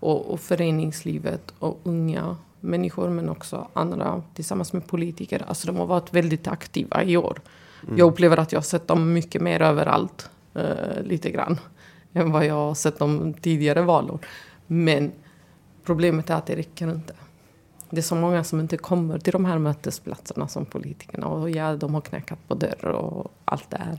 Och, 0.00 0.32
och 0.32 0.40
föreningslivet 0.40 1.54
och 1.58 1.80
unga 1.82 2.36
människor 2.60 3.10
men 3.10 3.28
också 3.28 3.68
andra 3.72 4.22
tillsammans 4.34 4.72
med 4.72 4.86
politiker. 4.86 5.44
Alltså 5.48 5.66
de 5.66 5.76
har 5.76 5.86
varit 5.86 6.14
väldigt 6.14 6.46
aktiva 6.46 7.04
i 7.04 7.16
år. 7.16 7.40
Mm. 7.82 7.98
Jag 7.98 8.08
upplever 8.08 8.36
att 8.36 8.52
jag 8.52 8.58
har 8.58 8.64
sett 8.64 8.88
dem 8.88 9.12
mycket 9.12 9.42
mer 9.42 9.62
överallt, 9.62 10.30
eh, 10.54 11.02
lite 11.02 11.30
grann, 11.30 11.60
än 12.12 12.32
vad 12.32 12.46
jag 12.46 12.54
har 12.54 12.74
sett 12.74 12.98
dem 12.98 13.34
tidigare 13.34 13.82
valår. 13.82 14.18
Men 14.66 15.12
problemet 15.84 16.30
är 16.30 16.34
att 16.34 16.46
det 16.46 16.56
räcker 16.56 16.90
inte. 16.90 17.14
Det 17.90 17.98
är 17.98 18.02
så 18.02 18.14
många 18.14 18.44
som 18.44 18.60
inte 18.60 18.76
kommer 18.76 19.18
till 19.18 19.32
de 19.32 19.44
här 19.44 19.58
mötesplatserna 19.58 20.48
som 20.48 20.66
politikerna. 20.66 21.26
Och 21.26 21.50
ja, 21.50 21.76
de 21.76 21.94
har 21.94 22.00
knäckat 22.00 22.48
på 22.48 22.54
dörr 22.54 22.84
och 22.84 23.32
allt 23.44 23.70
det 23.70 23.78
här. 23.78 23.98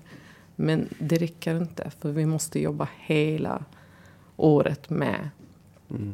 Men 0.56 0.90
det 1.00 1.18
räcker 1.18 1.58
inte, 1.58 1.92
för 2.00 2.12
vi 2.12 2.26
måste 2.26 2.60
jobba 2.60 2.88
hela 2.98 3.66
året 4.38 4.90
med. 4.90 5.30
Mm. 5.90 6.14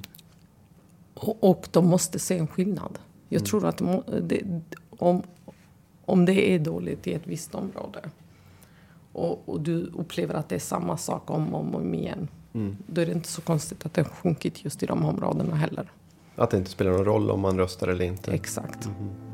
Och, 1.14 1.43
och 1.43 1.68
de 1.72 1.88
måste 1.88 2.20
se 2.20 2.38
en 2.38 2.47
skillnad. 2.47 3.00
Jag 3.30 3.41
mm. 3.41 3.45
tror 3.45 3.66
att 3.66 3.82
det, 4.22 4.62
om, 4.89 5.24
om 6.06 6.26
det 6.26 6.52
är 6.52 6.60
dåligt 6.60 7.08
i 7.08 7.14
ett 7.14 7.28
visst 7.28 7.56
område 7.56 8.00
och, 9.20 9.50
och, 9.50 9.62
du 9.62 9.84
upplever 9.84 10.34
att 10.34 10.50
det 10.50 10.56
är 10.56 10.60
samma 10.60 10.97
sak 10.97 11.30
om 11.30 11.56
och 11.56 11.76
om 11.76 11.93
igen. 11.93 12.28
Mm. 12.54 12.78
Då 12.88 13.02
är 13.02 13.06
det 13.06 13.12
inte 13.12 13.28
så 13.30 13.41
konstigt 13.41 13.86
att 13.86 13.95
har 13.95 14.04
sjunkit 14.04 14.66
just 14.66 14.84
i 14.84 14.86
de 14.86 15.06
områdena 15.06 15.56
heller. 15.56 15.91
Att 16.36 16.52
det 16.52 16.58
inte 16.58 16.70
spelar 16.70 16.91
någon 16.91 17.06
roll 17.06 17.32
om 17.32 17.39
man 17.39 17.58
röstar 17.58 17.88
eller 17.88 18.06
inte? 18.06 18.32
Exakt. 18.32 18.86
Mm. 18.86 19.30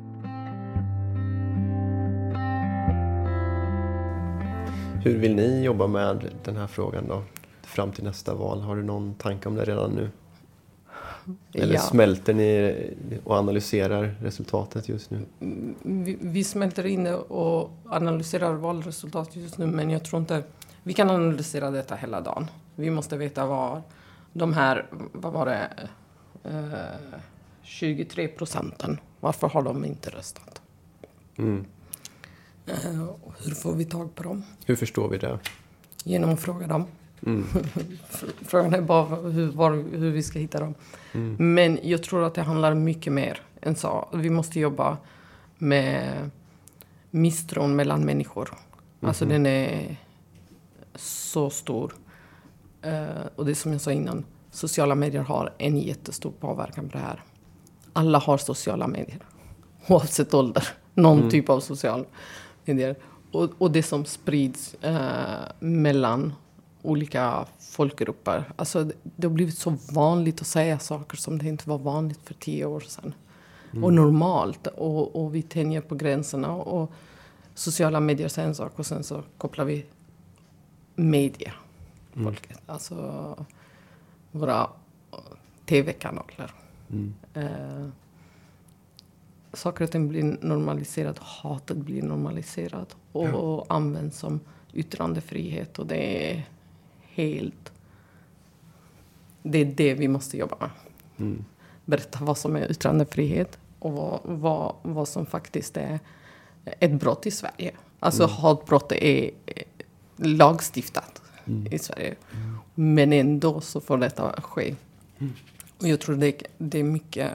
Hur 5.04 5.18
vill 5.18 5.36
ni 5.36 5.64
jobba 5.64 5.88
med 5.88 6.30
den 6.44 6.56
här 6.56 6.68
frågan 6.68 7.08
då? 7.08 7.24
Fram 7.62 7.92
till 7.92 8.04
nästa 8.04 8.34
val. 8.34 8.62
Har 8.62 8.76
du 8.76 8.84
någon 8.84 9.14
tanke 9.14 9.50
om 9.50 9.56
det 9.56 9.66
redan 9.66 9.92
nu? 9.92 10.10
Eller 11.54 11.74
ja. 11.74 11.80
smälter 11.80 12.34
ni 12.34 12.74
och 13.24 13.36
analyserar 13.36 14.16
resultatet 14.22 14.90
just 14.90 15.12
nu? 15.12 15.26
Vi, 15.84 16.18
vi 16.22 16.44
smälter 16.44 16.86
in 16.86 17.08
och 17.14 17.72
analyserar 17.86 18.54
valresultatet 18.54 19.36
just 19.36 19.58
nu 19.58 19.66
men 19.66 19.90
jag 19.90 20.04
tror 20.04 20.20
inte... 20.20 20.44
Vi 20.84 20.94
kan 20.94 21.10
analysera 21.10 21.72
detta 21.72 21.96
hela 21.96 22.22
dagen. 22.22 22.48
Vi 22.76 22.90
måste 22.90 23.18
veta 23.18 23.46
var 23.46 23.82
de 24.34 24.54
här, 24.54 24.86
vad 24.92 25.34
var 25.34 25.46
det, 25.46 25.90
eh, 26.44 27.00
23 27.64 28.28
procenten, 28.28 29.00
varför 29.20 29.48
har 29.48 29.64
de 29.64 29.86
inte 29.86 30.10
röstat? 30.10 30.62
Mm. 31.38 31.66
Eh, 32.66 32.74
hur 33.44 33.56
får 33.56 33.74
vi 33.74 33.86
tag 33.86 34.16
på 34.16 34.24
dem? 34.24 34.44
Hur 34.66 34.76
förstår 34.76 35.10
vi 35.10 35.18
det? 35.18 35.40
Genom 36.04 36.30
att 36.30 36.40
fråga 36.40 36.68
dem. 36.68 36.86
Mm. 37.26 37.46
Frågan 38.42 38.74
är 38.74 38.82
bara 38.82 39.16
hur, 39.16 39.52
var, 39.52 39.72
hur 39.72 40.12
vi 40.12 40.24
ska 40.24 40.40
hitta 40.40 40.60
dem. 40.60 40.74
Mm. 41.12 41.54
Men 41.54 41.80
jag 41.84 42.04
tror 42.04 42.24
att 42.24 42.34
det 42.34 42.42
handlar 42.42 42.74
mycket 42.74 43.14
mer 43.14 43.42
än 43.62 43.76
så. 43.76 44.10
Vi 44.14 44.30
måste 44.30 44.60
jobba 44.60 44.98
med 45.58 46.30
misstron 47.12 47.76
mellan 47.76 48.06
människor. 48.06 48.50
Mm. 48.50 49.08
Alltså 49.10 49.26
den 49.26 49.46
är 49.46 49.98
så 50.96 51.50
stor. 51.50 51.94
Uh, 52.86 53.26
och 53.36 53.46
det 53.46 53.52
är 53.52 53.56
som 53.56 53.72
jag 53.72 53.82
sa 53.82 53.92
innan, 53.92 54.26
sociala 54.52 54.96
medier 54.96 55.22
har 55.22 55.54
en 55.58 55.78
jättestor 55.78 56.32
påverkan 56.40 56.90
på 56.90 56.98
det 56.98 57.04
här. 57.04 57.24
Alla 57.94 58.20
har 58.20 58.38
sociala 58.38 58.88
medier. 58.88 59.20
Oavsett 59.88 60.34
ålder. 60.34 60.68
Någon 60.94 61.18
mm. 61.18 61.30
typ 61.30 61.50
av 61.50 61.60
social 61.60 62.06
medier. 62.66 62.96
Och, 63.32 63.50
och 63.58 63.72
det 63.72 63.84
som 63.84 64.06
sprids 64.06 64.76
uh, 64.86 65.00
mellan 65.60 66.34
olika 66.82 67.46
folkgrupper. 67.60 68.52
Alltså, 68.56 68.92
det 69.04 69.28
har 69.28 69.34
blivit 69.34 69.58
så 69.58 69.78
vanligt 69.92 70.42
att 70.42 70.48
säga 70.48 70.80
saker 70.80 71.18
som 71.18 71.38
det 71.38 71.48
inte 71.48 71.70
var 71.70 71.78
vanligt 71.78 72.20
för 72.24 72.34
tio 72.34 72.66
år 72.66 72.80
sedan. 72.80 73.14
Mm. 73.72 73.84
Och 73.84 73.94
normalt. 73.94 74.68
Och, 74.68 75.16
och 75.16 75.36
vi 75.36 75.42
tänjer 75.42 75.82
på 75.82 75.96
gränserna. 75.96 76.52
Och 76.52 76.92
sociala 77.54 78.00
medier 78.00 78.40
är 78.40 78.44
en 78.44 78.56
sak 78.56 78.80
och 78.80 78.86
sen 78.86 79.04
så 79.04 79.24
kopplar 79.38 79.66
vi 79.66 79.86
media. 80.96 81.54
Mm. 82.16 82.26
Folket. 82.26 82.62
Alltså 82.66 83.46
våra 84.32 84.70
tv-kanaler. 85.66 86.52
Mm. 86.90 87.14
Eh, 87.34 87.88
saker 89.54 89.84
och 89.84 89.92
ting 89.92 90.08
blir 90.08 90.38
normaliserat. 90.42 91.20
Hatet 91.20 91.78
blir 91.78 92.02
normaliserat. 92.02 92.96
Och, 93.12 93.28
ja. 93.28 93.34
och 93.34 93.66
används 93.70 94.20
som 94.20 94.40
yttrandefrihet. 94.74 95.80
Och 95.80 95.88
det 95.88 96.32
är 96.32 96.50
helt... 97.02 97.72
Det 99.44 99.58
är 99.58 99.66
det 99.66 99.94
vi 99.94 100.08
måste 100.08 100.38
jobba 100.38 100.56
med. 100.60 100.70
Mm. 101.18 101.46
Berätta 101.86 102.20
vad 102.22 102.38
som 102.38 102.56
är 102.56 102.72
yttrandefrihet 102.72 103.60
och 103.80 103.94
vad, 103.94 104.20
vad, 104.24 104.76
vad 104.82 105.08
som 105.08 105.26
faktiskt 105.26 105.78
är 105.78 106.00
ett 106.66 106.92
brott 106.92 107.26
i 107.26 107.32
Sverige. 107.32 107.72
Alltså 108.00 108.24
mm. 108.24 108.36
hatbrott 108.36 108.92
är 108.92 109.32
lagstiftat 110.16 111.22
mm. 111.48 111.68
i 111.72 111.80
Sverige. 111.80 112.16
Men 112.76 113.14
ändå 113.14 113.62
så 113.62 113.82
får 113.82 113.98
detta 113.98 114.42
ske. 114.42 114.76
Mm. 115.20 115.34
Och 115.80 115.88
jag 115.88 116.00
tror 116.00 116.16
det, 116.16 116.44
det 116.58 116.80
är 116.80 116.84
mycket 116.84 117.32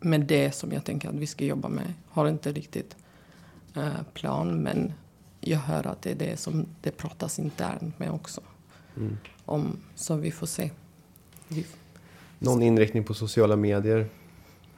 med 0.00 0.20
det 0.20 0.52
som 0.52 0.72
jag 0.72 0.84
tänker 0.84 1.08
att 1.08 1.14
vi 1.14 1.26
ska 1.26 1.44
jobba 1.44 1.68
med. 1.68 1.92
Har 2.08 2.28
inte 2.28 2.52
riktigt 2.52 2.96
uh, 3.76 4.02
plan 4.14 4.62
men 4.62 4.92
jag 5.40 5.58
hör 5.58 5.86
att 5.86 6.02
det 6.02 6.10
är 6.10 6.14
det 6.14 6.36
som 6.36 6.66
det 6.80 6.90
pratas 6.90 7.38
internt 7.38 7.98
med 7.98 8.10
också. 8.10 8.40
Mm. 8.96 9.18
Om, 9.44 9.76
så 9.94 10.16
vi 10.16 10.30
får 10.30 10.46
se. 10.46 10.70
Vi... 11.48 11.66
Någon 12.38 12.62
inriktning 12.62 13.04
på 13.04 13.14
sociala 13.14 13.56
medier 13.56 14.06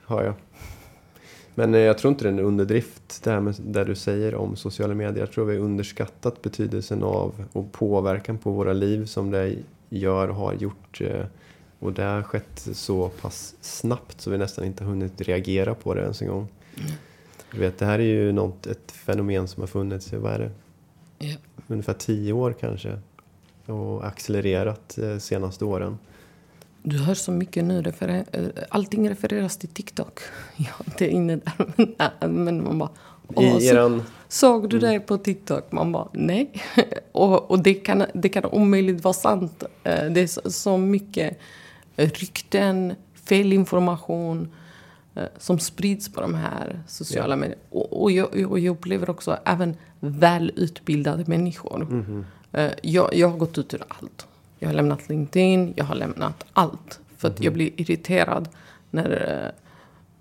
har 0.03 0.23
jag. 0.23 0.35
Men 1.55 1.75
eh, 1.75 1.81
jag 1.81 1.99
tror 1.99 2.11
inte 2.11 2.25
det 2.25 2.29
är 2.29 2.33
en 2.33 2.39
underdrift 2.39 3.25
det 3.25 3.31
här 3.31 3.41
med 3.41 3.55
det 3.59 3.85
du 3.85 3.95
säger 3.95 4.35
om 4.35 4.57
sociala 4.57 4.95
medier. 4.95 5.19
Jag 5.19 5.33
tror 5.33 5.45
vi 5.45 5.57
har 5.57 5.65
underskattat 5.65 6.43
betydelsen 6.43 7.03
av 7.03 7.45
och 7.53 7.73
påverkan 7.73 8.39
på 8.39 8.51
våra 8.51 8.73
liv 8.73 9.07
som 9.07 9.31
det 9.31 9.57
gör 9.89 10.29
och 10.29 10.37
har 10.37 10.55
gjort. 10.55 11.01
Eh, 11.01 11.25
och 11.79 11.93
det 11.93 12.03
har 12.03 12.23
skett 12.23 12.69
så 12.73 13.09
pass 13.09 13.55
snabbt 13.61 14.21
så 14.21 14.31
vi 14.31 14.39
nästan 14.39 14.65
inte 14.65 14.85
har 14.85 14.91
hunnit 14.91 15.21
reagera 15.21 15.75
på 15.75 15.95
det 15.95 16.01
ens 16.03 16.23
en 16.23 16.29
gång. 16.29 16.49
Mm. 16.77 16.93
Du 17.53 17.61
vet, 17.61 17.79
det 17.79 17.87
här 17.87 17.99
är 17.99 18.03
ju 18.03 18.33
något, 18.33 18.67
ett 18.67 18.91
fenomen 18.93 19.49
som 19.49 19.61
har 19.61 19.69
funnits 19.69 20.13
i, 20.13 20.17
vad 20.17 20.33
är 20.33 20.39
det? 20.39 20.51
Ungefär 21.67 21.95
tio 21.95 22.33
år 22.33 22.55
kanske 22.61 22.99
och 23.67 24.07
accelererat 24.07 24.95
de 24.97 25.13
eh, 25.13 25.19
senaste 25.19 25.65
åren. 25.65 25.99
Du 26.83 26.99
hör 26.99 27.15
så 27.15 27.33
mycket 27.33 27.65
nu. 27.65 27.83
Referer 27.83 28.25
allting 28.69 29.11
refereras 29.11 29.57
till 29.57 29.69
TikTok. 29.69 30.21
Jag 30.57 30.67
är 30.67 30.85
inte 30.87 31.09
inne 31.09 31.37
där. 31.37 32.29
Men 32.29 32.65
man 32.65 32.79
bara... 32.79 32.91
I 33.43 33.51
så, 33.51 33.61
eran... 33.61 34.03
Såg 34.29 34.69
du 34.69 34.79
det 34.79 35.01
på 35.01 35.19
TikTok? 35.19 35.73
Man 35.73 35.93
bara, 35.93 36.09
nej. 36.13 36.63
och 37.13 37.51
och 37.51 37.63
det, 37.63 37.75
kan, 37.75 38.05
det 38.15 38.29
kan 38.29 38.45
omöjligt 38.45 39.05
vara 39.05 39.15
sant. 39.15 39.65
Eh, 39.85 40.05
det 40.05 40.21
är 40.21 40.51
så 40.51 40.79
mycket 40.79 41.39
rykten, 41.97 42.95
felinformation 43.15 44.49
eh, 45.15 45.25
som 45.39 45.59
sprids 45.59 46.13
på 46.13 46.21
de 46.21 46.35
här 46.35 46.83
sociala 46.89 47.33
ja. 47.33 47.37
medierna. 47.37 47.63
Och, 47.71 48.03
och, 48.03 48.13
jag, 48.13 48.51
och 48.51 48.59
jag 48.59 48.73
upplever 48.73 49.11
också 49.11 49.39
även 49.45 49.77
välutbildade 50.01 51.25
människor. 51.27 51.83
Mm 51.83 52.05
-hmm 52.05 52.25
Eh, 52.53 52.73
jag, 52.83 53.15
jag 53.15 53.29
har 53.29 53.39
gått 53.39 53.59
ut 53.59 53.75
ur 53.75 53.83
allt. 53.89 54.27
Jag 54.63 54.69
har 54.69 54.75
lämnat 54.75 55.09
LinkedIn, 55.09 55.73
jag 55.77 55.85
har 55.85 55.95
lämnat 55.95 56.45
allt. 56.53 57.01
För 57.17 57.29
att 57.29 57.41
jag 57.41 57.53
blir 57.53 57.81
irriterad 57.81 58.49
när 58.91 59.45
eh, 59.45 59.63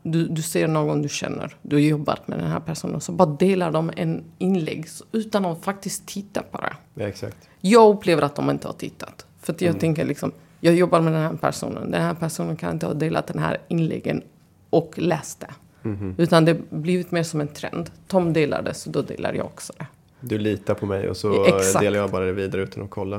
du, 0.04 0.28
du 0.28 0.42
ser 0.42 0.68
någon 0.68 1.02
du 1.02 1.10
känner, 1.10 1.56
du 1.62 1.76
har 1.76 1.82
jobbat 1.82 2.28
med 2.28 2.40
den 2.40 2.48
här 2.48 2.60
personen, 2.60 3.02
så 3.02 3.12
bara 3.12 3.30
delar 3.30 3.72
de 3.72 3.92
en 3.96 4.24
inlägg 4.38 4.86
utan 5.12 5.46
att 5.46 5.64
faktiskt 5.64 6.08
titta 6.08 6.42
på 6.42 6.58
det. 6.58 6.74
Ja, 6.94 7.08
exakt. 7.08 7.38
Jag 7.60 7.96
upplever 7.96 8.22
att 8.22 8.36
de 8.36 8.50
inte 8.50 8.68
har 8.68 8.74
tittat. 8.74 9.26
För 9.42 9.54
att 9.54 9.62
jag 9.62 9.70
mm. 9.70 9.80
tänker 9.80 10.06
liksom, 10.06 10.32
jag 10.60 10.76
jobbar 10.76 11.02
med 11.02 11.14
den 11.14 11.22
här 11.22 11.34
personen, 11.34 11.92
den 11.92 12.02
här 12.02 12.14
personen 12.14 12.56
kan 12.56 12.74
inte 12.74 12.86
ha 12.86 12.94
delat 12.94 13.28
den 13.28 13.40
här 13.40 13.58
inläggen 13.68 14.24
och 14.70 14.94
läst 14.98 15.40
det. 15.40 15.54
Mm. 15.84 16.16
Utan 16.18 16.46
det 16.46 16.52
har 16.52 16.78
blivit 16.78 17.12
mer 17.12 17.24
som 17.24 17.42
en 17.42 17.48
trend. 17.48 17.92
Tom 18.08 18.34
delar 18.34 18.62
det, 18.62 18.74
så 18.74 18.90
då 18.90 19.02
delar 19.02 19.34
jag 19.34 19.46
också 19.46 19.74
det. 19.78 19.86
Du 20.20 20.38
litar 20.38 20.74
på 20.74 20.86
mig 20.86 21.10
och 21.10 21.18
så 21.18 21.46
Exakt. 21.46 21.80
delar 21.80 21.98
jag 21.98 22.12
bara 22.12 22.26
det 22.26 22.34
vidare 22.34 22.62
utan 22.62 22.84
att 22.84 22.90
kolla. 22.90 23.18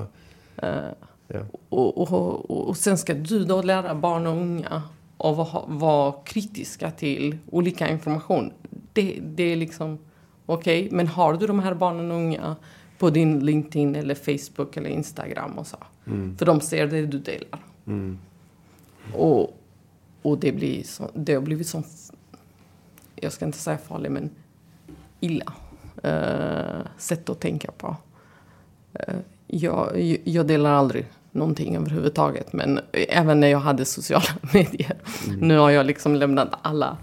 Uh, 0.62 0.68
ja. 1.32 1.40
och, 1.68 1.98
och, 1.98 2.12
och, 2.50 2.68
och 2.68 2.76
sen 2.76 2.98
ska 2.98 3.14
du 3.14 3.44
då 3.44 3.62
lära 3.62 3.94
barn 3.94 4.26
och 4.26 4.36
unga 4.36 4.82
att 5.18 5.36
vara, 5.36 5.64
vara 5.66 6.14
kritiska 6.24 6.90
till 6.90 7.38
olika 7.50 7.88
information. 7.88 8.52
Det, 8.92 9.18
det 9.22 9.42
är 9.42 9.56
liksom 9.56 9.98
okej, 10.46 10.86
okay, 10.86 10.96
men 10.96 11.08
har 11.08 11.34
du 11.34 11.46
de 11.46 11.58
här 11.58 11.74
barnen 11.74 12.10
och 12.10 12.16
unga 12.16 12.56
på 12.98 13.10
din 13.10 13.46
LinkedIn 13.46 13.94
eller 13.94 14.14
Facebook 14.14 14.76
eller 14.76 14.90
Instagram 14.90 15.58
och 15.58 15.66
så. 15.66 15.76
Mm. 16.06 16.36
För 16.36 16.46
de 16.46 16.60
ser 16.60 16.86
det 16.86 17.06
du 17.06 17.18
delar. 17.18 17.60
Mm. 17.86 18.18
Och, 19.14 19.58
och 20.22 20.38
det, 20.38 20.52
blir 20.52 20.82
så, 20.82 21.10
det 21.14 21.34
har 21.34 21.40
blivit 21.40 21.66
så, 21.66 21.82
jag 23.16 23.32
ska 23.32 23.44
inte 23.44 23.58
säga 23.58 23.78
farligt, 23.78 24.12
men 24.12 24.30
illa 25.20 25.52
eh, 26.02 26.86
sätt 26.98 27.28
att 27.28 27.40
tänka 27.40 27.70
på. 27.72 27.96
Eh, 28.92 29.14
jag, 29.46 30.00
jag 30.24 30.46
delar 30.46 30.72
aldrig 30.72 31.06
någonting 31.32 31.76
överhuvudtaget. 31.76 32.52
Men 32.52 32.80
även 32.92 33.40
när 33.40 33.48
jag 33.48 33.58
hade 33.58 33.84
sociala 33.84 34.24
medier. 34.52 34.96
Mm. 35.26 35.48
Nu 35.48 35.58
har 35.58 35.70
jag 35.70 35.86
liksom 35.86 36.14
lämnat 36.14 36.48
alla. 36.62 36.96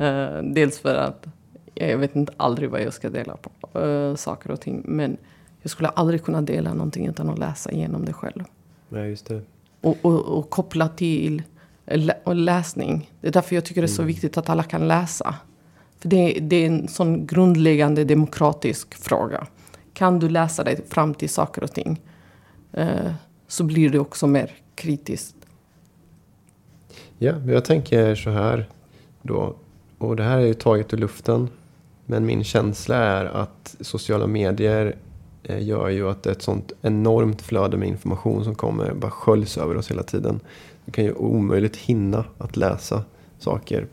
Uh, 0.00 0.42
dels 0.42 0.78
för 0.78 0.94
att 0.94 1.26
jag 1.74 1.98
vet 1.98 2.16
inte 2.16 2.32
aldrig 2.36 2.70
vad 2.70 2.82
jag 2.82 2.92
ska 2.92 3.10
dela 3.10 3.36
på 3.36 3.80
uh, 3.80 4.14
saker 4.14 4.50
och 4.50 4.60
ting. 4.60 4.82
Men 4.84 5.16
jag 5.62 5.70
skulle 5.70 5.88
aldrig 5.88 6.24
kunna 6.24 6.42
dela 6.42 6.74
någonting 6.74 7.06
utan 7.06 7.30
att 7.30 7.38
läsa 7.38 7.70
igenom 7.70 8.04
det 8.04 8.12
själv. 8.12 8.44
Ja, 8.88 8.98
just 8.98 9.26
det. 9.26 9.42
Och, 9.80 9.96
och, 10.02 10.38
och 10.38 10.50
koppla 10.50 10.88
till 10.88 11.42
lä 11.86 12.14
och 12.24 12.34
läsning. 12.34 13.10
Det 13.20 13.28
är 13.28 13.32
därför 13.32 13.54
jag 13.54 13.64
tycker 13.64 13.80
det 13.80 13.86
är 13.86 13.88
så 13.88 14.02
mm. 14.02 14.06
viktigt 14.14 14.36
att 14.36 14.48
alla 14.48 14.62
kan 14.62 14.88
läsa. 14.88 15.34
För 15.98 16.08
det, 16.08 16.38
det 16.40 16.56
är 16.56 16.66
en 16.66 16.88
sån 16.88 17.26
grundläggande 17.26 18.04
demokratisk 18.04 18.94
fråga. 18.94 19.46
Kan 19.92 20.18
du 20.18 20.28
läsa 20.28 20.64
dig 20.64 20.80
fram 20.88 21.14
till 21.14 21.28
saker 21.30 21.64
och 21.64 21.72
ting 21.72 22.00
eh, 22.72 23.12
så 23.52 23.64
blir 23.64 23.90
det 23.90 23.98
också 23.98 24.26
mer 24.26 24.50
kritiskt. 24.74 25.36
Ja, 27.18 27.32
jag 27.46 27.64
tänker 27.64 28.14
så 28.14 28.30
här 28.30 28.68
då. 29.22 29.54
Och 29.98 30.16
det 30.16 30.22
här 30.22 30.38
är 30.38 30.46
ju 30.46 30.54
taget 30.54 30.94
ur 30.94 30.98
luften. 30.98 31.48
Men 32.06 32.26
min 32.26 32.44
känsla 32.44 32.96
är 32.96 33.24
att 33.24 33.76
sociala 33.80 34.26
medier 34.26 34.96
eh, 35.42 35.62
gör 35.62 35.88
ju 35.88 36.08
att 36.08 36.26
ett 36.26 36.42
sånt 36.42 36.72
enormt 36.82 37.42
flöde 37.42 37.76
med 37.76 37.88
information 37.88 38.44
som 38.44 38.54
kommer 38.54 38.94
bara 38.94 39.10
sköljs 39.10 39.58
över 39.58 39.76
oss 39.76 39.90
hela 39.90 40.02
tiden. 40.02 40.40
Det 40.84 40.92
kan 40.92 41.04
ju 41.04 41.12
omöjligt 41.12 41.76
hinna 41.76 42.24
att 42.38 42.56
läsa 42.56 43.04
saker 43.38 43.86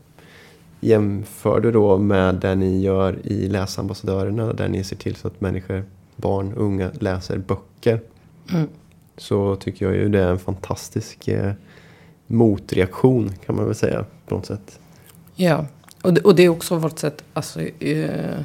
Jämför 0.80 1.60
du 1.60 1.72
då 1.72 1.98
med 1.98 2.34
det 2.34 2.54
ni 2.54 2.80
gör 2.80 3.26
i 3.26 3.48
läsambassadörerna 3.48 4.52
där 4.52 4.68
ni 4.68 4.84
ser 4.84 4.96
till 4.96 5.16
så 5.16 5.28
att 5.28 5.40
människor, 5.40 5.84
barn, 6.16 6.52
unga 6.56 6.90
läser 7.00 7.38
böcker. 7.38 8.00
Mm. 8.52 8.68
Så 9.20 9.56
tycker 9.56 9.86
jag 9.86 9.94
ju 9.94 10.08
det 10.08 10.20
är 10.20 10.30
en 10.30 10.38
fantastisk 10.38 11.28
eh, 11.28 11.52
motreaktion 12.26 13.32
kan 13.46 13.56
man 13.56 13.64
väl 13.64 13.74
säga 13.74 14.04
på 14.26 14.34
något 14.34 14.46
sätt. 14.46 14.78
Ja, 15.34 15.66
och 16.02 16.14
det, 16.14 16.20
och 16.20 16.34
det 16.34 16.42
är 16.42 16.48
också 16.48 16.76
vårt 16.76 16.98
sätt 16.98 17.24
alltså, 17.32 17.60
eh, 17.60 18.40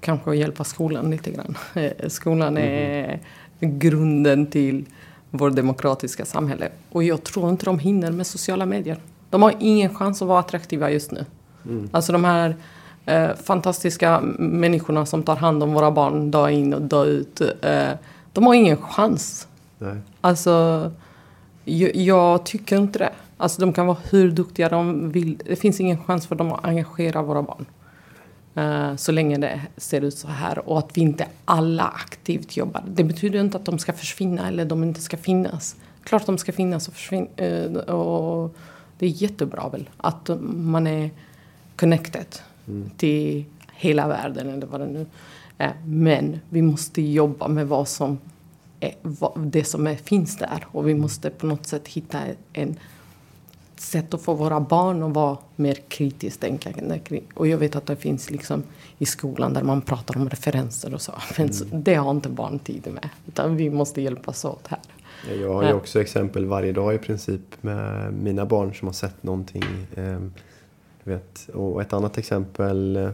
kanske 0.00 0.30
att 0.30 0.36
hjälpa 0.36 0.64
skolan 0.64 1.10
lite 1.10 1.30
grann. 1.30 1.56
Eh, 1.74 2.08
skolan 2.08 2.58
är 2.58 3.20
mm. 3.60 3.78
grunden 3.78 4.46
till 4.46 4.84
vårt 5.30 5.56
demokratiska 5.56 6.24
samhälle. 6.24 6.68
Och 6.90 7.04
jag 7.04 7.24
tror 7.24 7.50
inte 7.50 7.64
de 7.64 7.78
hinner 7.78 8.12
med 8.12 8.26
sociala 8.26 8.66
medier. 8.66 8.98
De 9.30 9.42
har 9.42 9.54
ingen 9.60 9.94
chans 9.94 10.22
att 10.22 10.28
vara 10.28 10.40
attraktiva 10.40 10.90
just 10.90 11.10
nu. 11.10 11.24
Mm. 11.64 11.88
Alltså 11.92 12.12
de 12.12 12.24
här 12.24 12.56
eh, 13.06 13.30
fantastiska 13.44 14.20
människorna 14.38 15.06
som 15.06 15.22
tar 15.22 15.36
hand 15.36 15.62
om 15.62 15.72
våra 15.72 15.90
barn 15.90 16.30
dag 16.30 16.52
in 16.52 16.74
och 16.74 16.82
dag 16.82 17.06
ut. 17.06 17.40
Eh, 17.40 17.90
de 18.32 18.46
har 18.46 18.54
ingen 18.54 18.76
chans. 18.76 19.46
Nej. 19.80 19.96
Alltså, 20.20 20.92
jag, 21.64 21.96
jag, 21.96 22.46
tycker 22.46 22.76
inte 22.76 22.98
det. 22.98 23.12
Alltså 23.36 23.60
de 23.60 23.72
kan 23.72 23.86
vara 23.86 23.98
hur 24.10 24.30
duktiga 24.30 24.68
de 24.68 25.10
vill. 25.10 25.42
Det 25.46 25.56
finns 25.56 25.80
ingen 25.80 26.04
chans 26.04 26.26
för 26.26 26.34
dem 26.34 26.52
att 26.52 26.64
engagera 26.64 27.22
våra 27.22 27.42
barn. 27.42 27.66
Uh, 28.56 28.96
så 28.96 29.12
länge 29.12 29.38
det 29.38 29.60
ser 29.76 30.00
ut 30.00 30.18
så 30.18 30.28
här 30.28 30.68
och 30.68 30.78
att 30.78 30.96
vi 30.96 31.00
inte 31.00 31.26
alla 31.44 31.84
aktivt 31.84 32.56
jobbar. 32.56 32.84
Det 32.88 33.04
betyder 33.04 33.40
inte 33.40 33.56
att 33.56 33.64
de 33.64 33.78
ska 33.78 33.92
försvinna 33.92 34.48
eller 34.48 34.64
de 34.64 34.84
inte 34.84 35.00
ska 35.00 35.16
finnas. 35.16 35.76
Klart 36.04 36.26
de 36.26 36.38
ska 36.38 36.52
finnas 36.52 36.88
och 36.88 36.94
försvinna. 36.94 37.28
Uh, 37.42 37.76
och 37.76 38.56
det 38.98 39.06
är 39.06 39.10
jättebra 39.22 39.68
väl 39.68 39.88
att 39.96 40.30
man 40.42 40.86
är 40.86 41.10
connected 41.76 42.26
mm. 42.68 42.90
till 42.96 43.44
hela 43.72 44.08
världen 44.08 44.48
eller 44.48 44.66
vad 44.66 44.80
det 44.80 44.86
nu 44.86 45.06
är. 45.58 45.74
Men 45.84 46.40
vi 46.48 46.62
måste 46.62 47.02
jobba 47.02 47.48
med 47.48 47.68
vad 47.68 47.88
som 47.88 48.18
det 49.36 49.64
som 49.64 49.86
är, 49.86 49.94
finns 49.94 50.36
där 50.36 50.66
och 50.72 50.88
vi 50.88 50.94
måste 50.94 51.30
på 51.30 51.46
något 51.46 51.66
sätt 51.66 51.88
hitta 51.88 52.18
en 52.52 52.76
sätt 53.76 54.14
att 54.14 54.22
få 54.22 54.34
våra 54.34 54.60
barn 54.60 55.02
att 55.02 55.14
vara 55.14 55.38
mer 55.56 55.74
kritiskt 55.88 56.40
tänkande. 56.40 57.00
Och 57.34 57.46
jag 57.46 57.58
vet 57.58 57.76
att 57.76 57.86
det 57.86 57.96
finns 57.96 58.30
liksom 58.30 58.62
i 58.98 59.06
skolan 59.06 59.54
där 59.54 59.62
man 59.62 59.82
pratar 59.82 60.16
om 60.16 60.28
referenser 60.28 60.94
och 60.94 61.00
så. 61.00 61.12
Men 61.38 61.48
mm. 61.48 61.82
det 61.82 61.94
har 61.94 62.10
inte 62.10 62.28
barn 62.28 62.58
tid 62.58 62.88
med. 62.92 63.08
Utan 63.26 63.56
vi 63.56 63.70
måste 63.70 64.02
hjälpas 64.02 64.44
åt 64.44 64.66
här. 64.66 64.78
Jag 65.40 65.54
har 65.54 65.62
ju 65.62 65.72
också 65.72 66.00
exempel 66.00 66.46
varje 66.46 66.72
dag 66.72 66.94
i 66.94 66.98
princip 66.98 67.40
med 67.60 68.12
mina 68.12 68.46
barn 68.46 68.74
som 68.74 68.88
har 68.88 68.92
sett 68.92 69.22
någonting 69.22 69.64
eh, 69.94 70.20
vet. 71.04 71.48
Och 71.54 71.82
ett 71.82 71.92
annat 71.92 72.18
exempel 72.18 72.96
eh, 72.96 73.10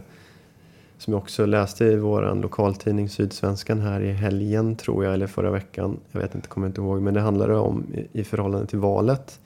som 0.97 1.13
jag 1.13 1.21
också 1.21 1.45
läste 1.45 1.85
i 1.85 1.95
vår 1.95 2.35
lokaltidning 2.35 3.09
Sydsvenskan 3.09 3.81
här 3.81 4.01
i 4.01 4.11
helgen 4.11 4.75
tror 4.75 5.05
jag, 5.05 5.13
eller 5.13 5.27
förra 5.27 5.51
veckan. 5.51 5.99
Jag 6.11 6.21
vet 6.21 6.35
inte, 6.35 6.47
kommer 6.47 6.67
inte 6.67 6.81
ihåg. 6.81 7.01
Men 7.01 7.13
det 7.13 7.21
handlade 7.21 7.55
om 7.55 7.85
i, 7.93 8.19
i 8.19 8.23
förhållande 8.23 8.67
till 8.67 8.79
valet. 8.79 9.39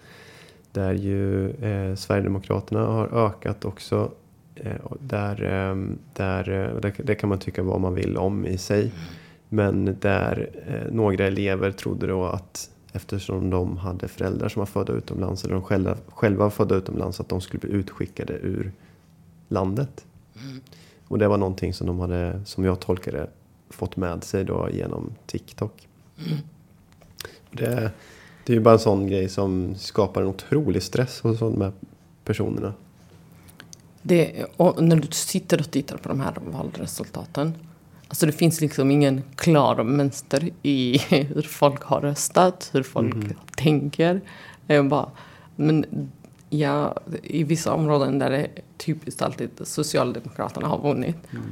Där 0.72 0.94
ju 0.94 1.50
eh, 1.50 1.96
Sverigedemokraterna 1.96 2.86
har 2.86 3.28
ökat 3.28 3.66
också. 3.66 4.12
Eh, 4.56 4.72
ehm, 4.72 4.98
där, 5.00 5.44
eh, 5.44 5.76
där, 6.14 6.50
eh, 6.50 6.82
det, 6.82 6.94
det, 7.04 7.16
kan 7.16 7.30
man 7.30 7.40
tycka 7.40 7.64
vad 7.64 7.82
man 7.82 7.94
vill 7.94 8.18
om 8.18 8.46
i 8.46 8.58
sig. 8.58 8.92
Men 9.50 9.98
där 10.00 10.50
eh, 10.68 10.94
några 10.94 11.28
elever 11.28 11.72
trodde 11.72 12.08
då 12.08 12.26
att 12.26 12.70
Eftersom 12.94 13.50
de 13.50 13.78
hade 13.78 14.08
föräldrar 14.08 14.50
som 14.50 14.60
var 14.60 14.66
födda 14.66 14.94
utomlands 14.94 15.44
eller 15.44 15.54
de 15.54 15.64
själva, 15.64 15.98
själva 16.08 16.44
var 16.44 16.50
födda 16.50 16.76
utomlands 16.76 17.20
att 17.20 17.30
de 17.30 17.42
skulle 17.42 17.60
bli 17.60 17.72
utskickade 17.72 18.34
ur 18.34 18.72
landet. 19.48 20.06
Mm. 20.44 20.62
Och 21.12 21.20
det 21.20 21.28
var 21.28 21.38
någonting 21.38 21.74
som 21.74 21.88
de 21.88 22.00
hade, 22.00 22.42
som 22.46 22.66
jag 22.66 22.80
tolkade 22.80 23.28
fått 23.70 23.98
med 23.98 24.24
sig 24.24 24.44
då 24.44 24.70
genom 24.72 25.14
TikTok. 25.26 25.88
Mm. 26.28 26.38
Det, 27.52 27.92
det 28.46 28.54
är 28.54 28.58
ju 28.58 28.60
bara 28.60 28.74
en 28.74 28.80
sån 28.80 29.08
grej 29.08 29.30
som 29.30 29.76
skapar 29.76 30.22
en 30.22 30.28
otrolig 30.28 30.84
stress 30.84 31.20
hos 31.20 31.40
de 31.40 31.62
här 31.62 31.72
personerna. 32.26 32.74
Det, 34.02 34.46
när 34.78 34.96
du 34.96 35.08
sitter 35.12 35.60
och 35.60 35.72
tittar 35.72 35.98
på 35.98 36.10
de 36.10 36.20
här 36.20 36.34
valresultaten 36.46 37.54
Alltså 38.08 38.26
det 38.26 38.32
finns 38.32 38.62
liksom 38.62 38.92
ingen 38.92 39.24
klar 39.36 39.84
mönster 39.84 40.50
i 40.64 40.98
hur 41.10 41.42
folk 41.42 41.84
har 41.84 42.02
röstat, 42.02 42.70
hur 42.74 42.84
folk 42.84 43.14
mm. 43.14 43.34
tänker. 43.56 44.22
Bara, 44.90 45.10
men 45.56 45.86
ja, 46.52 46.96
i 47.24 47.44
vissa 47.44 47.74
områden 47.74 48.20
där 48.20 48.30
det 48.30 48.48
typiskt 48.78 49.22
alltid 49.22 49.50
Socialdemokraterna 49.64 50.68
har 50.68 50.82
vunnit. 50.82 51.18
Mm. 51.32 51.44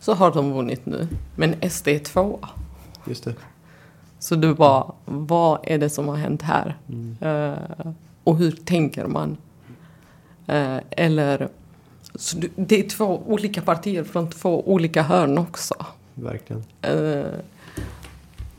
Så 0.00 0.14
har 0.14 0.32
de 0.32 0.52
vunnit 0.52 0.86
nu. 0.86 1.08
Men 1.36 1.70
SD 1.70 1.88
är 1.88 1.98
tvåa. 1.98 2.48
Just 3.06 3.24
det. 3.24 3.34
Så 4.18 4.34
du 4.34 4.54
bara, 4.54 4.92
vad 5.04 5.58
är 5.62 5.78
det 5.78 5.90
som 5.90 6.08
har 6.08 6.16
hänt 6.16 6.42
här? 6.42 6.76
Mm. 6.88 7.16
Uh, 7.22 7.92
och 8.24 8.36
hur 8.36 8.50
tänker 8.50 9.06
man? 9.06 9.36
Uh, 10.48 10.78
eller, 10.90 11.48
så 12.14 12.38
det 12.56 12.84
är 12.84 12.88
två 12.88 13.22
olika 13.26 13.62
partier 13.62 14.04
från 14.04 14.30
två 14.30 14.68
olika 14.68 15.02
hörn 15.02 15.38
också 15.38 15.74
verkligen. 16.14 16.64
Uh, 16.88 17.26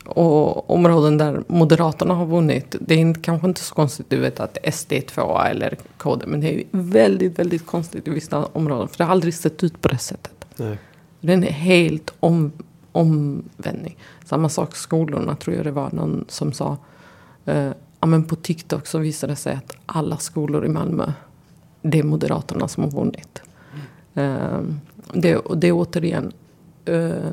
och 0.08 0.70
områden 0.70 1.18
där 1.18 1.42
Moderaterna 1.46 2.14
har 2.14 2.26
vunnit, 2.26 2.76
det 2.80 3.00
är 3.00 3.14
kanske 3.22 3.46
inte 3.46 3.60
så 3.60 3.74
konstigt 3.74 4.10
du 4.10 4.16
vet 4.16 4.40
att 4.40 4.58
SD 4.72 4.92
är 4.92 5.00
tvåa 5.00 5.48
eller 5.48 5.76
KD, 5.96 6.26
men 6.26 6.40
det 6.40 6.54
är 6.54 6.64
väldigt, 6.70 7.38
väldigt 7.38 7.66
konstigt 7.66 8.08
i 8.08 8.10
vissa 8.10 8.44
områden, 8.44 8.88
för 8.88 8.98
det 8.98 9.04
har 9.04 9.10
aldrig 9.10 9.34
sett 9.34 9.64
ut 9.64 9.82
på 9.82 9.88
det 9.88 9.98
sättet. 9.98 10.46
Nej. 10.56 10.78
Det 11.20 11.32
är 11.32 11.36
en 11.36 11.42
helt 11.42 12.14
om, 12.20 12.52
omvändning. 12.92 13.96
Samma 14.24 14.48
sak 14.48 14.76
skolorna, 14.76 15.36
tror 15.36 15.56
jag 15.56 15.64
det 15.64 15.70
var 15.70 15.90
någon 15.92 16.24
som 16.28 16.52
sa. 16.52 16.76
Uh, 17.48 17.72
ja, 18.00 18.06
men 18.06 18.24
på 18.24 18.36
TikTok 18.36 18.86
så 18.86 18.98
visade 18.98 19.32
det 19.32 19.36
sig 19.36 19.54
att 19.54 19.76
alla 19.86 20.16
skolor 20.16 20.64
i 20.64 20.68
Malmö, 20.68 21.12
det 21.82 21.98
är 21.98 22.02
Moderaterna 22.02 22.68
som 22.68 22.82
har 22.82 22.90
vunnit. 22.90 23.42
Mm. 24.14 24.36
Uh, 24.36 24.74
det, 25.12 25.40
det 25.56 25.68
är 25.68 25.72
återigen 25.72 26.32
uh, 26.88 27.30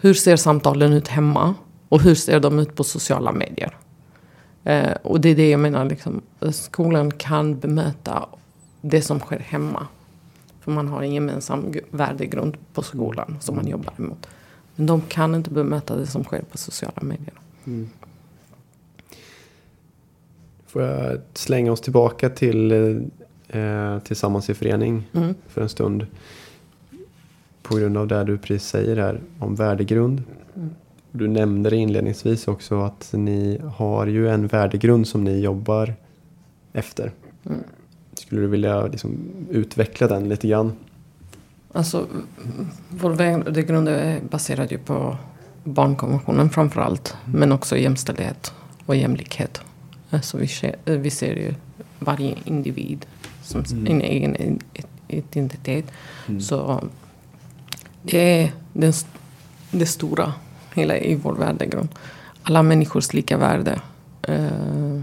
hur 0.00 0.14
ser 0.14 0.36
samtalen 0.36 0.92
ut 0.92 1.08
hemma? 1.08 1.54
Och 1.90 2.02
hur 2.02 2.14
ser 2.14 2.40
de 2.40 2.58
ut 2.58 2.74
på 2.74 2.84
sociala 2.84 3.32
medier? 3.32 3.76
Eh, 4.64 4.92
och 5.02 5.20
det 5.20 5.28
är 5.28 5.36
det 5.36 5.50
jag 5.50 5.60
menar, 5.60 5.84
liksom, 5.84 6.22
skolan 6.52 7.10
kan 7.10 7.58
bemöta 7.58 8.28
det 8.80 9.02
som 9.02 9.20
sker 9.20 9.38
hemma. 9.38 9.86
För 10.60 10.70
man 10.70 10.88
har 10.88 11.02
en 11.02 11.14
gemensam 11.14 11.72
värdegrund 11.90 12.56
på 12.74 12.82
skolan 12.82 13.36
som 13.40 13.56
man 13.56 13.68
jobbar 13.68 13.94
emot. 13.96 14.26
Men 14.76 14.86
de 14.86 15.00
kan 15.00 15.34
inte 15.34 15.50
bemöta 15.50 15.96
det 15.96 16.06
som 16.06 16.24
sker 16.24 16.42
på 16.42 16.58
sociala 16.58 17.02
medier. 17.02 17.34
Mm. 17.66 17.88
Får 20.66 20.82
jag 20.82 21.20
slänga 21.34 21.72
oss 21.72 21.80
tillbaka 21.80 22.30
till 22.30 22.72
eh, 23.48 23.98
Tillsammans 23.98 24.50
i 24.50 24.54
förening 24.54 25.08
mm. 25.12 25.34
för 25.48 25.62
en 25.62 25.68
stund 25.68 26.06
på 27.62 27.76
grund 27.76 27.96
av 27.96 28.06
det 28.06 28.24
du 28.24 28.38
precis 28.38 28.68
säger 28.68 28.96
här 28.96 29.20
om 29.38 29.54
värdegrund. 29.54 30.22
Mm. 30.56 30.70
Du 31.12 31.28
nämnde 31.28 31.70
det 31.70 31.76
inledningsvis 31.76 32.48
också 32.48 32.82
att 32.82 33.10
ni 33.12 33.60
har 33.74 34.06
ju 34.06 34.28
en 34.28 34.46
värdegrund 34.46 35.08
som 35.08 35.24
ni 35.24 35.40
jobbar 35.40 35.94
efter. 36.72 37.12
Mm. 37.46 37.58
Skulle 38.14 38.40
du 38.40 38.46
vilja 38.46 38.86
liksom 38.86 39.18
utveckla 39.50 40.08
den 40.08 40.28
lite 40.28 40.48
grann? 40.48 40.72
Alltså, 41.72 42.06
vår 42.88 43.10
värdegrund 43.10 43.88
är 43.88 44.20
baserad 44.30 44.72
ju 44.72 44.78
på 44.78 45.16
barnkonventionen 45.64 46.50
framför 46.50 46.80
allt. 46.80 47.16
Mm. 47.26 47.40
Men 47.40 47.52
också 47.52 47.76
jämställdhet 47.76 48.52
och 48.86 48.96
jämlikhet. 48.96 49.60
Så 50.22 50.38
vi 50.38 50.48
ser, 50.48 50.76
vi 50.84 51.10
ser 51.10 51.36
ju 51.36 51.54
varje 51.98 52.34
individ 52.44 53.06
som 53.42 53.64
Mm. 53.70 53.86
en 53.86 54.00
egen 54.00 54.58
identitet. 55.08 55.84
Mm. 56.28 56.40
Så 56.40 56.84
det 58.02 58.42
är 58.42 58.52
den, 58.72 58.92
det 59.70 59.86
stora 59.86 60.32
hela 60.80 60.98
i 60.98 61.14
vår 61.14 61.34
värdegrund. 61.34 61.88
Alla 62.42 62.62
människors 62.62 63.12
lika 63.12 63.36
värde. 63.36 63.80
Eh, 64.22 65.02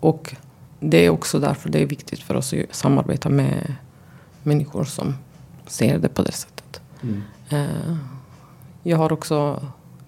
och 0.00 0.34
det 0.80 1.06
är 1.06 1.10
också 1.10 1.38
därför 1.38 1.68
det 1.68 1.82
är 1.82 1.86
viktigt 1.86 2.20
för 2.20 2.34
oss 2.34 2.52
att 2.52 2.74
samarbeta 2.74 3.28
med 3.28 3.74
människor 4.42 4.84
som 4.84 5.14
ser 5.66 5.98
det 5.98 6.08
på 6.08 6.22
det 6.22 6.32
sättet. 6.32 6.80
Mm. 7.02 7.22
Eh, 7.48 7.96
jag 8.82 8.98
har 8.98 9.12
också 9.12 9.66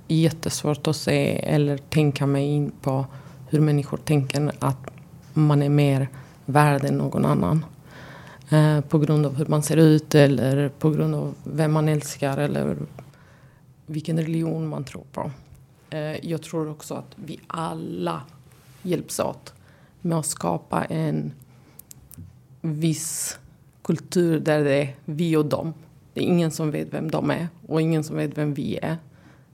jättesvårt 0.09 0.87
att 0.87 0.97
se 0.97 1.39
eller 1.39 1.79
tänka 1.79 2.27
mig 2.27 2.45
in 2.45 2.73
på 2.83 3.07
hur 3.49 3.61
människor 3.61 3.97
tänker 3.97 4.53
att 4.59 4.91
man 5.33 5.63
är 5.63 5.69
mer 5.69 6.09
värd 6.45 6.85
än 6.85 6.99
någon 6.99 7.25
annan. 7.25 7.65
Eh, 8.51 8.81
på 8.81 8.99
grund 8.99 9.27
av 9.27 9.37
hur 9.37 9.47
man 9.47 9.63
ser 9.63 9.77
ut 9.77 10.15
eller 10.15 10.69
på 10.69 10.91
grund 10.91 11.15
av 11.15 11.35
vem 11.45 11.73
man 11.73 11.89
älskar 11.89 12.39
eller 12.39 12.77
vilken 13.87 14.17
religion 14.19 14.69
man 14.69 14.85
tror 14.85 15.05
på. 15.13 15.31
Eh, 15.91 16.27
jag 16.27 16.43
tror 16.43 16.69
också 16.69 16.95
att 16.95 17.17
vi 17.17 17.41
alla 17.47 18.23
hjälps 18.83 19.21
åt 19.21 19.55
med 20.01 20.19
att 20.19 20.27
skapa 20.27 20.85
en 20.85 21.33
viss 22.61 23.39
kultur 23.83 24.41
där 24.41 24.65
det 24.65 24.83
är 24.83 24.95
vi 25.05 25.37
och 25.37 25.47
dem. 25.47 25.75
Det 26.15 26.21
är 26.21 26.25
ingen 26.25 26.51
som 26.51 26.71
vet 26.71 26.93
vem 26.95 27.11
de 27.11 27.31
är 27.31 27.49
och 27.67 27.81
ingen 27.81 28.05
som 28.05 28.17
vet 28.17 28.39
vem 28.39 28.55
vi 28.55 28.79
är. 28.83 28.97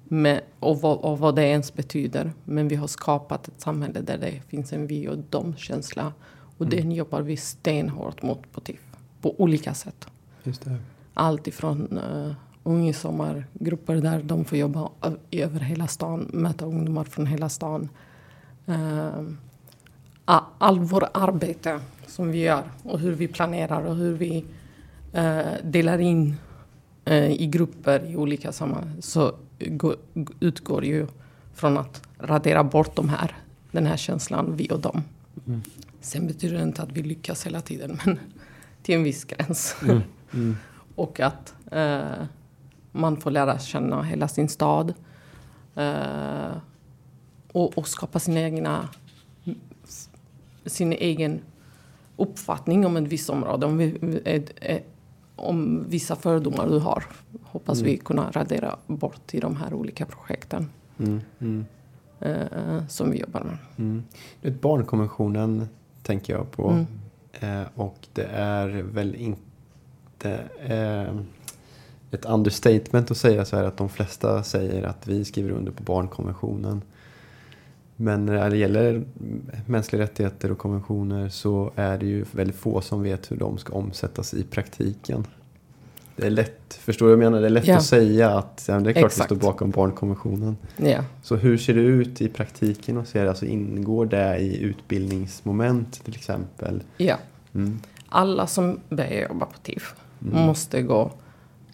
Men, 0.05 0.41
och, 0.61 0.81
vad, 0.81 0.99
och 0.99 1.19
vad 1.19 1.37
det 1.37 1.43
ens 1.47 1.75
betyder. 1.75 2.33
Men 2.45 2.69
vi 2.69 2.77
har 2.77 2.87
skapat 2.87 3.49
ett 3.49 3.61
samhälle 3.61 4.01
där 4.01 4.19
det 4.19 4.41
finns 4.49 4.73
en 4.73 4.87
vi 4.87 5.09
och 5.09 5.19
dem-känsla. 5.19 6.13
Och 6.59 6.67
Mm. 6.67 6.77
den 6.77 6.93
jobbar 6.93 7.23
vi 7.23 7.37
stenhårt 7.37 8.23
mot 8.23 8.53
på 8.53 8.61
TIF. 8.61 8.81
På 9.21 9.41
olika 9.41 9.75
sätt. 9.75 10.07
Just 10.43 10.65
det. 10.65 10.77
Allt 11.15 11.47
ifrån 11.47 11.99
uh, 11.99 12.33
ungsommargrupper 12.63 13.95
där 13.95 14.23
de 14.23 14.45
får 14.45 14.59
jobba 14.59 14.91
över 15.31 15.61
hela 15.61 15.87
stan, 15.87 16.31
möta 16.33 16.65
ungdomar 16.65 17.05
från 17.05 17.27
hela 17.27 17.49
stan. 17.49 17.89
Uh, 18.69 19.23
all 20.59 20.79
vår 20.79 21.09
arbete 21.15 21.81
som 22.07 22.31
vi 22.31 22.39
gör 22.39 22.63
och 22.83 22.99
hur 22.99 23.13
vi 23.13 23.29
planerar 23.29 23.83
och 23.83 23.97
hur 23.97 24.13
vi 24.13 24.45
eh, 25.13 25.41
delar 25.65 25.99
in 25.99 26.37
eh, 27.05 27.31
i 27.31 27.47
grupper 27.47 28.07
i 28.07 28.17
olika 28.17 28.53
sammanhang 28.53 28.97
så 29.01 29.35
gå, 29.59 29.95
utgår 30.41 30.85
ju 30.85 31.07
från 31.55 31.79
att 31.79 32.03
radera 32.19 32.65
bort 32.65 32.97
de 32.97 33.09
här, 33.09 33.37
den 33.71 33.87
här 33.87 33.97
känslan 33.97 34.57
vi 34.57 34.69
och 34.69 34.81
dem. 34.81 35.03
Mm. 35.47 35.63
Sen 36.01 36.27
betyder 36.27 36.57
det 36.57 36.63
inte 36.63 36.83
att 36.83 36.93
vi 36.93 37.03
lyckas 37.03 37.47
hela 37.47 37.61
tiden 37.61 37.99
men 38.05 38.19
till 38.83 38.95
en 38.95 39.03
viss 39.03 39.25
gräns. 39.25 39.77
Mm. 39.83 40.01
Mm. 40.33 40.57
Och 40.95 41.21
att 41.21 41.55
eh, 41.71 42.25
man 42.93 43.17
får 43.17 43.31
lära 43.31 43.59
känna 43.59 44.03
hela 44.03 44.29
sin 44.29 44.49
stad. 44.49 44.95
Eh, 45.75 46.53
och, 47.53 47.79
och 47.79 47.89
skapa 47.89 48.19
sin 48.19 48.37
egna 48.37 48.89
sin 50.67 50.93
egen 50.93 51.41
uppfattning 52.17 52.87
om 52.87 52.97
ett 52.97 53.09
visst 53.09 53.31
område. 53.31 53.67
Om, 53.67 53.79
vi, 53.79 54.21
ett, 54.25 54.51
ett, 54.61 54.87
om 55.37 55.85
vissa 55.89 56.17
fördomar 56.17 56.69
du 56.69 56.79
har. 56.79 57.05
Hoppas 57.43 57.79
Mm. 57.81 57.91
vi 57.93 57.97
kunna 57.99 58.31
radera 58.31 58.77
bort 58.87 59.35
i 59.35 59.41
de 59.41 59.57
här 59.57 59.75
olika 59.75 60.07
projekten 60.07 60.71
Mm. 60.99 61.21
Mm. 61.39 61.65
eh, 62.21 62.87
som 62.89 63.11
vi 63.11 63.19
jobbar 63.21 63.41
med. 63.45 63.57
Mm. 63.79 64.03
Barnkonventionen 64.61 65.69
tänker 66.03 66.33
jag 66.33 66.51
på. 66.51 66.71
Mm. 66.71 66.87
Eh, 67.63 67.67
och 67.75 67.99
det 68.13 68.25
är 68.33 68.69
väl 68.69 69.15
inte 69.15 70.41
eh, 70.61 71.15
ett 72.13 72.25
understatement 72.25 73.11
att 73.11 73.17
säga 73.17 73.45
så 73.45 73.57
här 73.57 73.65
att 73.65 73.77
de 73.77 73.89
flesta 73.89 74.43
säger 74.43 74.83
att 74.83 75.09
vi 75.09 75.25
skriver 75.25 75.51
under 75.51 75.73
på 75.73 75.83
barnkonventionen. 75.83 76.83
Men 77.97 78.27
när 78.27 78.51
det 78.51 78.57
gäller 78.57 79.05
mänskliga 79.67 80.03
rättigheter 80.03 80.53
och 80.53 80.59
konventioner 80.59 81.29
så 81.29 81.71
är 81.77 81.99
det 81.99 82.07
ju 82.07 82.25
väldigt 82.33 82.57
få 82.57 82.81
som 82.81 83.03
vet 83.03 83.31
hur 83.31 83.37
de 83.37 83.59
ska 83.59 83.73
omsättas 83.73 84.35
i 84.35 84.43
praktiken. 84.45 85.27
Det 86.17 86.27
är 86.27 86.31
lätt, 86.31 86.75
förstår 86.75 87.07
du 87.07 87.17
vad 87.17 87.25
jag 87.25 87.31
menar? 87.31 87.41
Det 87.41 87.47
är 87.49 87.51
lätt 87.51 87.67
Ja. 87.67 87.77
att 87.77 87.85
säga 87.85 88.31
att 88.39 88.65
ja, 88.69 88.81
det 88.81 88.91
är 88.91 88.95
klart 88.95 89.05
Exakt. 89.13 89.31
vi 89.33 89.37
står 89.37 89.47
bakom 89.47 89.71
barnkonventionen. 89.71 90.57
Ja. 90.77 91.05
Så 91.23 91.37
hur 91.37 91.59
ser 91.59 91.75
det 91.75 91.81
ut 91.81 92.21
i 92.21 92.29
praktiken? 92.29 92.97
Och 92.97 93.07
ser, 93.07 93.27
alltså 93.27 93.47
ingår 93.47 94.07
det 94.07 94.39
i 94.39 94.63
utbildningsmoment 94.63 96.05
till 96.05 96.15
exempel? 96.17 96.83
ja. 96.97 97.17
Mm. 97.55 97.79
Alla 98.09 98.47
som 98.47 98.81
börjar 98.89 99.29
jobba 99.29 99.47
på 99.47 99.59
TIF 99.63 99.95
Mm. 100.27 100.47
måste 100.47 100.83
gå 100.83 101.11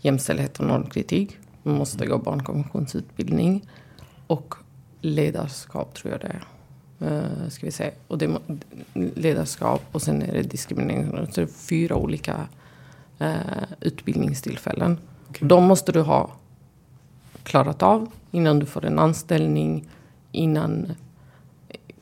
jämställdhet 0.00 0.60
och 0.60 0.66
normkritik. 0.66 1.36
Man 1.62 1.74
måste 1.74 2.06
gå 2.06 2.18
barnkonventionsutbildning. 2.18 3.68
Och 4.26 4.54
ledarskap 5.00 5.94
tror 5.94 6.12
jag 6.12 6.20
det 6.20 6.26
är. 6.26 6.44
Uh, 7.02 7.48
ska 7.48 7.66
vi 7.66 7.72
se. 7.72 7.90
Och 8.08 8.18
det, 8.18 8.38
ledarskap 8.94 9.82
och 9.92 10.02
sen 10.02 10.22
är 10.22 10.32
det 10.32 10.42
diskriminering. 10.42 11.10
Så 11.10 11.40
det 11.40 11.42
är 11.42 11.46
fyra 11.46 11.96
olika 11.96 12.48
eh, 13.18 13.36
utbildningstillfällen. 13.80 14.98
Okej. 15.28 15.48
De 15.48 15.64
måste 15.64 15.92
du 15.92 16.00
ha 16.00 16.30
klarat 17.42 17.82
av 17.82 18.10
innan 18.30 18.58
du 18.58 18.66
får 18.66 18.84
en 18.84 18.98
anställning. 18.98 19.88
Innan, 20.32 20.92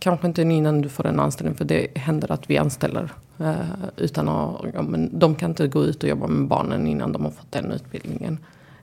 kanske 0.07 0.27
inte 0.27 0.43
innan 0.43 0.81
du 0.81 0.89
får 0.89 1.07
en 1.07 1.21
anställning 1.21 1.55
för 1.55 1.65
det 1.65 1.99
händer 1.99 2.33
att 2.33 2.51
vi 2.51 2.59
anställer. 2.59 3.13
Eh, 3.39 3.57
utan 3.97 4.29
att, 4.29 4.65
ja, 4.75 4.83
men 4.83 5.19
de 5.19 5.35
kan 5.35 5.51
inte 5.51 5.69
gå 5.69 5.85
ut 5.85 6.03
och 6.03 6.09
jobba 6.09 6.27
med 6.27 6.49
barnen 6.49 6.87
innan 6.87 7.13
de 7.13 7.25
har 7.25 7.31
fått 7.31 7.53
den 7.53 7.73
utbildningen. 7.73 8.39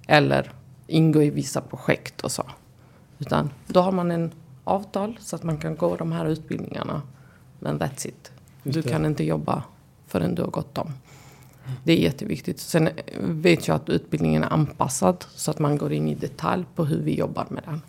Eller 0.07 0.51
ingå 0.87 1.23
i 1.23 1.29
vissa 1.29 1.61
projekt 1.61 2.21
och 2.21 2.31
så. 2.31 2.43
Utan 3.19 3.49
då 3.67 3.81
har 3.81 3.91
man 3.91 4.11
en 4.11 4.31
avtal 4.63 5.17
så 5.19 5.35
att 5.35 5.43
man 5.43 5.57
kan 5.57 5.75
gå 5.75 5.95
de 5.95 6.11
här 6.11 6.25
utbildningarna. 6.25 7.01
Men 7.59 7.79
that's 7.79 8.07
it. 8.07 8.31
Du 8.63 8.81
kan 8.81 9.05
inte 9.05 9.23
jobba 9.23 9.63
förrän 10.07 10.35
du 10.35 10.41
har 10.41 10.49
gått 10.49 10.75
dem. 10.75 10.93
Det 11.83 11.93
är 11.93 11.97
jätteviktigt. 11.97 12.59
Sen 12.59 12.89
vet 13.19 13.67
jag 13.67 13.75
att 13.75 13.89
utbildningen 13.89 14.43
är 14.43 14.53
anpassad 14.53 15.25
så 15.35 15.51
att 15.51 15.59
man 15.59 15.77
går 15.77 15.93
in 15.93 16.09
i 16.09 16.15
detalj 16.15 16.65
på 16.75 16.85
hur 16.85 17.01
vi 17.01 17.17
jobbar 17.17 17.45
med 17.49 17.63
den. 17.65 17.81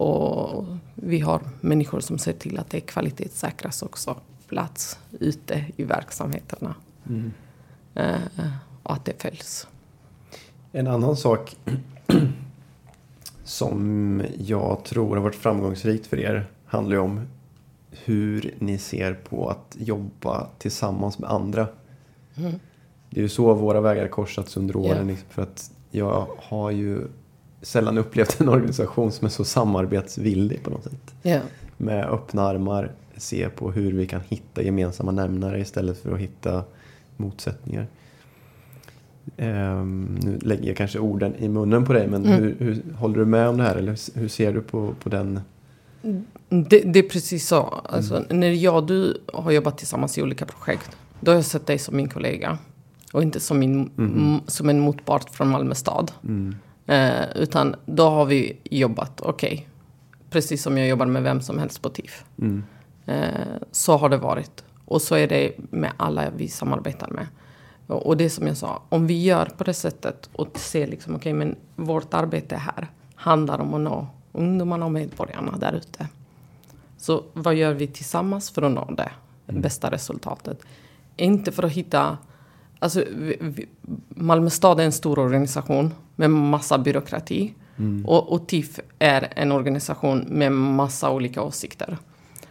Och 0.00 0.66
vi 0.94 1.20
har 1.20 1.40
människor 1.60 2.00
som 2.00 2.18
ser 2.18 2.32
till 2.32 2.58
att 2.58 2.70
det 2.70 2.80
kvalitetssäkras 2.80 3.82
också 3.82 4.16
plats 4.48 4.98
ute 5.20 5.64
i 5.76 5.84
verksamheterna. 5.84 6.74
Mm. 7.08 7.32
Eh, 7.94 8.50
och 8.82 8.92
att 8.92 9.04
det 9.04 9.22
följs. 9.22 9.68
En 10.72 10.86
annan 10.86 11.16
sak 11.16 11.56
som 13.44 14.22
jag 14.38 14.84
tror 14.84 15.16
har 15.16 15.22
varit 15.22 15.34
framgångsrikt 15.34 16.06
för 16.06 16.18
er 16.18 16.50
handlar 16.64 16.96
ju 16.96 17.02
om 17.02 17.28
hur 17.90 18.54
ni 18.58 18.78
ser 18.78 19.14
på 19.14 19.48
att 19.48 19.76
jobba 19.78 20.46
tillsammans 20.58 21.18
med 21.18 21.30
andra. 21.30 21.68
Mm. 22.36 22.52
Det 23.10 23.20
är 23.20 23.22
ju 23.22 23.28
så 23.28 23.54
våra 23.54 23.80
vägar 23.80 24.08
korsats 24.08 24.56
under 24.56 24.76
åren. 24.76 24.98
Ja. 24.98 25.04
Liksom, 25.04 25.28
för 25.30 25.42
att 25.42 25.70
jag 25.90 26.26
har 26.38 26.70
ju 26.70 27.08
sällan 27.62 27.98
upplevt 27.98 28.40
en 28.40 28.48
organisation 28.48 29.12
som 29.12 29.24
är 29.26 29.30
så 29.30 29.44
samarbetsvillig 29.44 30.62
på 30.62 30.70
något 30.70 30.84
sätt. 30.84 31.14
Ja. 31.22 31.38
Med 31.76 32.04
öppna 32.04 32.42
armar 32.42 32.92
se 33.16 33.48
på 33.48 33.72
hur 33.72 33.92
vi 33.92 34.06
kan 34.06 34.20
hitta 34.28 34.62
gemensamma 34.62 35.10
nämnare 35.10 35.60
istället 35.60 35.98
för 36.02 36.12
att 36.14 36.20
hitta 36.20 36.64
motsättningar. 37.16 37.86
Ehm, 39.36 40.18
nu 40.22 40.38
lägger 40.42 40.66
jag 40.68 40.76
kanske 40.76 40.98
orden 40.98 41.34
i 41.34 41.48
munnen 41.48 41.84
på 41.84 41.92
dig, 41.92 42.08
men 42.08 42.26
Mm. 42.26 42.38
hur, 42.42 42.56
hur, 42.58 42.82
håller 42.96 43.18
du 43.18 43.24
med 43.26 43.48
om 43.48 43.56
det 43.56 43.62
här? 43.62 43.76
Eller 43.76 44.18
hur 44.18 44.28
ser 44.28 44.52
du 44.52 44.60
på, 44.62 44.94
på 45.02 45.08
den? 45.08 45.40
Det, 46.48 46.80
det 46.80 46.98
är 46.98 47.08
precis 47.08 47.48
så. 47.48 47.62
Alltså, 47.84 48.24
När 48.30 48.50
jag 48.50 48.76
och 48.76 48.86
du 48.86 49.20
har 49.32 49.50
jobbat 49.50 49.78
tillsammans 49.78 50.18
i 50.18 50.22
olika 50.22 50.46
projekt. 50.46 50.96
Då 51.20 51.30
har 51.30 51.36
jag 51.36 51.44
sett 51.44 51.66
dig 51.66 51.78
som 51.78 51.96
min 51.96 52.08
kollega. 52.08 52.58
Och 53.12 53.22
inte 53.22 53.40
som, 53.40 53.58
min, 53.58 53.78
Mhm. 53.96 54.34
m- 54.34 54.40
som 54.46 54.68
en 54.68 54.80
motpart 54.80 55.30
från 55.30 55.48
Malmö 55.48 55.74
stad. 55.74 56.12
Mm, 56.90 57.20
Eh, 57.20 57.28
utan 57.42 57.76
då 57.86 58.08
har 58.08 58.24
vi 58.24 58.56
jobbat, 58.70 59.20
okej. 59.20 59.68
precis 60.30 60.62
som 60.62 60.78
jag 60.78 60.88
jobbar 60.88 61.06
med 61.06 61.22
vem 61.22 61.40
som 61.40 61.58
helst 61.58 61.82
på 61.82 61.88
TIF. 61.88 62.24
mm, 62.38 62.64
Eh, 63.06 63.56
så 63.72 63.96
har 63.96 64.08
det 64.08 64.16
varit. 64.16 64.64
Och 64.84 65.02
så 65.02 65.14
är 65.14 65.28
det 65.28 65.52
med 65.70 65.92
alla 65.96 66.30
vi 66.36 66.48
samarbetar 66.48 67.08
med. 67.10 67.26
Och 67.86 68.16
det 68.16 68.24
är 68.24 68.28
som 68.28 68.46
jag 68.46 68.56
sa, 68.56 68.82
om 68.88 69.06
vi 69.06 69.22
gör 69.22 69.46
på 69.46 69.64
det 69.64 69.74
sättet 69.74 70.30
och 70.32 70.58
ser 70.58 70.86
liksom, 70.86 71.14
okej 71.14 71.32
men 71.32 71.56
vårt 71.76 72.14
arbete 72.14 72.56
här 72.56 72.88
handlar 73.14 73.58
om 73.58 73.74
att 73.74 73.80
nå 73.80 74.06
ungdomarna 74.32 74.84
och 74.86 74.92
medborgarna 74.92 75.56
där 75.58 75.72
ute. 75.72 76.08
Så 76.98 77.24
vad 77.32 77.54
gör 77.54 77.74
vi 77.74 77.86
tillsammans 77.86 78.50
för 78.50 78.62
att 78.62 78.72
nå 78.72 78.90
det 78.96 79.10
bästa 79.46 79.90
resultatet? 79.90 80.62
Inte 81.16 81.52
för 81.52 81.62
att 81.62 81.72
hitta... 81.72 82.18
Alltså, 82.82 83.04
vi, 83.16 83.36
vi, 83.40 83.66
Malmö 84.08 84.50
stad 84.50 84.80
är 84.80 84.84
en 84.84 84.92
stor 84.92 85.18
organisation 85.18 85.94
med 86.16 86.30
massa 86.30 86.78
byråkrati. 86.78 87.54
Mm. 87.78 88.06
Och, 88.06 88.32
och 88.32 88.48
TIF 88.48 88.80
är 88.98 89.32
en 89.36 89.52
organisation 89.52 90.18
med 90.28 90.52
massa 90.52 91.10
olika 91.10 91.42
åsikter. 91.42 91.98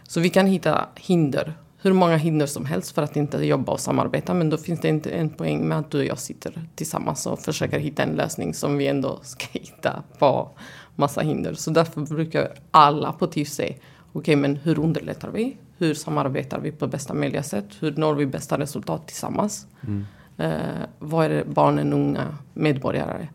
Så 0.02 0.20
vi 0.20 0.28
kan 0.28 0.46
hitta 0.46 0.88
hinder, 0.96 1.54
hur 1.78 1.92
många 1.92 2.16
hinder 2.16 2.46
som 2.46 2.64
helst 2.64 2.94
för 2.94 3.02
att 3.02 3.16
inte 3.16 3.46
jobba 3.46 3.72
och 3.72 3.80
samarbeta. 3.80 4.34
Men 4.34 4.50
då 4.50 4.56
finns 4.56 4.80
det 4.80 4.88
inte 4.88 5.10
en 5.10 5.30
poäng 5.30 5.68
med 5.68 5.78
att 5.78 5.90
du 5.90 5.98
och 5.98 6.04
jag 6.04 6.18
sitter 6.18 6.68
tillsammans 6.74 7.26
och 7.26 7.38
försöker 7.38 7.78
hitta 7.78 8.02
en 8.02 8.16
lösning 8.16 8.54
som 8.54 8.76
vi 8.76 8.86
ändå 8.86 9.18
ska 9.22 9.46
hitta 9.52 10.02
på 10.18 10.50
massa 10.96 11.20
hinder. 11.20 11.54
Så 11.54 11.70
därför 11.70 12.00
brukar 12.00 12.48
alla 12.70 13.12
på 13.12 13.26
TIF 13.26 13.48
säga, 13.48 13.72
okej 13.72 13.84
okay, 14.12 14.36
men 14.36 14.56
hur 14.56 14.78
underlättar 14.78 15.30
vi? 15.30 15.56
Hur 15.78 15.94
samarbetar 15.94 16.60
vi 16.60 16.72
på 16.72 16.86
bästa 16.86 17.14
möjliga 17.14 17.42
sätt? 17.42 17.66
Hur 17.80 17.96
når 17.96 18.14
vi 18.14 18.26
bästa 18.26 18.58
resultat 18.58 19.06
tillsammans? 19.06 19.66
Mm. 19.86 20.06
Eh, 20.40 20.82
vad 20.98 21.24
är 21.24 21.28
det 21.28 21.44
barnen, 21.44 21.92
unga 21.92 22.36
medborgare? 22.54 23.28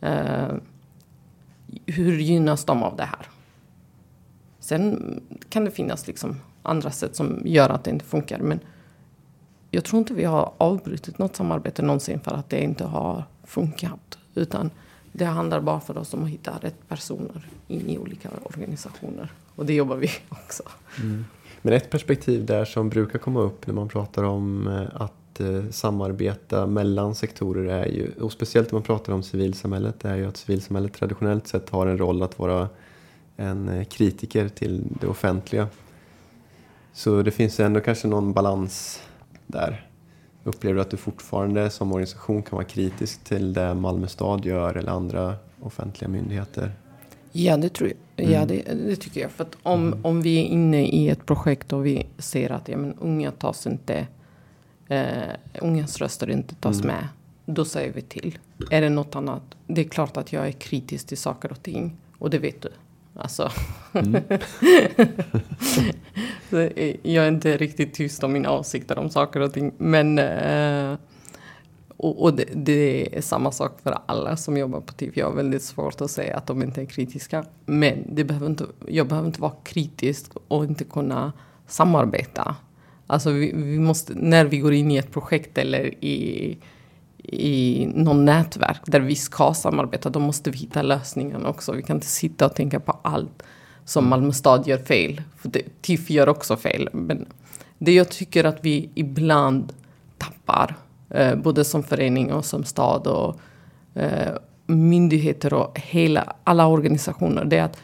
Eh, 0.00 0.54
hur 1.86 2.18
gynnas 2.18 2.64
de 2.64 2.82
av 2.82 2.96
det 2.96 3.04
här? 3.04 3.26
Sen 4.58 5.20
kan 5.48 5.64
det 5.64 5.70
finnas 5.70 6.06
liksom 6.06 6.40
andra 6.62 6.90
sätt 6.90 7.16
som 7.16 7.42
gör 7.44 7.70
att 7.70 7.84
det 7.84 7.90
inte 7.90 8.04
funkar. 8.04 8.38
Men 8.38 8.60
jag 9.70 9.84
tror 9.84 9.98
inte 9.98 10.14
vi 10.14 10.24
har 10.24 10.52
avbrutit 10.58 11.18
något 11.18 11.36
samarbete 11.36 11.82
någonsin 11.82 12.20
för 12.20 12.30
att 12.30 12.50
det 12.50 12.62
inte 12.62 12.84
har 12.84 13.24
funkat. 13.44 14.18
Utan 14.34 14.70
det 15.12 15.24
handlar 15.24 15.60
bara 15.60 15.80
för 15.80 15.98
oss 15.98 16.14
om 16.14 16.24
att 16.24 16.30
hitta 16.30 16.52
rätt 16.60 16.88
personer 16.88 17.46
in 17.68 17.88
i 17.88 17.98
olika 17.98 18.28
organisationer. 18.42 19.32
Och 19.54 19.66
det 19.66 19.74
jobbar 19.74 19.96
vi 19.96 20.10
också. 20.28 20.62
Mm. 21.00 21.24
Men 21.62 21.72
ett 21.72 21.90
perspektiv 21.90 22.46
där 22.46 22.64
som 22.64 22.88
brukar 22.88 23.18
komma 23.18 23.40
upp 23.40 23.66
när 23.66 23.74
man 23.74 23.88
pratar 23.88 24.22
om 24.22 24.66
eh, 24.66 25.02
att 25.02 25.21
att 25.32 25.40
eh, 25.40 25.70
samarbeta 25.70 26.66
mellan 26.66 27.14
sektorer 27.14 27.64
är 27.64 27.86
ju, 27.86 28.12
och 28.20 28.32
speciellt 28.32 28.72
när 28.72 28.76
man 28.76 28.82
pratar 28.82 29.12
om 29.12 29.22
civilsamhället, 29.22 30.04
är 30.04 30.16
ju 30.16 30.26
att 30.26 30.36
civilsamhället 30.36 30.94
traditionellt 30.94 31.46
sett 31.46 31.70
har 31.70 31.86
en 31.86 31.98
roll 31.98 32.22
att 32.22 32.38
vara 32.38 32.68
en 33.36 33.68
eh, 33.68 33.84
kritiker 33.84 34.48
till 34.48 34.84
det 35.00 35.06
offentliga. 35.06 35.68
Så 36.92 37.22
det 37.22 37.30
finns 37.30 37.60
ändå 37.60 37.80
kanske 37.80 38.08
någon 38.08 38.32
balans 38.32 39.02
där. 39.46 39.88
Upplever 40.44 40.74
du 40.74 40.80
att 40.80 40.90
du 40.90 40.96
fortfarande 40.96 41.70
som 41.70 41.92
organisation 41.92 42.42
kan 42.42 42.56
vara 42.56 42.64
kritisk 42.64 43.24
till 43.24 43.52
det 43.52 43.74
Malmö 43.74 44.06
stad 44.06 44.44
gör 44.44 44.76
eller 44.76 44.92
andra 44.92 45.34
offentliga 45.60 46.08
myndigheter? 46.08 46.72
Ja, 47.32 47.56
det 47.56 47.68
tror 47.68 47.88
jag. 47.88 48.30
Ja, 48.30 48.36
mm. 48.36 48.48
det, 48.48 48.62
det, 48.88 48.96
tycker 48.96 49.20
jag. 49.20 49.30
För 49.30 49.46
om, 49.62 49.86
mm. 49.86 50.04
om 50.04 50.22
vi 50.22 50.38
är 50.38 50.44
inne 50.44 50.86
i 50.86 51.08
ett 51.08 51.26
projekt 51.26 51.72
och 51.72 51.86
vi 51.86 52.06
ser 52.18 52.52
att 52.52 52.68
ja, 52.68 52.76
men, 52.76 52.94
unga 53.00 53.30
tas 53.30 53.66
inte, 53.66 54.06
eh, 54.92 55.36
ungas 55.60 55.98
röster 55.98 56.30
inte 56.30 56.54
tas 56.54 56.80
mm. 56.80 56.86
med, 56.86 57.08
då 57.46 57.64
säger 57.64 57.92
vi 57.92 58.02
till. 58.02 58.38
Är 58.70 58.80
det 58.80 58.88
något 58.88 59.16
annat? 59.16 59.42
Det 59.66 59.80
är 59.80 59.88
klart 59.88 60.16
att 60.16 60.32
jag 60.32 60.46
är 60.48 60.52
kritisk 60.52 61.06
till 61.06 61.18
saker 61.18 61.50
och 61.50 61.62
ting 61.62 61.96
och 62.18 62.30
det 62.30 62.38
vet 62.38 62.62
du. 62.62 62.68
Alltså. 63.14 63.50
Mm. 63.92 64.22
jag 67.02 67.24
är 67.24 67.28
inte 67.28 67.56
riktigt 67.56 67.94
tyst 67.94 68.24
om 68.24 68.32
mina 68.32 68.52
åsikter 68.52 68.98
om 68.98 69.10
saker 69.10 69.40
och 69.40 69.52
ting. 69.52 69.72
Men 69.78 70.18
eh, 70.18 70.98
och, 71.96 72.22
och 72.22 72.34
det, 72.34 72.44
det, 72.54 73.16
är 73.16 73.20
samma 73.20 73.52
sak 73.52 73.80
för 73.82 73.98
alla 74.06 74.36
som 74.36 74.56
jobbar 74.56 74.80
på 74.80 74.92
TIF. 74.92 75.16
Jag 75.16 75.26
har 75.26 75.34
väldigt 75.34 75.62
svårt 75.62 76.00
att 76.00 76.10
säga 76.10 76.36
att 76.36 76.46
de 76.46 76.62
inte 76.62 76.82
är 76.82 76.86
kritiska. 76.86 77.44
Men 77.66 78.04
det 78.14 78.24
behöver 78.24 78.46
inte, 78.46 78.66
jag 78.86 79.08
behöver 79.08 79.26
inte 79.28 79.40
vara 79.40 79.52
kritisk 79.64 80.32
och 80.48 80.64
inte 80.64 80.84
kunna 80.84 81.32
samarbeta. 81.66 82.56
Alltså 83.06 83.30
vi, 83.30 83.52
vi 83.54 83.78
måste, 83.78 84.14
när 84.16 84.44
vi 84.44 84.58
går 84.58 84.72
in 84.72 84.90
i 84.90 84.96
ett 84.96 85.12
projekt 85.12 85.58
eller 85.58 86.04
i, 86.04 86.58
i 87.18 87.86
någon 87.94 88.24
nätverk 88.24 88.80
där 88.86 89.00
vi 89.00 89.14
ska 89.14 89.54
samarbeta, 89.54 90.10
då 90.10 90.20
måste 90.20 90.50
vi 90.50 90.58
hitta 90.58 90.82
lösningen 90.82 91.46
också. 91.46 91.72
Vi 91.72 91.82
kan 91.82 91.96
inte 91.96 92.06
sitta 92.06 92.46
och 92.46 92.54
tänka 92.54 92.80
på 92.80 92.98
allt 93.02 93.42
som 93.84 94.08
Malmö 94.08 94.32
stad 94.32 94.66
gör 94.66 94.78
fel. 94.78 95.22
För 95.36 95.48
det, 95.48 95.82
TIF 95.82 96.10
gör 96.10 96.28
också 96.28 96.56
fel. 96.56 96.88
Men 96.92 97.26
det 97.78 97.94
jag 97.94 98.08
tycker 98.08 98.44
att 98.44 98.58
vi 98.60 98.90
ibland 98.94 99.72
tappar 100.18 100.76
Eh, 101.14 101.34
både 101.34 101.64
som 101.64 101.82
förening 101.82 102.32
och 102.32 102.44
som 102.44 102.64
stad 102.64 103.06
och 103.06 103.40
eh, 103.94 104.32
myndigheter 104.66 105.54
och 105.54 105.80
hela, 105.80 106.34
alla 106.44 106.66
organisationer. 106.66 107.44
Det 107.44 107.56
är 107.58 107.62
att 107.62 107.78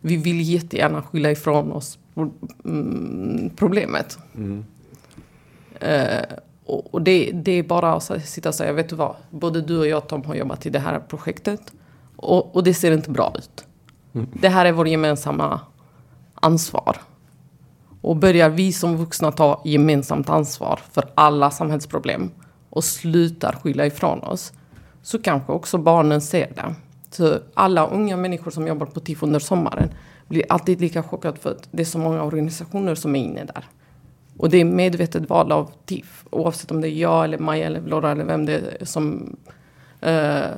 vi 0.00 0.16
vill 0.16 0.40
jättegärna 0.40 1.02
skylla 1.02 1.30
ifrån 1.30 1.72
oss 1.72 1.98
mm, 1.98 2.03
problemet. 3.56 4.18
Mm. 4.34 4.64
Eh, 5.80 6.22
och, 6.64 6.94
och 6.94 7.02
det, 7.02 7.30
det, 7.32 7.52
är 7.52 7.62
bara 7.62 7.92
att 7.92 8.24
sitta 8.24 8.48
och 8.48 8.54
säga, 8.54 8.72
vet 8.72 8.88
du 8.88 8.96
vad, 8.96 9.16
både 9.30 9.60
du 9.60 9.78
och 9.78 9.86
jag 9.86 10.08
Tom 10.08 10.24
har 10.24 10.34
jobbat 10.34 10.66
i 10.66 10.70
det 10.70 10.78
här 10.78 10.98
projektet 10.98 11.72
och, 12.16 12.56
och 12.56 12.64
det 12.64 12.74
ser 12.74 12.92
inte 12.92 13.10
bra 13.10 13.34
ut. 13.38 13.64
Mm. 14.14 14.26
Det 14.32 14.48
här 14.48 14.66
är 14.66 14.72
vår 14.72 14.88
gemensamma 14.88 15.60
ansvar. 16.34 16.96
Och 18.00 18.16
börjar 18.16 18.48
vi 18.50 18.72
som 18.72 18.96
vuxna 18.96 19.32
ta 19.32 19.62
gemensamt 19.64 20.28
ansvar 20.28 20.80
för 20.92 21.04
alla 21.14 21.50
samhällsproblem 21.50 22.30
och 22.70 22.84
slutar 22.84 23.52
skylla 23.52 23.86
ifrån 23.86 24.18
oss 24.18 24.52
så 25.02 25.22
kanske 25.22 25.52
också 25.52 25.78
barnen 25.78 26.20
ser 26.20 26.52
det. 26.54 26.74
Så 27.10 27.38
alla 27.54 27.86
unga 27.86 28.16
människor 28.16 28.50
som 28.50 28.66
jobbar 28.66 28.86
på 28.86 29.00
TIF 29.00 29.22
under 29.22 29.40
sommaren 29.40 29.88
blir 30.28 30.44
alltid 30.48 30.80
lika 30.80 31.02
chockade 31.02 31.38
för 31.38 31.50
att 31.50 31.68
det 31.70 31.82
är 31.82 31.86
så 31.86 31.98
många 31.98 32.22
organisationer 32.22 32.94
som 32.94 33.16
är 33.16 33.24
inne 33.24 33.44
där. 33.44 33.64
Och 34.36 34.50
det 34.50 34.60
är 34.60 34.64
medvetet 34.64 35.28
val 35.28 35.52
av 35.52 35.70
TIF. 35.84 36.24
Oavsett 36.30 36.70
om 36.70 36.80
det 36.80 36.88
är 36.88 36.98
jag 36.98 37.24
eller 37.24 37.38
Maja 37.38 37.66
eller 37.66 37.82
Flora 37.82 38.10
eller 38.10 38.24
vem 38.24 38.46
det 38.46 38.54
är 38.80 38.84
som 38.84 39.36
eh, 40.00 40.50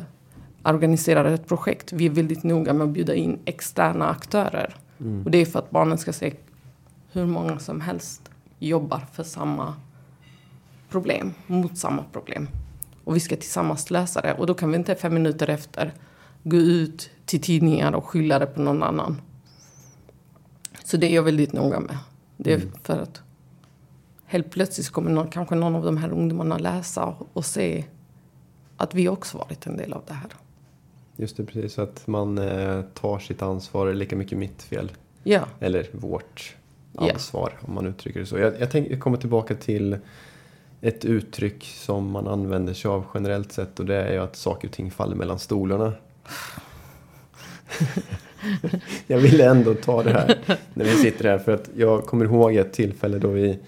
organiserar 0.63 1.25
ett 1.25 1.47
projekt. 1.47 1.93
Vi 1.93 2.07
är 2.07 2.11
väldigt 2.11 2.43
noga 2.43 2.73
med 2.73 2.85
att 2.85 2.93
bjuda 2.93 3.15
in 3.15 3.39
externa 3.45 4.09
aktörer. 4.09 4.75
Mm. 5.01 5.25
Och 5.25 5.31
det 5.31 5.39
är 5.39 5.47
för 5.47 5.59
att 5.59 5.71
barnen 5.71 5.99
ska 5.99 6.13
se 6.13 6.35
hur 7.13 7.27
många 7.27 7.59
som 7.59 7.81
helst 7.81 8.31
jobbar 8.59 9.07
för 9.13 9.23
samma 9.23 9.75
problem 10.91 11.35
mot 11.47 11.79
samma 11.79 12.03
problem. 12.13 12.49
Och 13.05 13.17
vi 13.17 13.21
ska 13.21 13.37
tillsammans 13.37 13.91
lösa 13.91 14.21
det. 14.21 14.35
Och 14.35 14.47
då 14.47 14.55
kan 14.55 14.71
vi 14.71 14.77
inte 14.77 14.95
fem 14.95 15.15
minuter 15.15 15.51
efter 15.51 15.93
gå 16.43 16.57
ut 16.57 17.11
till 17.25 17.41
tidningar 17.41 17.93
och 17.93 18.05
skylla 18.05 18.39
det 18.39 18.47
på 18.47 18.61
någon 18.61 18.83
annan. 18.83 19.21
Så 20.87 20.97
det 20.97 21.07
är 21.07 21.15
jag 21.15 21.23
väldigt 21.23 21.53
noga 21.53 21.81
med. 21.81 21.99
Det 22.37 22.53
är 22.53 22.57
mm. 22.57 22.73
för 22.83 22.99
att 22.99 23.23
helt 24.27 24.51
plötsligt 24.51 24.91
kommer 24.91 25.11
någon, 25.11 25.29
kanske 25.29 25.55
någon 25.55 25.77
av 25.77 25.85
de 25.85 25.97
här 25.97 26.13
ungdomarna 26.13 26.59
läsa 26.59 27.15
och 27.33 27.45
se 27.45 27.85
att 28.77 28.95
vi 28.95 29.09
också 29.09 29.39
varit 29.39 29.67
en 29.67 29.77
del 29.77 29.93
av 29.93 30.03
det 30.07 30.15
här. 30.15 30.31
Just 31.17 31.37
det, 31.37 31.45
precis. 31.45 31.79
att 31.79 32.07
man 32.07 32.39
eh, 32.39 32.83
tar 32.83 33.19
sitt 33.19 33.43
ansvar, 33.43 33.93
lika 33.93 34.17
mycket 34.17 34.39
mitt 34.39 34.63
fel. 34.63 34.93
Ja. 35.23 35.47
Eller 35.61 35.89
vårt 35.93 36.57
ansvar, 36.95 37.53
ja. 37.61 37.67
om 37.69 37.75
man 37.75 37.87
uttrycker 37.87 38.21
det 38.21 38.27
så. 38.27 38.39
Jag, 38.39 38.61
jag, 38.61 38.71
tänk, 38.71 38.91
jag 38.91 39.01
kommer 39.01 39.17
tillbaka 39.17 39.55
till 39.55 39.99
ett 40.81 41.05
uttryck 41.05 41.65
som 41.65 42.11
man 42.11 42.29
använder 42.29 42.75
sig 42.75 42.89
av 42.89 43.05
generellt 43.15 43.53
sett 43.53 43.81
och 43.81 43.87
det 43.87 43.97
är 43.97 44.13
ju 44.13 44.19
att 44.19 44.37
saker 44.37 44.69
och 44.69 44.75
ting 44.75 44.91
faller 44.91 45.17
mellan 45.17 45.39
stolarna. 45.39 45.93
jag 49.07 49.19
ville 49.19 49.51
ändå 49.51 49.75
ta 49.75 50.03
det 50.03 50.13
här 50.13 50.39
när 50.75 50.85
vi 50.85 50.91
sitter 50.91 51.25
här 51.25 51.39
för 51.39 51.55
att 51.55 51.71
jag 51.77 52.07
kommer 52.07 52.25
ihåg 52.25 52.55
ett 52.55 52.73
tillfälle 52.73 53.19
då 53.19 53.29
vi 53.29 53.59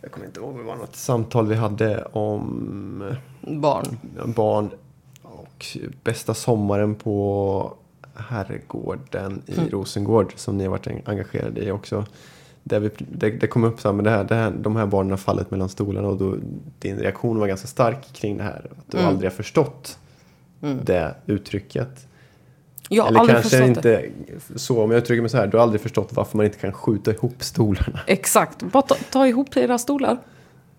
jag 0.00 0.12
kommer 0.12 0.26
inte 0.26 0.40
ihåg, 0.40 0.58
det 0.58 0.62
var 0.62 0.76
något 0.76 0.96
samtal 0.96 1.46
vi 1.46 1.54
hade 1.54 2.04
om 2.04 3.16
barn. 3.40 3.98
barn 4.24 4.70
och 5.22 5.66
bästa 6.02 6.34
sommaren 6.34 6.94
på 6.94 7.74
herrgården 8.14 9.42
i 9.46 9.58
mm. 9.58 9.68
Rosengård 9.68 10.32
som 10.36 10.58
ni 10.58 10.64
har 10.64 10.70
varit 10.70 11.08
engagerade 11.08 11.60
i 11.60 11.70
också 11.70 12.04
där 12.68 12.80
vi, 12.80 12.90
det, 12.98 13.30
det 13.30 13.46
kom 13.46 13.64
upp 13.64 13.80
så 13.80 13.88
här, 13.88 13.94
men 13.94 14.04
det 14.04 14.10
här, 14.10 14.24
det 14.24 14.34
här, 14.34 14.50
de 14.50 14.76
här 14.76 14.86
barnen 14.86 15.10
har 15.10 15.16
fallit 15.16 15.50
mellan 15.50 15.68
stolarna 15.68 16.08
och 16.08 16.16
då, 16.16 16.36
din 16.78 16.98
reaktion 16.98 17.38
var 17.38 17.46
ganska 17.46 17.66
stark 17.66 18.12
kring 18.12 18.36
det 18.36 18.42
här. 18.42 18.66
Att 18.70 18.90
du 18.90 18.98
mm. 18.98 19.08
aldrig 19.10 19.30
har 19.30 19.36
förstått 19.36 19.98
mm. 20.62 20.78
det 20.84 21.14
uttrycket. 21.26 22.06
Jag 22.88 23.08
Eller 23.08 23.26
kanske 23.26 23.66
inte 23.66 23.80
det. 23.80 24.10
så, 24.56 24.82
om 24.82 24.90
jag 24.90 24.98
uttrycker 24.98 25.20
mig 25.20 25.30
så 25.30 25.36
här, 25.36 25.46
du 25.46 25.56
har 25.56 25.62
aldrig 25.62 25.80
förstått 25.80 26.08
varför 26.12 26.36
man 26.36 26.46
inte 26.46 26.58
kan 26.58 26.72
skjuta 26.72 27.10
ihop 27.10 27.42
stolarna. 27.44 28.00
Exakt, 28.06 28.62
bara 28.62 28.82
ta, 28.82 28.94
ta 29.10 29.26
ihop 29.26 29.56
era 29.56 29.78
stolar. 29.78 30.18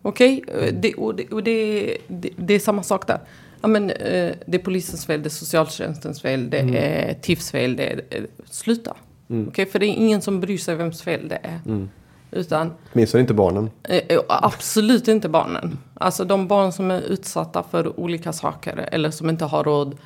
Okej, 0.01 0.43
okay? 0.47 0.71
Det, 0.71 0.93
och, 0.93 1.15
det, 1.15 1.27
och 1.27 1.43
det, 1.43 1.97
det, 2.07 2.29
det, 2.35 2.53
är 2.53 2.59
samma 2.59 2.83
sak 2.83 3.07
där. 3.07 3.19
Ja, 3.61 3.67
men, 3.67 3.89
eh, 3.89 4.33
det 4.45 4.57
är 4.57 4.63
polisens 4.63 5.05
fel, 5.05 5.23
det 5.23 5.27
är 5.27 5.29
socialtjänstens 5.29 6.21
fel, 6.21 6.49
det 6.49 6.59
mm. 6.59 6.75
är 6.75 7.13
TIFs 7.13 7.51
fel. 7.51 7.75
Det 7.75 7.85
är, 7.85 8.27
sluta. 8.45 8.95
Mm. 9.29 9.47
Okay, 9.47 9.65
för 9.65 9.79
det 9.79 9.85
är 9.85 9.93
ingen 9.93 10.21
som 10.21 10.39
bryr 10.39 10.57
sig 10.57 10.75
vems 10.75 11.01
fel 11.01 11.27
det 11.27 11.39
är. 11.43 11.59
Mm. 11.65 11.89
Utan, 12.31 12.73
Åtminstone 12.93 13.21
inte 13.21 13.33
barnen. 13.33 13.69
Eh, 13.83 13.97
eh, 14.09 14.19
absolut 14.27 15.07
inte 15.07 15.29
barnen. 15.29 15.77
Alltså 15.93 16.25
de 16.25 16.47
barn 16.47 16.71
som 16.71 16.91
är 16.91 17.01
utsatta 17.01 17.63
för 17.63 17.99
olika 17.99 18.33
saker 18.33 18.89
eller 18.91 19.11
som 19.11 19.29
inte 19.29 19.45
har 19.45 19.63
råd 19.63 19.97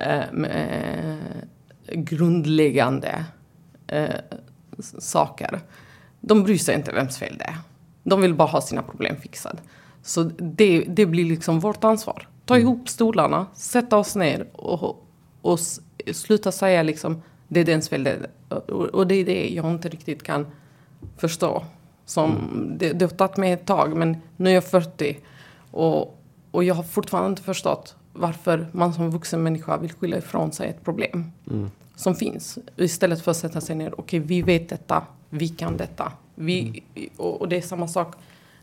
eh, 0.00 0.32
med 0.32 1.18
grundläggande 1.92 3.24
eh, 3.86 4.14
saker. 4.98 5.60
De 6.20 6.42
bryr 6.42 6.58
sig 6.58 6.74
inte 6.74 6.92
vems 6.92 7.18
fel 7.18 7.36
det 7.38 7.44
är. 7.44 7.56
De 8.02 8.20
vill 8.20 8.34
bara 8.34 8.48
ha 8.48 8.60
sina 8.60 8.82
problem 8.82 9.16
fixade. 9.16 9.58
Så 10.02 10.22
det, 10.38 10.84
det 10.88 11.06
blir 11.06 11.24
liksom 11.24 11.60
vårt 11.60 11.84
ansvar. 11.84 12.28
Ta 12.44 12.54
mm. 12.54 12.66
ihop 12.66 12.88
stolarna, 12.88 13.46
sätta 13.54 13.96
oss 13.96 14.16
ner 14.16 14.46
och, 14.52 15.06
och 15.42 15.60
sluta 16.12 16.52
säga 16.52 16.82
liksom 16.82 17.22
det 17.48 17.60
är 17.60 17.64
dens 17.64 17.88
fel. 17.88 18.04
det- 18.04 18.30
Och, 18.72 19.06
det 19.06 19.14
är 19.14 19.24
det 19.24 19.48
jag 19.48 19.70
inte 19.70 19.88
riktigt 19.88 20.22
kan 20.22 20.46
förstå. 21.16 21.64
Som, 22.04 22.50
det, 22.78 22.92
det 22.92 23.04
har 23.04 23.10
tagit 23.10 23.36
mig 23.36 23.52
ett 23.52 23.66
tag 23.66 23.96
men 23.96 24.16
nu 24.36 24.50
är 24.50 24.54
jag 24.54 24.64
40 24.64 25.18
och, 25.70 26.22
och 26.50 26.64
jag 26.64 26.74
har 26.74 26.82
fortfarande 26.82 27.30
inte 27.30 27.42
förstått 27.42 27.96
varför 28.12 28.66
man 28.72 28.92
som 28.92 29.10
vuxen 29.10 29.42
människa 29.42 29.76
vill 29.76 29.92
skylla 29.92 30.16
ifrån 30.16 30.52
sig 30.52 30.68
ett 30.68 30.84
problem 30.84 31.32
som 31.96 32.14
finns. 32.14 32.58
Istället 32.76 33.22
för 33.22 33.30
att 33.30 33.36
sätta 33.36 33.60
sig 33.60 33.76
ner, 33.76 34.00
okej 34.00 34.18
vi 34.18 34.42
vet 34.42 34.68
detta, 34.68 35.06
vi 35.30 35.48
kan 35.48 35.76
detta. 35.76 36.12
Vi, 36.34 36.82
och, 37.16 37.40
och 37.40 37.48
det 37.48 37.56
är 37.56 37.60
samma 37.60 37.88
sak 37.88 38.16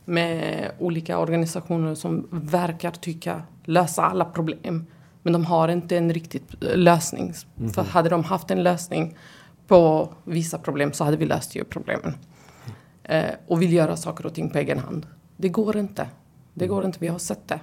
med 0.06 0.72
olika 0.80 1.20
organisationer 1.20 1.96
som 1.96 2.28
verkar 2.32 2.92
tycka 2.92 3.42
lösa 3.64 4.06
alla 4.06 4.26
problem. 4.26 4.86
Men 5.24 5.34
de 5.34 5.46
har 5.46 5.68
inte 5.68 5.98
en 5.98 6.14
riktigt 6.14 6.64
eh, 6.64 6.78
lösning. 6.78 7.34
För 7.74 7.84
hade 7.84 8.10
de 8.10 8.24
haft 8.24 8.52
en 8.52 8.64
lösning 8.64 9.18
på 9.68 10.14
vissa 10.24 10.58
problem 10.58 10.94
så 10.94 11.04
hade 11.04 11.18
vi 11.18 11.26
löst 11.26 11.56
ju 11.56 11.64
problemen. 11.64 12.14
Eh, 13.04 13.34
och 13.48 13.62
vill 13.62 13.74
göra 13.74 13.96
saker 13.96 14.26
och 14.26 14.34
ting 14.34 14.50
på 14.50 14.58
egen 14.58 14.80
hand. 14.80 15.08
Det 15.38 15.50
går 15.50 15.78
inte. 15.78 16.08
Det 16.54 16.68
går 16.68 16.86
inte, 16.86 16.98
vi 17.02 17.08
har 17.08 17.20
sett 17.20 17.48
det. 17.48 17.60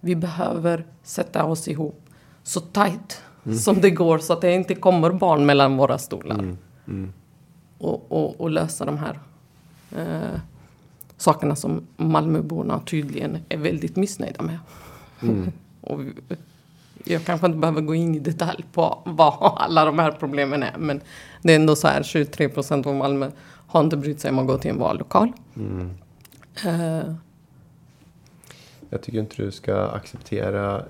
Vi 0.00 0.16
behöver 0.16 0.86
sätta 1.02 1.44
oss 1.44 1.68
ihop 1.68 2.04
så 2.42 2.60
tajt 2.60 3.22
som 3.64 3.80
det 3.80 3.90
går 3.90 4.18
så 4.18 4.32
att 4.32 4.40
det 4.40 4.52
inte 4.52 4.74
kommer 4.74 5.10
barn 5.10 5.46
mellan 5.46 5.76
våra 5.76 5.98
stolar. 5.98 6.56
Och, 7.78 8.12
och, 8.12 8.40
och 8.40 8.50
lösa 8.50 8.84
de 8.84 8.98
här 8.98 9.20
eh, 9.96 10.40
sakerna 11.16 11.56
som 11.56 11.86
Malmöborna 11.96 12.80
tydligen 12.80 13.38
är 13.48 13.56
väldigt 13.56 13.96
missnöjda 13.96 14.42
med. 14.42 14.58
och 15.80 16.00
vi, 16.00 16.12
jag 17.04 17.24
kanske 17.24 17.46
inte 17.46 17.58
behöver 17.58 17.80
gå 17.80 17.94
in 17.94 18.14
i 18.14 18.18
detalj 18.18 18.64
på 18.72 18.98
vad 19.04 19.34
alla 19.56 19.84
de 19.84 19.98
här 19.98 20.12
problemen 20.12 20.62
är. 20.62 20.78
Men 20.78 21.00
det 21.42 21.52
är 21.52 21.56
ändå 21.56 21.76
så 21.76 21.88
här 21.88 22.02
23 22.02 22.48
procent 22.48 22.86
av 22.86 22.94
Malmö 22.94 23.30
har 23.66 23.80
inte 23.80 23.96
brytt 23.96 24.20
sig 24.20 24.30
om 24.30 24.38
att 24.38 24.46
gå 24.46 24.58
till 24.58 24.70
en 24.70 24.78
vallokal. 24.78 25.32
Eh, 26.64 27.14
Jag 28.90 29.02
tycker 29.02 29.18
inte 29.18 29.42
du 29.42 29.50
ska 29.50 29.76
acceptera 29.82 30.84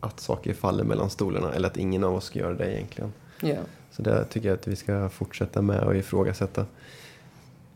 att 0.00 0.20
saker 0.20 0.54
faller 0.54 0.84
mellan 0.84 1.10
stolarna 1.10 1.52
eller 1.52 1.68
att 1.68 1.76
ingen 1.76 2.04
av 2.04 2.14
oss 2.14 2.24
ska 2.24 2.38
göra 2.38 2.54
det 2.54 2.72
egentligen. 2.74 3.12
ja. 3.40 3.56
Så 3.90 4.02
det 4.02 4.24
tycker 4.24 4.48
jag 4.48 4.54
att 4.56 4.66
vi 4.68 4.76
ska 4.76 5.08
fortsätta 5.08 5.62
med 5.62 5.80
och 5.82 5.96
ifrågasätta. 5.96 6.66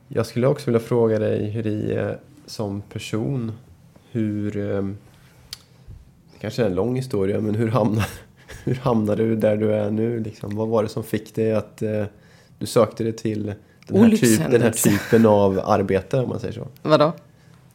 Jag 0.09 0.27
skulle 0.27 0.47
också 0.47 0.67
vilja 0.67 0.81
fråga 0.81 1.19
dig 1.19 1.51
hur 1.51 1.63
är 1.93 2.19
som 2.47 2.81
person. 2.83 3.53
Hur... 4.11 4.57
eh, 4.57 4.83
Det 6.33 6.39
kanske 6.41 6.63
är 6.63 6.67
en 6.67 6.75
lång 6.75 6.97
historia, 6.97 7.41
men 7.41 7.55
hur 7.55 7.69
hamnade, 7.69 8.07
hur 8.65 8.75
hamnade 8.75 9.23
du 9.23 9.37
där 9.37 9.57
du 9.57 9.75
är 9.75 9.91
nu? 9.91 10.21
Liksom? 10.21 10.57
Vad 10.57 10.69
var 10.69 10.83
det 10.83 10.89
som 10.89 11.05
fick 11.05 11.35
dig 11.35 11.53
att 11.53 11.83
eh, 11.83 12.05
du 12.59 12.67
sökte 12.67 13.05
dig 13.05 13.13
till 13.13 13.55
den 13.87 14.03
här, 14.03 14.11
typ, 14.17 14.51
den 14.51 14.63
här 14.63 14.71
typen 14.71 15.27
av 15.27 15.61
arbete, 15.65 16.19
om 16.21 16.29
man 16.29 16.41
säger 16.41 16.55
så? 16.55 16.67
Vadå? 16.83 17.13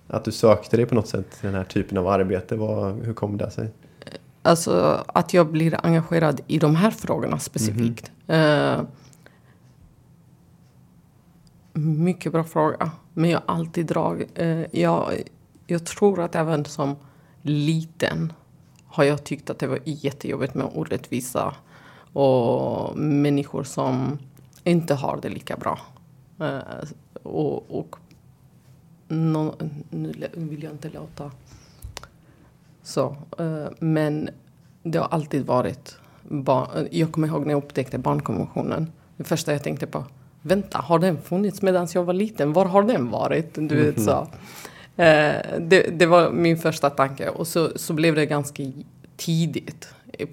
Att 0.08 0.26
du 0.26 0.32
sökte 0.32 0.78
dig 0.78 0.86
på 0.86 0.95
något 0.95 1.08
sätt 1.08 1.32
till 1.32 1.45
den 1.45 1.56
här 1.56 1.64
typen 1.64 1.97
av 1.97 2.08
arbete, 2.08 2.56
vad, 2.56 3.06
hur 3.06 3.14
kom 3.14 3.38
det 3.38 3.51
sig? 3.51 3.70
Alltså 4.41 5.03
att 5.08 5.34
jag 5.34 5.47
blir 5.47 5.86
engagerad 5.86 6.41
i 6.47 6.60
de 6.60 6.76
här 6.76 6.91
frågorna 6.91 7.39
specifikt. 7.39 8.12
Eh, 8.28 8.82
mycket 11.74 12.32
bra 12.32 12.43
fråga. 12.43 12.91
Men 13.14 13.30
jag 13.30 13.41
har 13.45 13.56
alltid 13.56 13.86
dragit... 13.86 14.39
Uh, 14.39 14.45
eh, 14.45 14.66
jag, 14.72 15.14
jag 15.68 15.86
tror 15.86 16.22
att 16.22 16.36
även 16.36 16.66
som 16.66 16.95
liten 17.41 18.34
har 18.88 19.03
jag 19.03 19.24
tyckt 19.24 19.49
att 19.49 19.60
det 19.60 19.68
var 19.68 19.80
jättejobbigt 19.84 20.53
med 20.53 20.70
orättvisa 20.74 21.56
och 22.14 22.97
människor 22.97 23.64
som 23.64 24.20
inte 24.64 24.93
har 24.93 25.20
det 25.22 25.30
lika 25.30 25.58
bra. 25.58 25.80
Uh, 26.41 26.60
och 27.24 27.80
och 27.80 27.95
nå- 29.08 29.56
nu 29.89 30.14
vill 30.34 30.64
jag 30.64 30.72
inte 30.72 30.89
låta 30.89 31.32
så, 32.84 33.18
eh, 33.39 33.68
men 33.80 34.30
det 34.84 34.97
har 34.97 35.08
alltid 35.08 35.45
varit... 35.45 35.97
Bar- 36.30 36.88
jag 36.91 37.12
kommer 37.12 37.28
ihåg 37.28 37.45
när 37.45 37.53
jag 37.53 37.64
upptäckte 37.64 37.97
barnkonventionen. 37.97 38.91
Det 39.18 39.24
första 39.24 39.51
jag 39.51 39.64
tänkte 39.64 39.88
på, 39.88 40.06
vänta, 40.41 40.78
har 40.78 40.99
den 40.99 41.22
funnits 41.22 41.62
medan 41.62 41.88
jag 41.93 42.03
var 42.03 42.14
liten? 42.14 42.53
Var 42.53 42.66
har 42.66 42.84
den 42.84 43.10
varit? 43.10 43.53
Du 43.56 43.86
vet 43.86 44.01
så. 44.03 44.28
Eh, 45.01 45.36
det, 45.60 45.99
det 45.99 46.06
var 46.06 46.32
min 46.32 46.58
första 46.58 46.89
tanke. 46.89 47.30
Och 47.30 47.47
så, 47.47 47.70
så 47.76 47.93
blev 47.93 48.16
det 48.16 48.26
ganska 48.26 48.64
tidigt. 49.18 49.88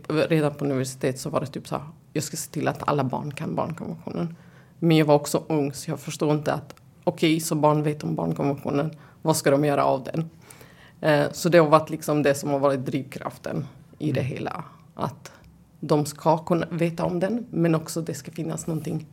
Redan 0.08 0.54
på 0.54 0.64
universitet 0.64 1.20
så 1.20 1.30
var 1.30 1.40
det 1.40 1.46
typ 1.46 1.68
så 1.68 1.74
här, 1.76 1.84
jag 2.12 2.24
ska 2.24 2.36
se 2.36 2.50
till 2.50 2.68
att 2.68 2.88
alla 2.88 3.04
barn 3.04 3.30
kan 3.34 3.54
barnkonventionen. 3.54 4.36
Men 4.78 4.96
jag 4.96 5.06
var 5.06 5.14
också 5.14 5.44
ung 5.48 5.72
så 5.72 5.90
jag 5.90 6.00
förstod 6.00 6.30
inte 6.32 6.52
att 6.52 6.74
okej, 7.05 7.40
så 7.40 7.55
barn 7.55 7.82
vet 7.82 8.05
om 8.05 8.14
barnkonventionen. 8.14 8.90
Vad 9.22 9.36
ska 9.36 9.50
de 9.50 9.64
göra 9.64 9.84
av 9.84 10.05
den? 10.05 10.30
Eh, 11.00 11.32
Så 11.32 11.48
det 11.48 11.59
har 11.59 11.68
varit 11.68 11.90
liksom 11.90 12.22
det 12.22 12.34
som 12.34 12.50
har 12.50 12.59
varit 12.59 12.86
drivkraften 12.86 13.66
i 13.98 14.12
det 14.12 14.22
hela. 14.22 14.64
Att 14.94 15.32
de 15.80 16.07
ska 16.07 16.38
kunna 16.38 16.66
veta 16.70 17.05
om 17.05 17.20
den 17.20 17.46
men 17.50 17.74
också 17.74 18.00
det 18.00 18.14
ska 18.14 18.30
finnas 18.30 18.66
någonting 18.66 19.07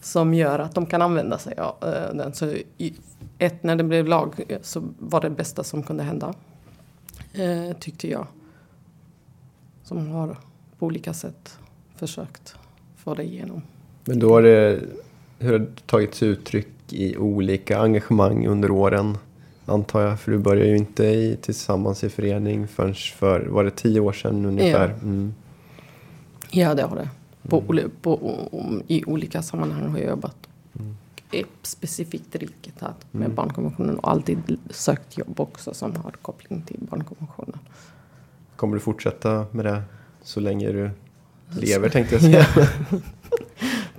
som 0.00 0.34
gör 0.34 0.58
att 0.58 0.74
de 0.74 0.86
kan 0.86 1.02
använda 1.02 1.38
sig 1.38 1.58
av 1.58 1.74
eh, 1.82 2.14
den. 2.16 2.32
Så 2.34 2.54
ett, 3.38 3.62
när 3.62 3.76
det 3.76 3.84
blev 3.84 4.06
lag 4.06 4.44
eh, 4.48 4.58
så 4.62 4.82
var 4.98 5.20
det 5.20 5.30
bästa 5.30 5.64
som 5.64 5.82
kunde 5.82 6.02
hända. 6.02 6.34
Tyckte 7.80 8.08
jag. 8.10 8.26
Som 9.82 10.08
har 10.08 10.38
på 10.78 10.86
olika 10.86 11.14
sätt 11.14 11.58
försökt 11.96 12.56
få 12.96 13.14
det 13.14 13.22
igenom. 13.22 13.62
Men 14.04 14.18
då 14.18 14.32
har 14.32 14.42
det, 14.42 14.80
hur 15.38 15.52
har 15.52 15.58
det 15.58 15.86
tagits 15.86 16.22
uttryck 16.22 16.68
i 16.92 17.16
olika 17.16 17.78
engagemang 17.78 18.46
under 18.46 18.70
åren? 18.70 19.18
Antar 19.66 20.00
jag, 20.00 20.20
för 20.20 20.32
du 20.32 20.38
började 20.38 20.68
ju 20.70 20.76
inte 20.76 21.04
i, 21.04 21.36
tillsammans 21.42 22.04
i 22.04 22.08
förening 22.08 22.68
förrän 22.68 22.94
för, 22.94 23.40
var 23.46 23.64
det 23.64 23.70
tio 23.70 24.00
år 24.00 24.12
sedan 24.12 24.44
ungefär? 24.44 24.88
Ja. 24.88 24.94
Mm. 25.02 25.34
Ja, 26.50 26.74
det 26.74 26.82
har 26.82 26.96
det. 26.96 27.08
På, 27.48 27.62
oli- 27.62 27.90
på, 28.02 28.38
I 28.86 29.04
olika 29.04 29.42
sammanhang 29.42 29.88
har 29.90 29.98
jag 29.98 30.08
jobbat. 30.10 30.36
Eh, 31.32 31.46
Specifikt 31.62 32.34
riktat 32.36 33.06
med 33.10 33.30
barnkonventionen 33.30 33.98
och 33.98 34.10
alltid 34.10 34.38
sökt 34.70 35.18
jobb 35.18 35.40
också 35.40 35.74
som 35.74 35.96
har 35.96 36.10
koppling 36.10 36.62
till 36.62 36.76
barnkonventionen. 36.90 37.58
Kommer 38.56 38.74
du 38.74 38.80
fortsätta 38.80 39.46
med 39.50 39.64
det 39.64 39.82
så 40.22 40.40
länge 40.40 40.72
du 40.72 40.90
lever 41.60 41.88
tänkte 41.88 42.14
jag 42.14 42.22
säga. 42.22 42.46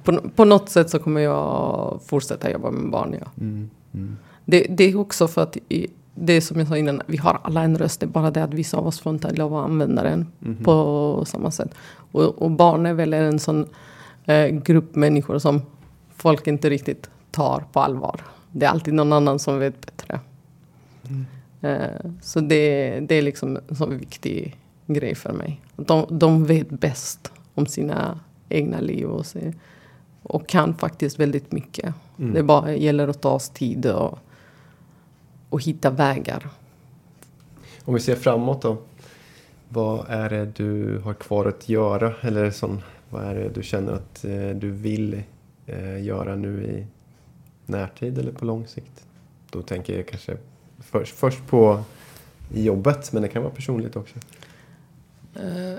På, 0.08 0.30
på 0.36 0.46
något 0.46 0.70
sätt 0.70 0.90
så 0.90 1.00
kommer 1.00 1.22
jag 1.22 2.00
fortsätta 2.06 2.52
jobba 2.52 2.72
med 2.72 2.92
barn, 2.92 3.16
ja. 3.20 3.28
Mm. 3.42 3.70
Mm. 3.94 4.18
Det, 4.46 4.68
det 4.70 4.84
är 4.84 5.00
också 5.00 5.28
för 5.28 5.44
att 5.44 5.58
i, 5.70 5.88
det 6.16 6.34
är 6.34 6.42
som 6.42 6.60
jag 6.60 6.68
sa 6.68 6.78
innan, 6.78 7.02
vi 7.06 7.18
har 7.18 7.40
alla 7.44 7.64
en 7.64 7.78
röst. 7.78 8.00
Det 8.00 8.06
är 8.06 8.08
bara 8.08 8.32
det 8.32 8.44
att 8.44 8.54
vissa 8.54 8.78
av 8.78 8.88
oss 8.88 9.00
får 9.00 9.14
inte 9.14 9.34
lov 9.34 9.56
att 9.56 9.66
använda 9.66 10.04
den 10.04 10.28
på 10.64 11.24
samma 11.28 11.52
sätt. 11.52 11.76
Och, 12.12 12.42
och 12.42 12.52
barn 12.52 12.86
är 12.86 12.94
väl 12.94 13.14
en 13.14 13.40
sån 13.40 13.66
eh, 14.26 14.48
grupp 14.48 14.96
människor 14.96 15.40
som 15.40 15.62
folk 16.16 16.48
inte 16.48 16.70
riktigt 16.70 17.10
tar 17.32 17.64
på 17.72 17.80
allvar. 17.80 18.22
Det 18.52 18.66
är 18.66 18.70
alltid 18.70 18.94
någon 18.94 19.14
annan 19.14 19.40
som 19.40 19.60
vet 19.60 19.86
bättre. 19.86 20.20
Eh, 21.62 22.12
så 22.22 22.40
det, 22.40 23.00
det 23.00 23.16
är 23.16 23.22
liksom 23.22 23.60
en 23.68 23.76
sån 23.76 23.98
viktig 23.98 24.56
grej 24.86 25.16
för 25.16 25.34
mig. 25.34 25.62
De, 25.76 26.06
de 26.10 26.46
vet 26.46 26.70
bäst 26.70 27.32
om 27.54 27.66
sina 27.66 28.20
egna 28.50 28.80
liv 28.80 29.08
och, 29.08 29.26
se, 29.26 29.54
och 30.28 30.48
kan 30.48 30.74
faktiskt 30.76 31.20
väldigt 31.20 31.52
mycket. 31.52 31.94
Mm. 32.20 32.34
Det 32.34 32.44
bara 32.44 32.76
gäller 32.76 33.08
att 33.08 33.22
ta 33.22 33.30
oss 33.30 33.50
tid 33.50 33.86
och, 33.86 34.20
och 35.50 35.62
hitta 35.64 35.90
vägar. 35.90 36.50
Om 37.86 37.94
vi 37.94 38.00
ser 38.00 38.16
framåt 38.16 38.62
då. 38.62 38.78
Vad 39.70 40.06
är 40.10 40.30
det 40.30 40.46
du 40.46 41.00
har 41.04 41.14
kvar 41.14 41.46
att 41.46 41.70
göra? 41.70 42.14
Eller 42.22 42.52
sån, 42.52 42.82
vad 43.10 43.24
är 43.24 43.36
det 43.36 43.50
du 43.50 43.64
känner 43.64 43.94
att 43.94 44.26
eh, 44.26 44.50
du 44.50 44.72
vill 44.72 45.22
eh, 45.66 46.04
göra 46.04 46.36
nu 46.36 46.64
i 46.64 46.88
närtid 47.66 48.18
eller 48.18 48.32
på 48.32 48.46
lång 48.46 48.68
sikt? 48.68 49.06
Då 49.50 49.62
tänker 49.62 49.96
jag 49.96 50.08
kanske 50.08 50.38
först, 50.80 51.16
först 51.16 51.48
på 51.48 51.84
jobbet, 52.54 53.14
men 53.14 53.22
det 53.22 53.28
kan 53.28 53.44
vara 53.44 53.54
personligt 53.54 53.96
också. 53.96 54.16
Eh, 55.36 55.78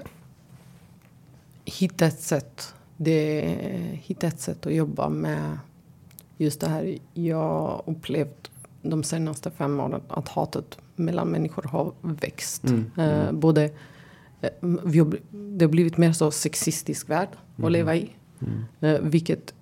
hitta 1.64 2.06
ett 2.06 2.20
sätt. 2.20 2.74
Det, 3.00 3.40
hitta 3.92 4.26
ett 4.26 4.40
sätt 4.40 4.66
att 4.66 4.74
jobba 4.74 5.08
med 5.08 5.58
just 6.36 6.60
det 6.60 6.68
här. 6.68 6.98
Jag 7.14 7.82
upplevt 7.86 8.50
de 8.82 9.02
senaste 9.02 9.50
fem 9.50 9.80
åren 9.80 10.00
att 10.08 10.28
hatet 10.28 10.78
mellan 10.96 11.28
människor 11.28 11.62
har 11.62 11.92
växt. 12.00 12.64
Mm, 12.64 12.90
Eh, 12.96 13.32
både, 13.32 13.70
eh, 14.40 14.50
vi 14.84 14.98
har, 14.98 15.18
det 15.30 15.64
har 15.64 15.70
blivit 15.70 15.96
mer 15.96 16.12
så 16.12 16.30
sexistisk 16.30 17.08
värld 17.08 17.28
att 17.56 17.72
leva 17.72 17.96
i. 17.96 18.10
Mm. 18.40 18.64
Eh, 18.80 19.00
vilket 19.00 19.54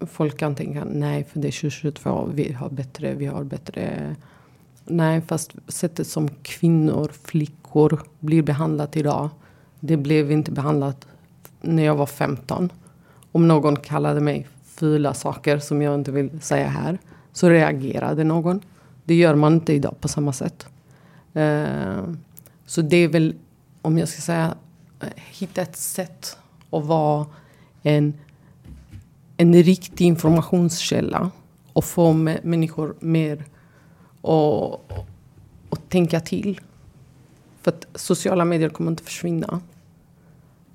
folk 0.00 0.38
kan 0.38 0.54
tänka, 0.54 0.84
nej 0.84 1.24
för 1.24 1.40
det 1.40 1.48
är 1.48 1.52
2022, 1.52 2.30
vi 2.34 2.52
har 2.52 2.70
bättre, 2.70 3.14
vi 3.14 3.26
har 3.26 3.44
bättre. 3.44 4.16
Nej, 4.84 5.20
fast 5.20 5.54
sättet 5.68 6.06
som 6.06 6.28
kvinnor, 6.28 7.12
flickor 7.22 8.02
blir 8.20 8.42
behandlat 8.42 8.96
idag 8.96 9.30
det 9.80 9.96
blev 9.96 10.32
inte 10.32 10.52
behandlat 10.52 11.06
när 11.60 11.82
jag 11.82 11.94
var 11.94 12.06
15. 12.06 12.72
Om 13.32 13.48
någon 13.48 13.76
kallade 13.76 14.20
mig 14.20 14.46
fula 14.64 15.14
saker 15.14 15.58
som 15.58 15.82
jag 15.82 15.94
inte 15.94 16.12
vill 16.12 16.40
säga 16.40 16.68
här 16.68 16.98
så 17.32 17.50
reagerade 17.50 18.24
någon. 18.24 18.60
Det 19.04 19.14
gör 19.14 19.34
man 19.34 19.54
inte 19.54 19.72
idag 19.72 19.94
på 20.00 20.08
samma 20.08 20.32
sätt. 20.32 20.66
Eh, 21.34 22.02
så 22.66 22.82
det 22.82 22.96
är 22.96 23.08
väl, 23.08 23.34
om 23.82 23.98
jag 23.98 24.08
ska 24.08 24.20
säga, 24.20 24.54
hitta 25.16 25.62
ett 25.62 25.76
sätt 25.76 26.38
att 26.70 26.84
vara 26.84 27.26
en, 27.82 28.14
en 29.36 29.54
riktig 29.54 30.04
informationskälla 30.04 31.30
och 31.72 31.84
få 31.84 32.12
människor 32.12 32.94
mer 33.00 33.44
att 35.70 35.88
tänka 35.88 36.20
till. 36.20 36.60
För 37.62 37.70
att 37.70 37.86
sociala 37.94 38.44
medier 38.44 38.68
kommer 38.68 38.90
inte 38.90 39.02
försvinna. 39.02 39.60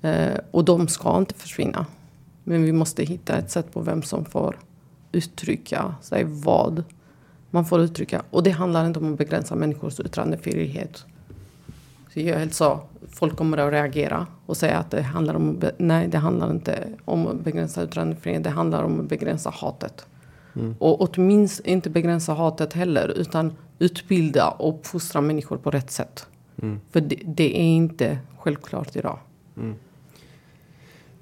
Eh, 0.04 0.38
och 0.50 0.64
de 0.64 0.88
ska 0.88 1.18
inte 1.18 1.34
försvinna. 1.34 1.86
Men 2.44 2.62
vi 2.62 2.72
måste 2.72 3.04
hitta 3.04 3.36
ett 3.36 3.50
sätt 3.50 3.72
på 3.72 3.80
vem 3.80 4.02
som 4.02 4.24
får 4.24 4.58
uttrycka 5.12 5.94
sig 6.02 6.24
vad 6.24 6.84
man 7.50 7.64
får 7.64 7.80
uttrycka. 7.80 8.22
Och 8.30 8.42
det 8.42 8.50
handlar 8.50 8.86
inte 8.86 8.98
om 8.98 9.12
att 9.12 9.18
begränsa 9.18 9.54
människors 9.54 10.00
yttrandefrihet. 10.00 11.04
Så 12.12 12.20
jag 12.20 12.54
så, 12.54 12.80
folk 13.08 13.36
kommer 13.36 13.58
att 13.58 13.72
reagera 13.72 14.26
och 14.46 14.56
säga 14.56 14.78
att 14.78 14.90
det 14.90 15.02
handlar 15.02 15.34
om, 15.34 15.62
nej 15.78 16.08
det 16.08 16.18
handlar 16.18 16.50
inte 16.50 16.88
om 17.04 17.26
att 17.26 17.40
begränsa 17.40 17.84
yttrandefrihet, 17.84 18.44
det 18.44 18.50
handlar 18.50 18.82
om 18.82 19.00
att 19.00 19.08
begränsa 19.08 19.50
hatet. 19.50 20.06
Mm. 20.56 20.74
Och 20.78 21.00
åtminstone 21.00 21.70
inte 21.70 21.90
begränsa 21.90 22.34
hatet 22.34 22.72
heller, 22.72 23.08
utan 23.08 23.52
utbilda 23.78 24.48
och 24.48 24.74
uppfostra 24.74 25.20
människor 25.20 25.56
på 25.56 25.70
rätt 25.70 25.90
sätt. 25.90 26.26
Mm. 26.62 26.80
För 26.90 27.00
det, 27.00 27.20
det, 27.24 27.60
är 27.60 27.76
inte 27.76 28.18
självklart 28.38 28.96
idag. 28.96 29.18
Mm. 29.56 29.74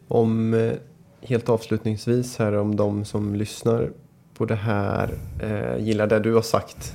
Om 0.08 0.54
eh, 0.54 0.72
helt 1.20 1.48
avslutningsvis 1.48 2.38
här 2.38 2.52
om 2.52 2.76
de 2.76 3.04
som 3.04 3.34
lyssnar 3.34 3.90
på 4.34 4.44
det 4.44 4.54
här 4.54 5.14
eh, 5.42 5.84
gillar 5.84 6.06
det 6.06 6.20
du 6.20 6.34
har 6.34 6.42
sagt 6.42 6.94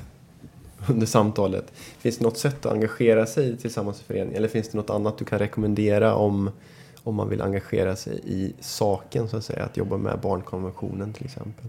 under 0.89 1.05
samtalet. 1.05 1.71
Finns 1.75 2.17
det 2.17 2.23
något 2.23 2.37
sätt 2.37 2.65
att 2.65 2.71
engagera 2.71 3.25
sig 3.25 3.57
tillsammans 3.57 4.01
i 4.01 4.03
föreningen? 4.03 4.35
Eller 4.35 4.47
finns 4.47 4.69
det 4.69 4.77
något 4.77 4.89
annat 4.89 5.17
du 5.17 5.25
kan 5.25 5.39
rekommendera 5.39 6.15
om, 6.15 6.49
om 7.03 7.15
man 7.15 7.29
vill 7.29 7.41
engagera 7.41 7.95
sig 7.95 8.19
i 8.23 8.53
saken 8.59 9.29
så 9.29 9.37
att 9.37 9.45
säga? 9.45 9.63
Att 9.65 9.77
jobba 9.77 9.97
med 9.97 10.19
barnkonventionen 10.19 11.13
till 11.13 11.25
exempel. 11.25 11.65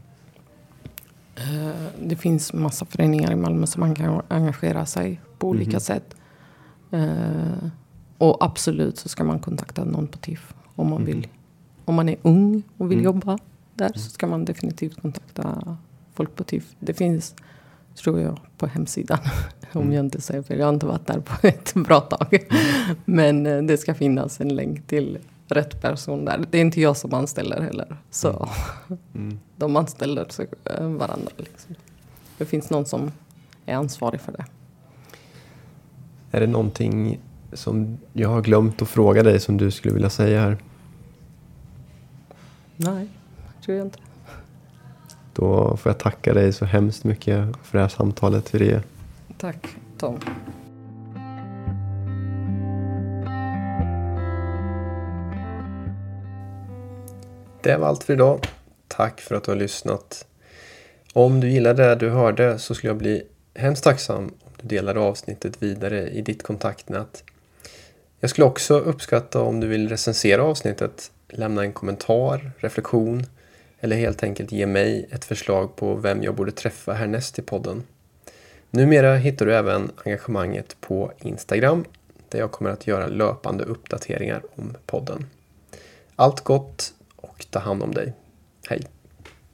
Eh, 1.37 1.87
det 2.03 2.17
finns 2.17 2.53
massa 2.53 2.85
föreningar 2.85 3.33
i 3.33 3.37
Malmö 3.37 3.67
som 3.67 3.81
man 3.81 3.95
kan 3.95 4.23
engagera 4.29 4.87
sig 4.87 5.21
på 5.39 5.49
olika 5.49 5.71
mm. 5.71 5.81
sätt. 5.81 6.15
Eh, 6.91 7.69
och 8.19 8.45
absolut 8.45 8.99
så 8.99 9.09
ska 9.09 9.25
man 9.25 9.39
kontakta 9.39 9.85
någon 9.85 10.07
på 10.07 10.19
TIF 10.19 10.55
om 10.79 10.91
man 10.91 11.03
mm. 11.03 11.07
vill. 11.07 11.29
Om 11.85 11.95
man 11.95 12.09
är 12.09 12.17
ung 12.23 12.63
och 12.77 12.91
vill 12.91 12.99
mm. 12.99 13.05
jobba 13.05 13.39
där 13.75 13.93
så 13.95 14.11
ska 14.11 14.27
man 14.27 14.45
definitivt 14.45 15.03
kontakta 15.03 15.77
folk 16.15 16.37
på 16.37 16.45
TIF. 16.45 16.75
Det 16.81 16.95
finns, 16.95 17.35
tror 17.95 18.21
jag, 18.21 18.41
på 18.57 18.67
hemsidan. 18.67 19.19
om 19.73 19.83
mm. 19.83 19.95
jag 19.95 20.05
inte 20.05 20.21
säger 20.21 20.43
fel. 20.43 20.59
Jag 20.59 20.67
har 20.67 20.73
inte 20.73 20.87
varit 20.87 21.07
där 21.07 21.21
på 21.21 21.47
ett 21.47 21.75
bra 21.75 22.01
tag. 22.01 22.47
Men 23.05 23.47
eh, 23.47 23.63
det 23.63 23.79
ska 23.79 23.95
finnas 23.95 24.41
en 24.41 24.49
länk 24.49 24.87
till 24.87 25.19
rätt 25.49 25.83
person 25.83 26.25
där. 26.25 26.45
Det 26.51 26.59
är 26.59 26.63
inte 26.63 26.81
jag 26.81 26.97
som 26.97 27.15
anställer 27.15 27.61
heller. 27.61 27.97
Så 28.11 28.49
mm. 28.89 28.99
mm. 29.15 29.39
de 29.57 29.77
anställer 29.77 30.27
eh, 30.65 30.87
varandra. 30.87 31.31
Liksom. 31.37 31.75
Det 32.39 32.45
finns 32.45 32.71
någon 32.71 32.87
som 32.87 33.13
är 33.67 33.75
ansvarig 33.75 34.21
för 34.21 34.33
det. 34.33 34.45
Är 36.31 36.41
det 36.41 36.47
någonting 36.47 37.19
som 37.53 37.99
jag 38.13 38.29
har 38.29 38.43
glömt 38.43 38.83
att 38.83 38.89
fråga 38.89 39.23
dig 39.23 39.41
som 39.41 39.57
du 39.57 39.71
skulle 39.71 39.95
vilja 39.95 40.11
säga 40.11 40.41
här? 40.41 40.59
Nej, 42.81 43.09
tror 43.65 43.77
jag 43.77 43.87
inte. 43.87 43.99
Då 45.35 45.77
får 45.77 45.91
jag 45.91 45.99
tacka 45.99 46.35
dig 46.35 46.53
så 46.53 46.65
hemskt 46.65 47.05
mycket 47.05 47.57
för 47.63 47.79
det 47.79 47.81
här 47.81 47.89
samtalet, 47.89 48.55
Viré. 48.55 48.81
Tack, 49.39 49.67
Tom. 49.99 50.21
Det 57.63 57.77
var 57.77 57.89
allt 57.89 58.05
för 58.05 58.13
idag. 58.13 58.47
Tack 58.89 59.21
för 59.21 59.35
att 59.35 59.45
du 59.45 59.51
har 59.51 59.59
lyssnat. 59.59 60.27
Om 61.13 61.41
du 61.41 61.51
gillade 61.51 61.89
det 61.89 61.95
du 61.95 62.11
hörde 62.11 62.59
så 62.59 62.75
skulle 62.75 62.91
jag 62.91 62.99
bli 62.99 63.23
hemskt 63.55 63.85
tacksam 63.85 64.25
om 64.25 64.53
du 64.61 64.69
delar 64.69 64.95
avsnittet 64.95 65.63
vidare 65.63 66.09
i 66.09 66.23
ditt 66.23 66.43
kontaktnät. 66.43 67.25
Jag 68.21 68.31
skulle 68.31 68.47
också 68.47 68.79
uppskatta 68.79 69.41
om 69.41 69.61
du 69.61 69.67
vill 69.67 69.89
recensera 69.89 70.43
avsnittet, 70.43 71.11
lämna 71.29 71.63
en 71.63 71.73
kommentar, 71.73 72.51
reflektion 72.59 73.27
eller 73.81 73.97
helt 73.97 74.23
enkelt 74.23 74.53
ge 74.53 74.67
mig 74.67 75.09
ett 75.11 75.25
förslag 75.25 75.77
på 75.77 75.95
vem 75.95 76.23
jag 76.23 76.35
borde 76.35 76.53
träffa 76.53 76.93
härnäst 76.93 77.39
i 77.39 77.43
podden. 77.43 77.83
Numera 78.71 79.17
hittar 79.17 79.47
du 79.47 79.55
även 79.55 79.91
engagemanget 80.05 80.77
på 80.81 81.13
Instagram 81.19 81.85
där 82.29 82.39
jag 82.39 82.53
kommer 82.53 82.71
att 82.71 82.87
göra 82.87 83.07
löpande 83.07 83.65
uppdateringar 83.65 84.43
om 84.57 84.77
podden. 84.87 85.27
Allt 86.17 86.41
gott 86.41 86.95
och 87.17 87.47
ta 87.51 87.59
hand 87.59 87.83
om 87.83 87.95
dig. 87.95 88.13
Hej! 88.69 88.98